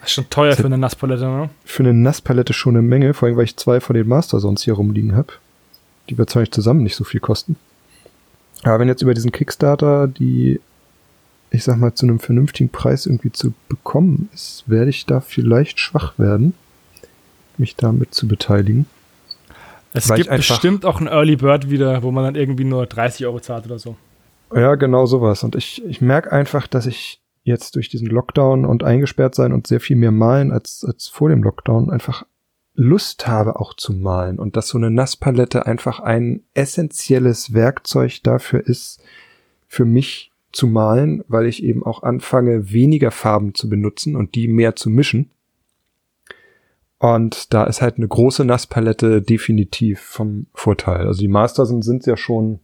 [0.00, 1.50] Das ist schon teuer für eine Nasspalette, ne?
[1.64, 4.62] Für eine Nasspalette schon eine Menge, vor allem weil ich zwei von den Master sonst
[4.62, 5.32] hier rumliegen habe.
[6.08, 7.56] Die wird zwar nicht zusammen nicht so viel kosten.
[8.62, 10.60] Aber wenn jetzt über diesen Kickstarter die,
[11.50, 15.80] ich sag mal, zu einem vernünftigen Preis irgendwie zu bekommen ist, werde ich da vielleicht
[15.80, 16.54] schwach werden,
[17.56, 18.86] mich damit zu beteiligen.
[19.92, 23.40] Es gibt bestimmt auch ein Early Bird wieder, wo man dann irgendwie nur 30 Euro
[23.40, 23.96] zahlt oder so.
[24.54, 25.42] Ja, genau sowas.
[25.42, 29.66] Und ich, ich merke einfach, dass ich jetzt durch diesen Lockdown und eingesperrt sein und
[29.66, 32.24] sehr viel mehr malen als, als vor dem Lockdown einfach
[32.74, 38.64] Lust habe auch zu malen und dass so eine Nasspalette einfach ein essentielles Werkzeug dafür
[38.64, 39.02] ist,
[39.66, 44.46] für mich zu malen, weil ich eben auch anfange, weniger Farben zu benutzen und die
[44.46, 45.30] mehr zu mischen.
[46.98, 51.06] Und da ist halt eine große Nasspalette definitiv vom Vorteil.
[51.06, 52.60] Also die Master sind, sind ja schon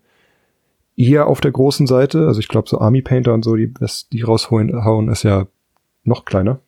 [0.97, 2.27] eher auf der großen Seite.
[2.27, 5.47] Also ich glaube, so Army Painter und so, die, das, die rausholen, hauen, ist ja
[6.05, 6.61] noch kleiner.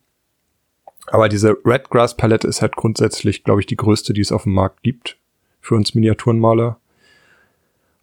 [1.07, 4.53] Aber diese Redgrass Palette ist halt grundsätzlich, glaube ich, die größte, die es auf dem
[4.53, 5.17] Markt gibt
[5.61, 6.77] für uns Miniaturenmaler.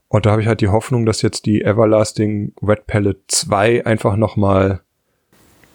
[0.08, 4.16] Und da habe ich halt die Hoffnung, dass jetzt die Everlasting Red Palette 2 einfach
[4.16, 4.80] noch mal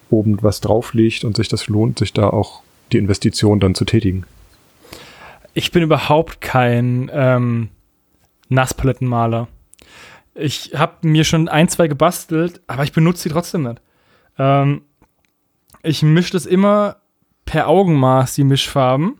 [0.10, 3.86] oben was drauf liegt und sich das lohnt, sich da auch die Investition dann zu
[3.86, 4.26] tätigen.
[5.54, 7.70] Ich bin überhaupt kein ähm,
[8.50, 9.48] Nasspalettenmaler.
[10.40, 13.82] Ich habe mir schon ein, zwei gebastelt, aber ich benutze sie trotzdem nicht.
[14.38, 14.84] Ähm,
[15.84, 16.98] ich mische das immer
[17.46, 19.20] per Augenmaß, die Mischfarben,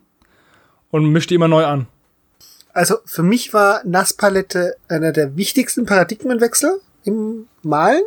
[0.90, 1.86] und mische die immer neu an.
[2.72, 8.02] Also für mich war Nasspalette einer der wichtigsten Paradigmenwechsel im Malen,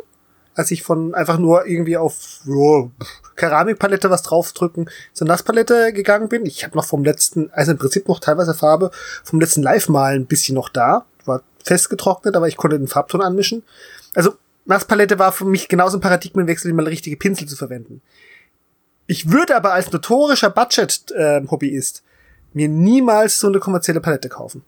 [0.54, 2.90] als ich von einfach nur irgendwie auf jo,
[3.36, 6.46] Keramikpalette was draufdrücken zur Nasspalette gegangen bin.
[6.46, 8.90] Ich habe noch vom letzten, also im Prinzip noch teilweise Farbe
[9.22, 11.04] vom letzten Live-Malen ein bisschen noch da,
[11.64, 13.64] festgetrocknet, aber ich konnte den Farbton anmischen.
[14.14, 14.34] Also
[14.66, 18.00] Nasspalette war für mich genauso ein Paradigmenwechsel, wie mal richtige Pinsel zu verwenden.
[19.06, 22.02] Ich würde aber als notorischer Budget-Hobbyist
[22.54, 24.64] mir niemals so eine kommerzielle Palette kaufen.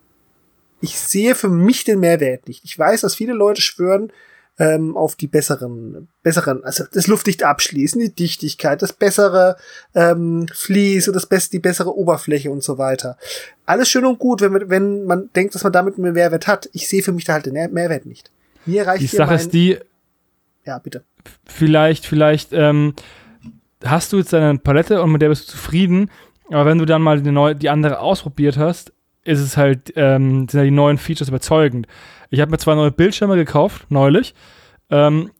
[0.80, 2.64] Ich sehe für mich den Mehrwert nicht.
[2.64, 4.12] Ich weiß, dass viele Leute schwören
[4.58, 9.56] ähm, auf die besseren, besseren, also das luftdicht abschließen, die Dichtigkeit, das bessere
[9.94, 13.18] ähm, Vlies und das best, die bessere Oberfläche und so weiter.
[13.66, 16.70] Alles schön und gut, wenn man, wenn man denkt, dass man damit einen Mehrwert hat.
[16.72, 18.30] Ich sehe für mich da halt den Mehr- Mehrwert nicht.
[18.64, 19.78] Mir reicht Die Sache mein, ist die,
[20.64, 21.04] ja bitte.
[21.44, 22.94] vielleicht, vielleicht ähm,
[23.84, 26.10] hast du jetzt deine Palette und mit der bist du zufrieden,
[26.48, 28.92] aber wenn du dann mal die, neue, die andere ausprobiert hast,
[29.24, 31.86] ist es halt, ähm, sind ja die neuen Features überzeugend.
[32.30, 34.34] Ich habe mir zwei neue Bildschirme gekauft, neulich,
[34.90, 35.30] ähm,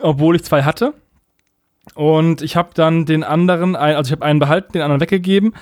[0.00, 0.94] obwohl ich zwei hatte.
[1.94, 5.54] Und ich habe dann den anderen, also ich habe einen behalten, den anderen weggegeben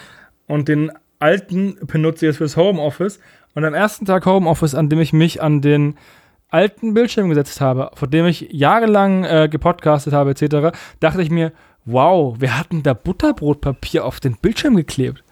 [0.47, 3.20] und den alten benutze ich jetzt fürs Homeoffice.
[3.55, 5.97] Und am ersten Tag Homeoffice, an dem ich mich an den
[6.49, 11.53] alten Bildschirm gesetzt habe, vor dem ich jahrelang äh, gepodcastet habe, etc., dachte ich mir,
[11.85, 15.24] wow, wir hatten da Butterbrotpapier auf den Bildschirm geklebt.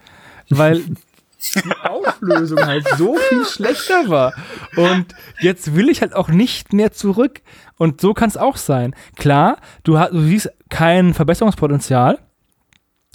[0.49, 0.81] Weil
[1.53, 4.33] die Auflösung halt so viel schlechter war.
[4.77, 7.43] Und jetzt will ich halt auch nicht mehr zurück.
[7.77, 8.95] Und so kann es auch sein.
[9.17, 12.19] Klar, du, hast, du siehst kein Verbesserungspotenzial,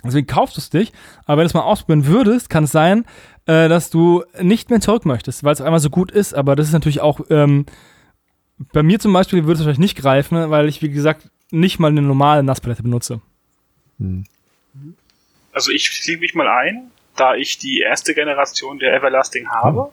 [0.03, 0.93] Deswegen kaufst du es nicht.
[1.25, 3.05] Aber wenn du es mal ausprobieren würdest, kann es sein,
[3.45, 6.33] äh, dass du nicht mehr zurück möchtest, weil es auf einmal so gut ist.
[6.33, 7.65] Aber das ist natürlich auch, ähm,
[8.71, 11.87] bei mir zum Beispiel würde es wahrscheinlich nicht greifen, weil ich, wie gesagt, nicht mal
[11.87, 13.21] eine normale Nasspalette benutze.
[13.99, 14.25] Hm.
[15.51, 19.91] Also ich klinge mich mal ein, da ich die erste Generation der Everlasting habe.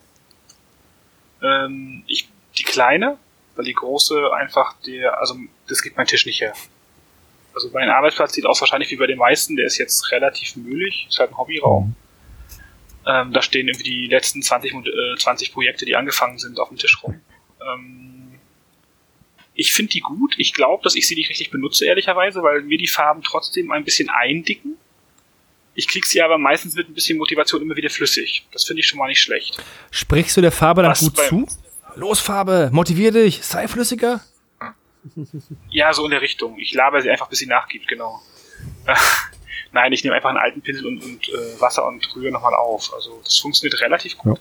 [1.43, 3.19] Ähm, ich, die kleine,
[3.55, 5.37] weil die große einfach der, also
[5.69, 6.55] das gibt mein Tisch nicht her.
[7.55, 11.07] Also mein Arbeitsplatz sieht aus wahrscheinlich wie bei den meisten, der ist jetzt relativ mühlich,
[11.09, 11.95] ist halt ein Hobbyraum.
[13.07, 16.77] Ähm, da stehen irgendwie die letzten 20, äh, 20 Projekte, die angefangen sind, auf dem
[16.77, 17.21] Tisch rum.
[17.61, 18.39] Ähm,
[19.55, 20.35] ich finde die gut.
[20.39, 23.85] Ich glaube, dass ich sie nicht richtig benutze, ehrlicherweise, weil mir die Farben trotzdem ein
[23.85, 24.77] bisschen eindicken.
[25.77, 28.47] Ich krieg sie aber meistens mit ein bisschen Motivation immer wieder flüssig.
[28.53, 29.63] Das finde ich schon mal nicht schlecht.
[29.91, 31.47] Sprichst du der Farbe dann Was gut zu?
[31.95, 34.21] Los, Farbe, motivier dich, sei flüssiger.
[35.71, 36.59] Ja, so in der Richtung.
[36.59, 38.21] Ich laber sie einfach, bis sie nachgibt, genau.
[39.73, 42.93] Nein, ich nehme einfach einen alten Pinsel und, und äh, Wasser und rühre nochmal auf.
[42.93, 44.41] Also das funktioniert relativ gut.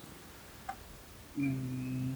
[1.36, 2.14] Mm,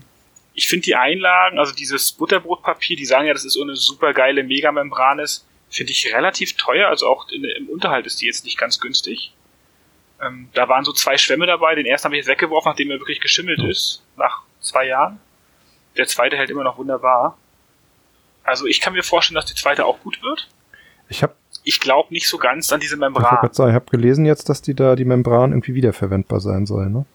[0.55, 4.13] Ich finde die Einlagen, also dieses Butterbrotpapier, die sagen ja, das ist so eine super
[4.13, 6.87] geile Megamembran ist, finde ich relativ teuer.
[6.89, 9.33] Also auch in, im Unterhalt ist die jetzt nicht ganz günstig.
[10.21, 11.75] Ähm, da waren so zwei Schwämme dabei.
[11.75, 15.19] Den ersten habe ich jetzt weggeworfen, nachdem er wirklich geschimmelt ist, nach zwei Jahren.
[15.97, 17.37] Der zweite hält immer noch wunderbar.
[18.43, 20.47] Also ich kann mir vorstellen, dass die zweite auch gut wird.
[21.07, 21.33] Ich habe
[21.63, 23.23] Ich glaube nicht so ganz an diese ich Membran.
[23.37, 26.89] gerade sagen, ich habe gelesen jetzt, dass die da die Membran irgendwie wiederverwendbar sein soll,
[26.89, 27.05] ne?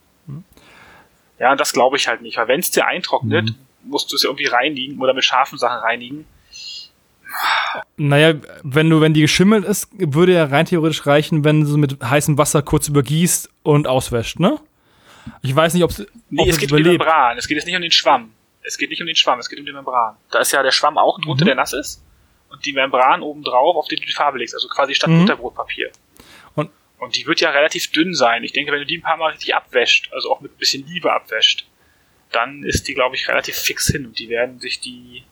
[1.38, 3.56] Ja, das glaube ich halt nicht, weil wenn es dir eintrocknet, Mhm.
[3.90, 6.26] musst du es ja irgendwie reinigen oder mit scharfen Sachen reinigen.
[7.96, 11.78] Naja, wenn du, wenn die geschimmelt ist, würde ja rein theoretisch reichen, wenn du sie
[11.78, 14.58] mit heißem Wasser kurz übergießt und auswäscht, ne?
[15.42, 17.04] Ich weiß nicht, ob es Nee, es geht um die überlebt.
[17.04, 17.38] Membran.
[17.38, 18.30] Es geht jetzt nicht um den Schwamm.
[18.62, 20.16] Es geht nicht um den Schwamm, es geht um die Membran.
[20.30, 21.48] Da ist ja der Schwamm auch drunter, Mhm.
[21.48, 22.02] der nass ist.
[22.50, 24.54] Und die Membran obendrauf, auf die du die Farbe legst.
[24.54, 25.20] Also quasi statt Mhm.
[25.20, 25.90] Butterbrotpapier.
[26.54, 28.44] Und- und die wird ja relativ dünn sein.
[28.44, 30.86] Ich denke, wenn du die ein paar Mal richtig abwäscht, also auch mit ein bisschen
[30.86, 31.66] Liebe abwäscht,
[32.32, 34.06] dann ist die, glaube ich, relativ fix hin.
[34.06, 35.24] Und die werden sich die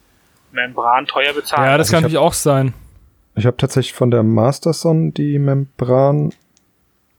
[0.52, 1.64] Membran teuer bezahlen.
[1.64, 2.74] Ja, das Also kann ich natürlich auch sein.
[3.34, 6.32] Ich habe tatsächlich von der Masterson die Membran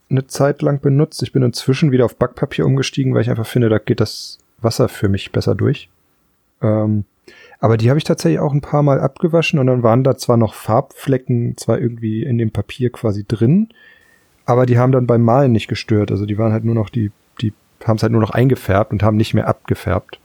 [0.10, 1.23] eine Zeit lang benutzt.
[1.23, 4.89] Ich bin inzwischen wieder auf Backpapier umgestiegen, weil ich einfach finde, da geht das Wasser
[4.89, 5.89] für mich besser durch.
[6.61, 7.05] Ähm,
[7.60, 10.38] aber die habe ich tatsächlich auch ein paar Mal abgewaschen und dann waren da zwar
[10.38, 13.69] noch Farbflecken zwar irgendwie in dem Papier quasi drin,
[14.45, 16.11] aber die haben dann beim Malen nicht gestört.
[16.11, 17.11] Also die waren halt nur noch die,
[17.41, 17.53] die
[17.85, 20.19] haben es halt nur noch eingefärbt und haben nicht mehr abgefärbt.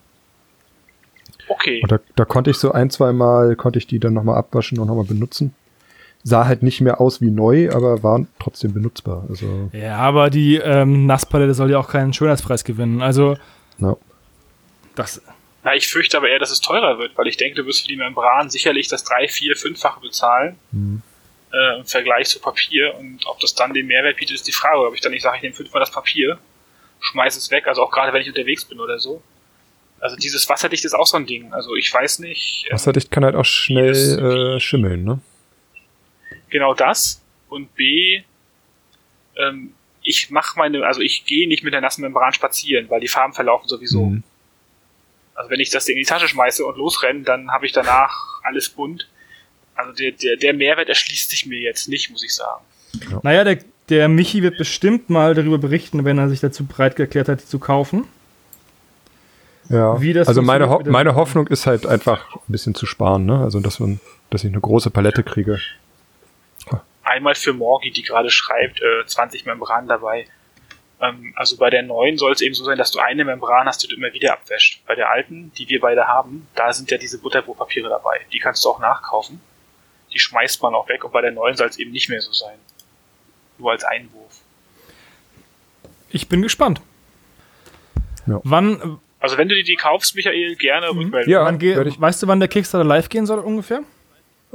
[1.48, 1.80] Okay.
[1.82, 4.78] Und da, da konnte ich so ein, zwei Mal, konnte ich die dann nochmal abwaschen
[4.78, 5.54] und nochmal benutzen.
[6.24, 9.24] Sah halt nicht mehr aus wie neu, aber waren trotzdem benutzbar.
[9.28, 13.00] Also, Ja, aber die ähm, Nasspalette soll ja auch keinen Schönheitspreis gewinnen.
[13.02, 13.36] Also,
[13.78, 13.98] no.
[14.94, 15.22] das.
[15.64, 17.88] Na, ich fürchte aber eher, dass es teurer wird, weil ich denke, du wirst für
[17.88, 21.02] die Membran sicherlich das drei, vier, fünffache bezahlen Hm.
[21.52, 22.94] äh, im Vergleich zu Papier.
[22.98, 24.86] Und ob das dann den Mehrwert bietet, ist die Frage.
[24.86, 26.38] Ob ich dann nicht sage, ich nehme fünfmal das Papier,
[27.00, 29.22] schmeiß es weg, also auch gerade wenn ich unterwegs bin oder so.
[30.00, 31.52] Also dieses Wasserdicht ist auch so ein Ding.
[31.52, 32.66] Also ich weiß nicht.
[32.66, 35.20] ähm, Wasserdicht kann halt auch schnell äh, schimmeln, ne?
[36.50, 37.22] genau das.
[37.48, 38.22] Und B,
[39.36, 39.72] ähm,
[40.02, 43.32] ich mache meine, also ich gehe nicht mit der nassen Membran spazieren, weil die Farben
[43.32, 44.06] verlaufen sowieso.
[44.06, 44.22] Mhm.
[45.34, 48.40] Also wenn ich das Ding in die Tasche schmeiße und losrenne, dann habe ich danach
[48.42, 49.08] alles bunt.
[49.74, 52.64] Also der, der, der Mehrwert erschließt sich mir jetzt nicht, muss ich sagen.
[53.22, 53.58] Naja, der,
[53.88, 57.46] der Michi wird bestimmt mal darüber berichten, wenn er sich dazu bereit erklärt hat, die
[57.46, 58.08] zu kaufen.
[59.68, 60.00] Ja.
[60.00, 63.40] Wie das also meine, Ho meine Hoffnung ist halt einfach ein bisschen zu sparen, ne?
[63.40, 64.00] Also dass man,
[64.30, 65.60] dass ich eine große Palette kriege.
[67.02, 70.26] Einmal für Morgi, die gerade schreibt, äh, 20 Membranen dabei.
[71.00, 73.82] Ähm, also bei der neuen soll es eben so sein, dass du eine Membran hast,
[73.82, 74.82] die du immer wieder abwäscht.
[74.86, 78.20] Bei der alten, die wir beide haben, da sind ja diese Butterbrotpapiere dabei.
[78.32, 79.40] Die kannst du auch nachkaufen.
[80.12, 82.32] Die schmeißt man auch weg und bei der neuen soll es eben nicht mehr so
[82.32, 82.58] sein.
[83.58, 84.40] Nur als Einwurf.
[86.10, 86.80] Ich bin gespannt.
[88.26, 88.40] Ja.
[88.44, 91.30] Wann, Also wenn du dir die kaufst, Michael, gerne rückmelden.
[91.32, 93.82] Ja, wann ich- weißt du, wann der Kickstarter live gehen soll ungefähr?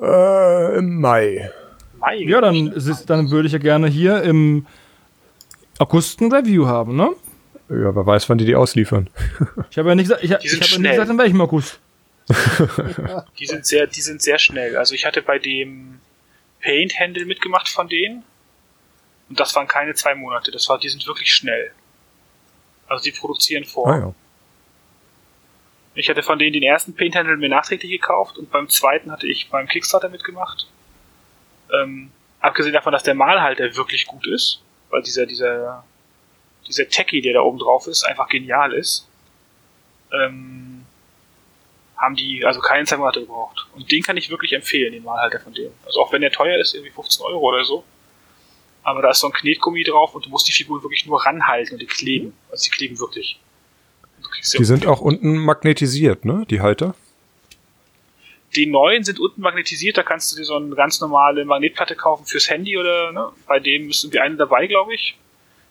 [0.02, 1.52] Äh, im Mai.
[2.00, 4.66] Mai, Ja, dann, ist- dann würde ich ja gerne hier im
[5.80, 7.10] August ein Review haben, ne?
[7.70, 9.10] Ja, wer weiß, wann die die ausliefern.
[9.72, 10.92] Ich habe ja nicht gesagt, ich, ich Die sind habe ja nicht schnell.
[10.94, 11.80] gesagt, in welchem August.
[13.40, 14.78] Die sind sehr, die sind sehr schnell.
[14.78, 16.00] Also ich hatte bei dem
[16.62, 18.24] Paint-Händel mitgemacht von denen.
[19.30, 20.52] Und das waren keine zwei Monate.
[20.52, 21.72] Das war, die sind wirklich schnell.
[22.88, 23.88] Also die produzieren vor.
[23.92, 24.14] Ah ja.
[25.96, 29.50] Ich hatte von denen den ersten Paint-Händel mir nachträglich gekauft und beim zweiten hatte ich
[29.50, 30.68] beim Kickstarter mitgemacht.
[31.72, 35.84] Ähm, abgesehen davon, dass der Malhalter wirklich gut ist, weil dieser, dieser,
[36.68, 39.08] dieser Techie, der da oben drauf ist, einfach genial ist,
[40.12, 40.86] ähm,
[41.98, 43.68] haben die also keine zwei Monate gebraucht.
[43.76, 45.74] Und den kann ich wirklich empfehlen, den Malhalter von denen.
[45.86, 47.84] Also auch wenn der teuer ist, irgendwie 15 Euro oder so,
[48.84, 51.74] aber da ist so ein Knetgummi drauf und du musst die Figuren wirklich nur ranhalten
[51.74, 52.36] und die kleben.
[52.52, 53.40] Also die kleben wirklich.
[54.58, 56.46] Die sind auch unten magnetisiert, ne?
[56.50, 56.96] Die Halter.
[58.56, 62.26] Die neuen sind unten magnetisiert, da kannst du dir so eine ganz normale Magnetplatte kaufen
[62.26, 63.30] fürs Handy oder ne?
[63.48, 65.18] Bei dem ist irgendwie eine dabei, glaube ich.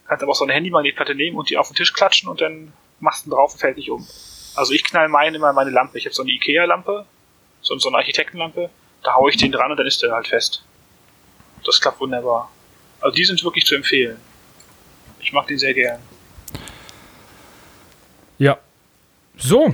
[0.07, 2.73] Kannst aber auch so eine Handy-Magnetplatte nehmen und die auf den Tisch klatschen und dann
[3.01, 4.07] machst du ihn drauf und fällt nicht um.
[4.55, 5.97] Also ich knall meinen immer meine Lampe.
[5.99, 7.07] Ich habe so eine Ikea-Lampe,
[7.61, 8.69] so, so eine Architektenlampe.
[9.03, 10.65] Da haue ich den dran und dann ist der halt fest.
[11.65, 12.51] Das klappt wunderbar.
[13.01, 14.19] Also die sind wirklich zu empfehlen.
[15.21, 16.01] Ich mag den sehr gern.
[18.43, 18.59] Ja.
[19.37, 19.73] So.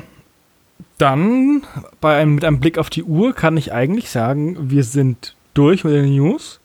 [0.99, 1.67] Dann,
[2.03, 5.85] bei einem, mit einem Blick auf die Uhr, kann ich eigentlich sagen, wir sind durch
[5.85, 6.61] mit den News.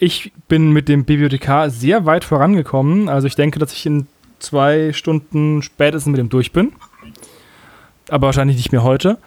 [0.00, 3.08] Ich bin mit dem Bibliothekar sehr weit vorangekommen.
[3.08, 4.08] Also ich denke, dass ich in
[4.40, 6.72] zwei Stunden spätestens mit dem durch bin.
[8.08, 9.18] Aber wahrscheinlich nicht mehr heute.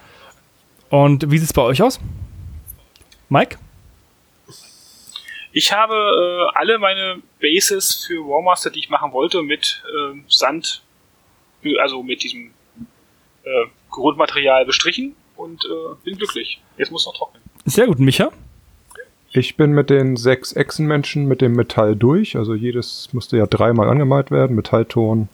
[0.90, 2.02] Und wie sieht es bei euch aus?
[3.30, 3.58] Mike?
[5.54, 10.84] Ich habe äh, alle meine Bases für Warmaster, die ich machen wollte, mit äh, Sand,
[11.82, 12.52] also mit diesem
[13.44, 16.62] äh, Grundmaterial bestrichen und äh, bin glücklich.
[16.78, 17.42] Jetzt muss noch trocknen.
[17.66, 18.32] Sehr gut, Micha?
[19.32, 22.36] Ich bin mit den sechs Echsenmenschen mit dem Metall durch.
[22.36, 24.56] Also jedes musste ja dreimal angemalt werden.
[24.56, 25.30] Metallton,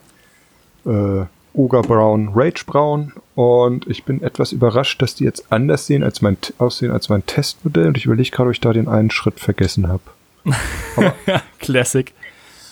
[0.85, 3.13] äh, Ogre Brown, Rage Brown.
[3.35, 7.25] Und ich bin etwas überrascht, dass die jetzt anders sehen als mein, aussehen als mein
[7.25, 7.87] Testmodell.
[7.87, 10.03] Und ich überlege gerade, ob ich da den einen Schritt vergessen habe.
[11.59, 12.13] Classic.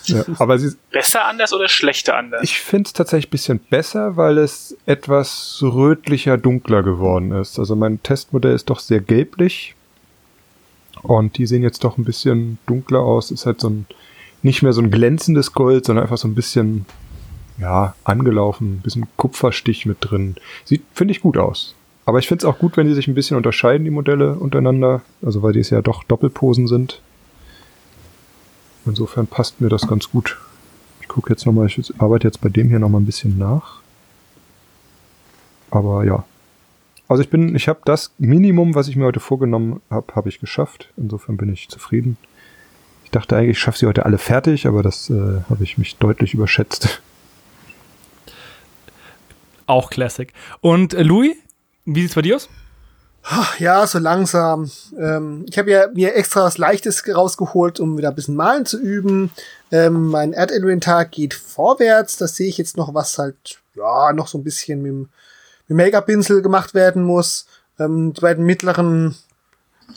[0.06, 2.42] Ja, aber sie, Besser anders oder schlechter anders?
[2.42, 7.58] ich finde es tatsächlich ein bisschen besser, weil es etwas rötlicher, dunkler geworden ist.
[7.58, 9.74] Also mein Testmodell ist doch sehr gelblich.
[11.02, 13.30] Und die sehen jetzt doch ein bisschen dunkler aus.
[13.30, 13.86] Ist halt so ein,
[14.42, 16.86] nicht mehr so ein glänzendes Gold, sondern einfach so ein bisschen,
[17.58, 20.36] ja, angelaufen, ein bisschen Kupferstich mit drin.
[20.64, 21.74] Sieht, finde ich, gut aus.
[22.06, 25.02] Aber ich finde es auch gut, wenn die sich ein bisschen unterscheiden, die Modelle untereinander.
[25.22, 27.00] Also weil die es ja doch Doppelposen sind.
[28.86, 30.36] Insofern passt mir das ganz gut.
[31.00, 33.80] Ich gucke jetzt nochmal, ich arbeite jetzt bei dem hier nochmal ein bisschen nach.
[35.70, 36.24] Aber ja.
[37.08, 40.40] Also ich bin, ich habe das Minimum, was ich mir heute vorgenommen habe, habe ich
[40.40, 40.88] geschafft.
[40.96, 42.16] Insofern bin ich zufrieden.
[43.04, 45.96] Ich dachte eigentlich, ich schaffe sie heute alle fertig, aber das äh, habe ich mich
[45.96, 47.02] deutlich überschätzt.
[49.66, 50.32] Auch Classic.
[50.60, 51.36] Und äh, Louis,
[51.84, 52.48] wie sieht's bei dir aus?
[53.58, 54.70] Ja, so langsam.
[54.98, 58.78] Ähm, ich habe ja mir extra was Leichtes rausgeholt, um wieder ein bisschen malen zu
[58.78, 59.30] üben.
[59.72, 62.18] Ähm, mein Erdinventar geht vorwärts.
[62.18, 65.08] Da sehe ich jetzt noch, was halt, ja, noch so ein bisschen mit dem,
[65.68, 67.46] Make-up-Pinsel gemacht werden muss.
[67.78, 69.16] Ähm, die beiden mittleren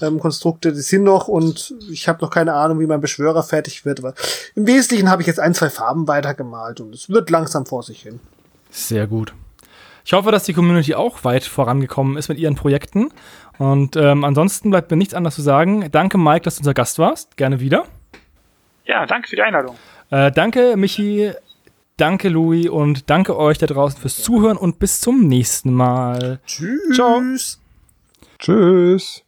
[0.02, 3.84] ähm, Konstrukte, die sind noch und ich habe noch keine Ahnung, wie mein Beschwörer fertig
[3.84, 4.00] wird.
[4.00, 4.14] Aber
[4.56, 8.02] im Wesentlichen habe ich jetzt ein, zwei Farben weitergemalt und es wird langsam vor sich
[8.02, 8.22] hin.
[8.72, 9.34] Sehr gut.
[10.08, 13.10] Ich hoffe, dass die Community auch weit vorangekommen ist mit ihren Projekten.
[13.58, 15.90] Und ähm, ansonsten bleibt mir nichts anderes zu sagen.
[15.92, 17.36] Danke, Mike, dass du unser Gast warst.
[17.36, 17.84] Gerne wieder.
[18.86, 19.76] Ja, danke für die Einladung.
[20.10, 21.34] Äh, danke, Michi.
[21.98, 22.70] Danke, Louis.
[22.70, 26.40] Und danke euch da draußen fürs Zuhören und bis zum nächsten Mal.
[26.46, 26.96] Tschüss.
[26.96, 27.22] Ciao.
[28.40, 29.26] Tschüss.